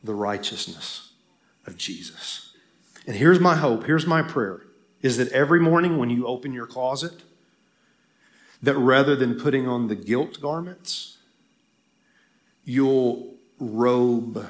the 0.03 0.13
righteousness 0.15 1.11
of 1.65 1.77
Jesus. 1.77 2.53
And 3.05 3.15
here's 3.15 3.39
my 3.39 3.55
hope, 3.55 3.85
here's 3.85 4.07
my 4.07 4.21
prayer 4.21 4.63
is 5.01 5.17
that 5.17 5.31
every 5.31 5.59
morning 5.59 5.97
when 5.97 6.09
you 6.09 6.25
open 6.25 6.51
your 6.53 6.65
closet, 6.65 7.21
that 8.61 8.75
rather 8.75 9.15
than 9.15 9.39
putting 9.39 9.67
on 9.67 9.87
the 9.87 9.95
guilt 9.95 10.41
garments, 10.41 11.17
you'll 12.65 13.35
robe 13.59 14.49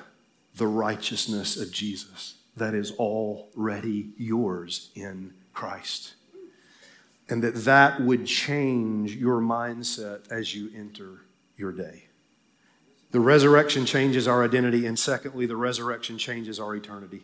the 0.56 0.68
righteousness 0.68 1.58
of 1.58 1.72
Jesus 1.72 2.36
that 2.56 2.74
is 2.74 2.92
already 2.94 4.10
yours 4.18 4.90
in 4.96 5.34
Christ. 5.54 6.16
And 7.30 7.44
that 7.44 7.56
that 7.66 8.02
would 8.02 8.26
change 8.26 9.16
your 9.16 9.42
mindset 9.42 10.32
as 10.32 10.56
you 10.56 10.72
enter 10.76 11.22
your 11.58 11.72
day. 11.72 12.06
The 13.12 13.20
resurrection 13.20 13.86
changes 13.86 14.28
our 14.28 14.44
identity, 14.44 14.86
and 14.86 14.98
secondly, 14.98 15.46
the 15.46 15.56
resurrection 15.56 16.18
changes 16.18 16.60
our 16.60 16.76
eternity. 16.76 17.24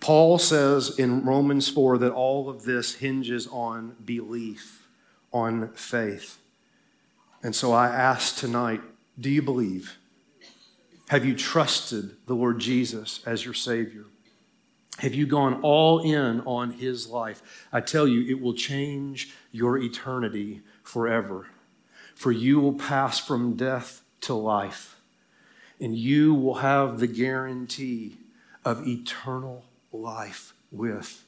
Paul 0.00 0.38
says 0.38 0.98
in 0.98 1.24
Romans 1.24 1.68
4 1.68 1.98
that 1.98 2.12
all 2.12 2.48
of 2.48 2.64
this 2.64 2.96
hinges 2.96 3.46
on 3.46 3.96
belief 4.04 4.79
on 5.32 5.72
faith. 5.74 6.38
And 7.42 7.54
so 7.54 7.72
I 7.72 7.88
ask 7.88 8.36
tonight 8.36 8.80
do 9.18 9.28
you 9.30 9.42
believe? 9.42 9.98
Have 11.08 11.24
you 11.24 11.34
trusted 11.34 12.16
the 12.26 12.34
Lord 12.34 12.58
Jesus 12.58 13.20
as 13.26 13.44
your 13.44 13.54
Savior? 13.54 14.04
Have 14.98 15.14
you 15.14 15.26
gone 15.26 15.60
all 15.62 16.00
in 16.00 16.40
on 16.42 16.72
His 16.72 17.08
life? 17.08 17.66
I 17.72 17.80
tell 17.80 18.06
you, 18.06 18.26
it 18.34 18.40
will 18.40 18.54
change 18.54 19.34
your 19.50 19.76
eternity 19.78 20.62
forever. 20.82 21.48
For 22.14 22.32
you 22.32 22.60
will 22.60 22.74
pass 22.74 23.18
from 23.18 23.56
death 23.56 24.02
to 24.22 24.34
life, 24.34 24.96
and 25.80 25.96
you 25.96 26.34
will 26.34 26.56
have 26.56 27.00
the 27.00 27.06
guarantee 27.06 28.18
of 28.64 28.86
eternal 28.86 29.64
life 29.92 30.52
with 30.70 31.24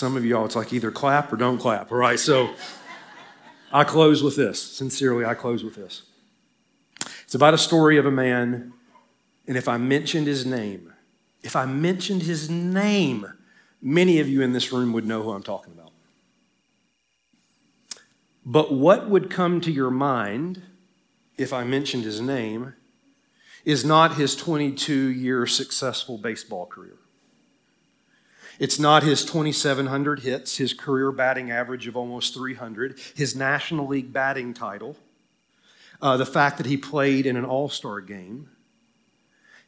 Some 0.00 0.16
of 0.16 0.24
y'all, 0.24 0.46
it's 0.46 0.56
like 0.56 0.72
either 0.72 0.90
clap 0.90 1.30
or 1.30 1.36
don't 1.36 1.58
clap. 1.58 1.92
All 1.92 1.98
right, 1.98 2.18
so 2.18 2.54
I 3.70 3.84
close 3.84 4.22
with 4.22 4.34
this. 4.34 4.58
Sincerely, 4.58 5.26
I 5.26 5.34
close 5.34 5.62
with 5.62 5.74
this. 5.74 6.04
It's 7.24 7.34
about 7.34 7.52
a 7.52 7.58
story 7.58 7.98
of 7.98 8.06
a 8.06 8.10
man, 8.10 8.72
and 9.46 9.58
if 9.58 9.68
I 9.68 9.76
mentioned 9.76 10.26
his 10.26 10.46
name, 10.46 10.94
if 11.42 11.54
I 11.54 11.66
mentioned 11.66 12.22
his 12.22 12.48
name, 12.48 13.30
many 13.82 14.20
of 14.20 14.26
you 14.26 14.40
in 14.40 14.54
this 14.54 14.72
room 14.72 14.94
would 14.94 15.04
know 15.04 15.22
who 15.22 15.32
I'm 15.32 15.42
talking 15.42 15.74
about. 15.74 15.92
But 18.46 18.72
what 18.72 19.10
would 19.10 19.28
come 19.28 19.60
to 19.60 19.70
your 19.70 19.90
mind 19.90 20.62
if 21.36 21.52
I 21.52 21.62
mentioned 21.64 22.04
his 22.04 22.22
name 22.22 22.72
is 23.66 23.84
not 23.84 24.14
his 24.14 24.34
22 24.34 24.94
year 25.10 25.44
successful 25.44 26.16
baseball 26.16 26.64
career. 26.64 26.96
It's 28.60 28.78
not 28.78 29.02
his 29.02 29.24
2,700 29.24 30.20
hits, 30.20 30.58
his 30.58 30.74
career 30.74 31.10
batting 31.10 31.50
average 31.50 31.86
of 31.86 31.96
almost 31.96 32.34
300, 32.34 33.00
his 33.14 33.34
National 33.34 33.86
League 33.86 34.12
batting 34.12 34.52
title, 34.52 34.96
uh, 36.02 36.18
the 36.18 36.26
fact 36.26 36.58
that 36.58 36.66
he 36.66 36.76
played 36.76 37.24
in 37.24 37.38
an 37.38 37.44
all 37.46 37.70
star 37.70 38.02
game. 38.02 38.50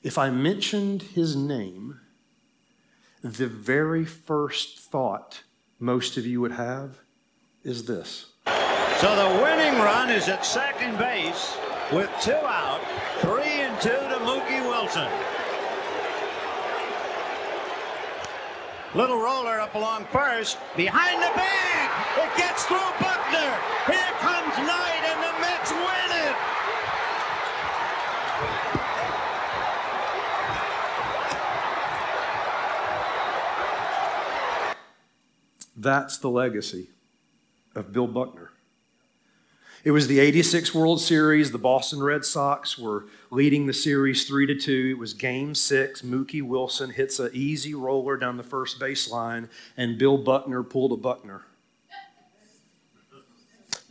If 0.03 0.19
I 0.19 0.29
mentioned 0.29 1.01
his 1.03 1.35
name, 1.35 2.01
the 3.23 3.49
very 3.49 4.05
first 4.05 4.79
thought 4.79 5.43
most 5.81 6.19
of 6.19 6.27
you 6.27 6.43
would 6.43 6.53
have 6.53 6.99
is 7.65 7.87
this. 7.87 8.33
So 9.01 9.17
the 9.17 9.43
winning 9.43 9.81
run 9.81 10.11
is 10.11 10.29
at 10.29 10.45
second 10.45 10.99
base 10.99 11.57
with 11.93 12.11
two 12.21 12.33
out, 12.33 12.83
three 13.21 13.43
and 13.43 13.81
two 13.81 13.89
to 13.89 14.19
Mookie 14.21 14.63
Wilson. 14.69 15.09
Little 18.95 19.17
roller 19.17 19.59
up 19.59 19.75
along 19.75 20.05
first. 20.13 20.59
Behind 20.77 21.17
the 21.23 21.33
bag. 21.35 21.91
It 22.19 22.37
gets 22.37 22.65
through 22.67 22.77
Buckner. 23.01 23.57
Here 23.87 24.13
comes 24.21 24.55
Knight, 24.59 25.03
and 25.09 25.23
the 25.25 25.33
Mets 25.41 25.73
win 25.73 26.11
it. 26.29 26.37
That's 35.75 36.19
the 36.19 36.29
legacy 36.29 36.91
of 37.75 37.95
Bill 37.95 38.07
Buckner. 38.07 38.52
It 39.85 39.91
was 39.91 40.07
the 40.07 40.21
86 40.21 40.73
World 40.77 41.01
Series. 41.01 41.51
The 41.51 41.59
Boston 41.59 42.01
Red 42.01 42.25
Sox 42.25 42.79
were 42.79 43.07
leading 43.31 43.67
the 43.67 43.73
series 43.73 44.25
3 44.29 44.47
to 44.47 44.55
2. 44.55 44.91
It 44.93 44.99
was 44.99 45.13
game 45.13 45.57
6. 45.57 46.03
Mookie 46.03 46.43
Wilson 46.43 46.91
hits 46.91 47.19
an 47.19 47.31
easy 47.33 47.75
roller 47.75 48.17
down 48.17 48.37
the 48.37 48.45
first 48.45 48.79
baseline 48.79 49.49
and 49.77 49.99
Bill 49.99 50.19
Buckner 50.19 50.63
pulled 50.63 50.93
a 50.93 50.97
Buckner. 50.97 51.43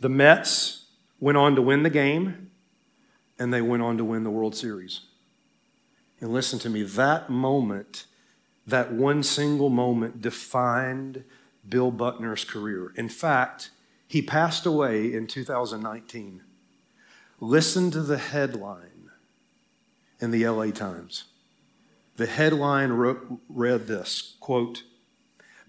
The 0.00 0.08
Mets 0.08 0.86
went 1.20 1.36
on 1.36 1.54
to 1.56 1.62
win 1.62 1.82
the 1.82 1.90
game 1.90 2.50
and 3.38 3.52
they 3.52 3.60
went 3.60 3.82
on 3.82 3.98
to 3.98 4.04
win 4.04 4.24
the 4.24 4.30
World 4.30 4.56
Series. 4.56 5.00
And 6.22 6.32
listen 6.32 6.58
to 6.60 6.70
me, 6.70 6.84
that 6.84 7.28
moment, 7.28 8.06
that 8.66 8.92
one 8.92 9.22
single 9.22 9.68
moment 9.68 10.22
defined 10.22 11.24
Bill 11.68 11.90
Buckner's 11.90 12.44
career. 12.44 12.94
In 12.96 13.10
fact, 13.10 13.71
he 14.12 14.20
passed 14.20 14.66
away 14.66 15.10
in 15.10 15.26
2019. 15.26 16.42
Listen 17.40 17.90
to 17.90 18.02
the 18.02 18.18
headline 18.18 19.08
in 20.20 20.30
the 20.30 20.46
LA 20.46 20.66
Times. 20.66 21.24
The 22.18 22.26
headline 22.26 22.90
wrote, 22.92 23.40
read 23.48 23.86
this 23.86 24.36
quote, 24.38 24.82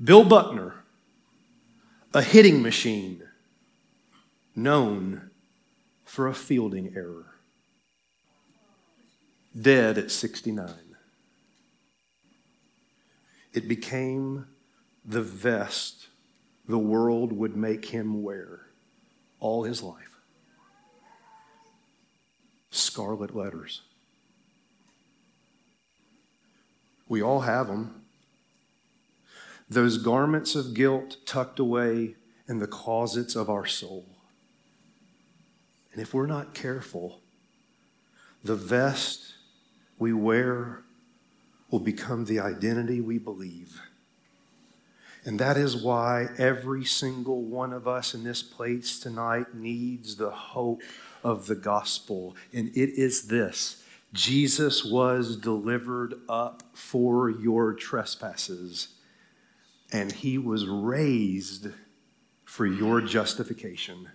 Bill 0.03 0.25
Buckner, 0.25 0.83
a 2.13 2.21
hitting 2.21 2.61
machine 2.61 3.23
known 4.57 5.31
for 6.03 6.27
a 6.27 6.33
fielding 6.33 6.91
error. 6.97 7.35
dead 9.57 9.97
at 9.97 10.11
69. 10.11 10.69
It 13.53 13.69
became 13.69 14.47
the 15.05 15.21
vest 15.21 16.07
the 16.67 16.77
world 16.77 17.33
would 17.33 17.55
make 17.55 17.85
him 17.85 18.23
wear 18.23 18.61
all 19.39 19.63
his 19.63 19.83
life. 19.83 20.17
Scarlet 22.71 23.35
letters. 23.35 23.81
We 27.07 27.21
all 27.21 27.41
have 27.41 27.67
them. 27.67 28.03
Those 29.69 29.97
garments 29.97 30.55
of 30.55 30.73
guilt 30.73 31.17
tucked 31.25 31.59
away 31.59 32.15
in 32.47 32.59
the 32.59 32.67
closets 32.67 33.35
of 33.35 33.49
our 33.49 33.65
soul. 33.65 34.05
And 35.91 36.01
if 36.01 36.13
we're 36.13 36.25
not 36.25 36.53
careful, 36.53 37.19
the 38.43 38.55
vest 38.55 39.35
we 39.99 40.11
wear 40.11 40.81
will 41.69 41.79
become 41.79 42.25
the 42.25 42.39
identity 42.39 42.99
we 42.99 43.17
believe. 43.17 43.79
And 45.25 45.39
that 45.39 45.55
is 45.55 45.75
why 45.75 46.27
every 46.37 46.83
single 46.83 47.43
one 47.43 47.71
of 47.71 47.87
us 47.87 48.13
in 48.13 48.23
this 48.23 48.43
place 48.43 48.99
tonight 48.99 49.55
needs 49.55 50.17
the 50.17 50.31
hope 50.31 50.81
of 51.23 51.47
the 51.47 51.55
gospel. 51.55 52.35
And 52.53 52.69
it 52.69 52.89
is 52.97 53.27
this 53.27 53.83
Jesus 54.11 54.83
was 54.83 55.37
delivered 55.37 56.15
up 56.27 56.63
for 56.73 57.29
your 57.29 57.73
trespasses, 57.73 58.89
and 59.91 60.11
he 60.11 60.37
was 60.37 60.67
raised 60.67 61.67
for 62.43 62.65
your 62.65 63.01
justification. 63.01 64.09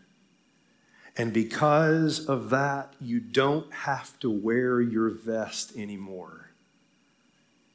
And 1.17 1.33
because 1.33 2.27
of 2.27 2.51
that, 2.51 2.95
you 3.01 3.19
don't 3.19 3.73
have 3.73 4.21
to 4.21 4.31
wear 4.31 4.81
your 4.81 5.11
vest 5.11 5.77
anymore. 5.77 6.51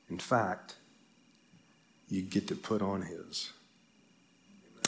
In 0.07 0.17
fact, 0.17 0.75
you 2.13 2.21
get 2.21 2.47
to 2.47 2.55
put 2.55 2.81
on 2.81 3.01
his. 3.01 3.51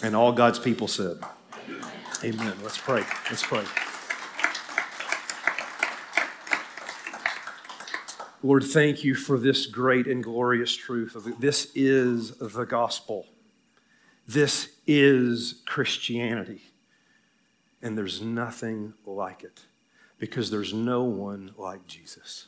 And 0.03 0.15
all 0.15 0.31
God's 0.31 0.59
people 0.59 0.87
said, 0.87 1.17
Amen. 2.23 2.53
Let's 2.61 2.77
pray. 2.77 3.03
Let's 3.29 3.43
pray. 3.43 3.65
Lord, 8.43 8.63
thank 8.63 9.03
you 9.03 9.15
for 9.15 9.39
this 9.39 9.65
great 9.65 10.05
and 10.05 10.23
glorious 10.23 10.75
truth. 10.75 11.17
This 11.39 11.71
is 11.73 12.37
the 12.37 12.65
gospel. 12.65 13.25
This 14.27 14.75
is 14.85 15.63
Christianity. 15.65 16.61
And 17.81 17.97
there's 17.97 18.21
nothing 18.21 18.93
like 19.03 19.43
it 19.43 19.61
because 20.19 20.51
there's 20.51 20.73
no 20.73 21.03
one 21.03 21.53
like 21.57 21.87
Jesus 21.87 22.47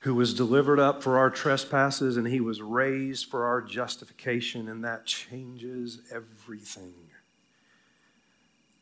who 0.00 0.14
was 0.14 0.32
delivered 0.32 0.78
up 0.78 1.02
for 1.02 1.18
our 1.18 1.30
trespasses 1.30 2.16
and 2.16 2.28
he 2.28 2.40
was 2.40 2.62
raised 2.62 3.26
for 3.26 3.44
our 3.44 3.60
justification, 3.60 4.68
and 4.68 4.84
that 4.84 5.06
changes 5.06 6.00
everything. 6.12 6.94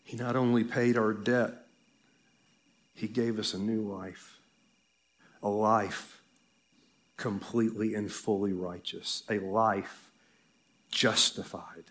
He 0.04 0.16
not 0.16 0.36
only 0.36 0.62
paid 0.62 0.96
our 0.96 1.12
debt, 1.12 1.66
he 2.94 3.08
gave 3.08 3.38
us 3.38 3.54
a 3.54 3.58
new 3.58 3.80
life, 3.80 4.38
a 5.42 5.48
life 5.48 6.22
completely 7.16 7.94
and 7.94 8.12
fully 8.12 8.52
righteous, 8.52 9.22
a 9.28 9.38
life 9.38 10.10
justified 10.90 11.84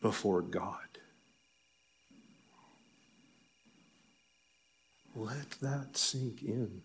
before 0.00 0.42
God. 0.42 0.76
Let 5.14 5.50
that 5.62 5.96
sink 5.96 6.42
in. 6.42 6.82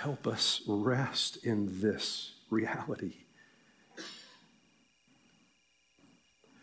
Help 0.00 0.26
us 0.26 0.62
rest 0.66 1.44
in 1.44 1.82
this 1.82 2.32
reality. 2.48 3.16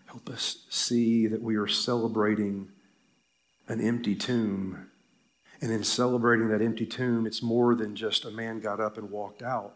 Help 0.07 0.27
us 0.27 0.65
see 0.71 1.27
that 1.27 1.43
we 1.43 1.55
are 1.55 1.67
celebrating 1.67 2.69
an 3.67 3.79
empty 3.79 4.15
tomb. 4.15 4.89
And 5.61 5.71
in 5.71 5.83
celebrating 5.83 6.47
that 6.49 6.63
empty 6.63 6.87
tomb, 6.87 7.27
it's 7.27 7.43
more 7.43 7.75
than 7.75 7.95
just 7.95 8.25
a 8.25 8.31
man 8.31 8.59
got 8.59 8.79
up 8.79 8.97
and 8.97 9.11
walked 9.11 9.43
out, 9.43 9.75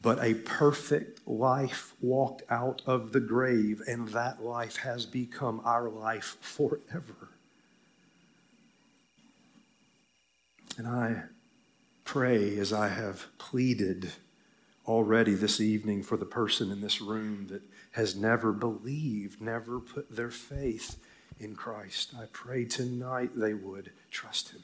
but 0.00 0.18
a 0.24 0.32
perfect 0.32 1.28
life 1.28 1.92
walked 2.00 2.42
out 2.48 2.80
of 2.86 3.12
the 3.12 3.20
grave, 3.20 3.82
and 3.86 4.08
that 4.08 4.42
life 4.42 4.76
has 4.76 5.04
become 5.04 5.60
our 5.62 5.90
life 5.90 6.38
forever. 6.40 7.28
And 10.78 10.86
I 10.86 11.24
pray 12.06 12.56
as 12.56 12.72
I 12.72 12.88
have 12.88 13.26
pleaded 13.36 14.12
already 14.86 15.34
this 15.34 15.60
evening 15.60 16.02
for 16.04 16.16
the 16.16 16.24
person 16.24 16.70
in 16.70 16.80
this 16.80 17.02
room 17.02 17.48
that 17.50 17.62
has 17.90 18.14
never 18.14 18.52
believed, 18.52 19.42
never 19.42 19.80
put 19.80 20.14
their 20.14 20.30
faith 20.30 20.98
in 21.38 21.56
Christ. 21.56 22.12
I 22.16 22.26
pray 22.32 22.64
tonight 22.64 23.32
they 23.34 23.52
would 23.52 23.90
trust 24.10 24.50
Him 24.52 24.62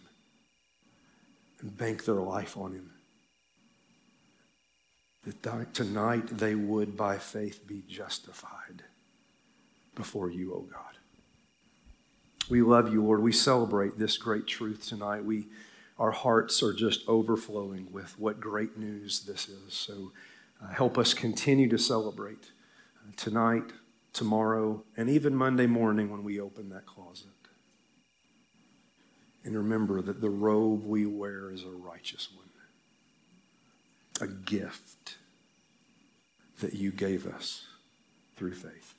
and 1.61 1.77
bank 1.77 2.05
their 2.05 2.15
life 2.15 2.57
on 2.57 2.73
Him. 2.73 2.93
That 5.25 5.75
tonight 5.75 6.29
they 6.29 6.55
would, 6.55 6.97
by 6.97 7.19
faith, 7.19 7.67
be 7.67 7.83
justified 7.89 8.85
before 9.95 10.31
you, 10.31 10.53
O 10.53 10.59
oh 10.59 10.61
God. 10.63 10.97
We 12.49 12.63
love 12.63 12.93
you, 12.93 13.05
Lord. 13.05 13.23
We 13.23 13.33
celebrate 13.33 13.99
this 13.99 14.17
great 14.17 14.47
truth 14.47 14.87
tonight. 14.89 15.25
We 15.25 15.47
our 15.99 16.11
hearts 16.11 16.63
are 16.63 16.73
just 16.73 17.07
overflowing 17.09 17.89
with 17.93 18.19
what 18.19 18.41
great 18.41 18.77
news 18.79 19.21
this 19.21 19.49
is. 19.49 19.75
So 19.75 20.13
uh, 20.63 20.69
help 20.69 20.99
us 20.99 21.15
continue 21.15 21.69
to 21.69 21.79
celebrate 21.79 22.51
uh, 22.97 23.13
tonight, 23.17 23.73
tomorrow, 24.13 24.83
and 24.97 25.09
even 25.09 25.35
Monday 25.35 25.67
morning 25.67 26.11
when 26.11 26.25
we 26.25 26.41
open 26.41 26.71
that 26.71 26.87
closet. 26.87 27.29
And 29.45 29.57
remember 29.57 30.01
that 30.03 30.21
the 30.21 30.31
robe 30.31 30.85
we 30.85 31.05
wear 31.05 31.51
is 31.51 31.65
a 31.65 31.71
righteous 31.71 32.29
one, 32.35 32.47
a 34.21 34.33
gift 34.33 35.17
that 36.61 36.75
you 36.75 36.93
gave 36.93 37.27
us 37.27 37.67
through 38.37 38.55
faith. 38.55 38.95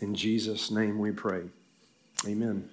In 0.00 0.14
Jesus' 0.14 0.70
name 0.70 0.98
we 0.98 1.12
pray. 1.12 1.42
Amen. 2.26 2.68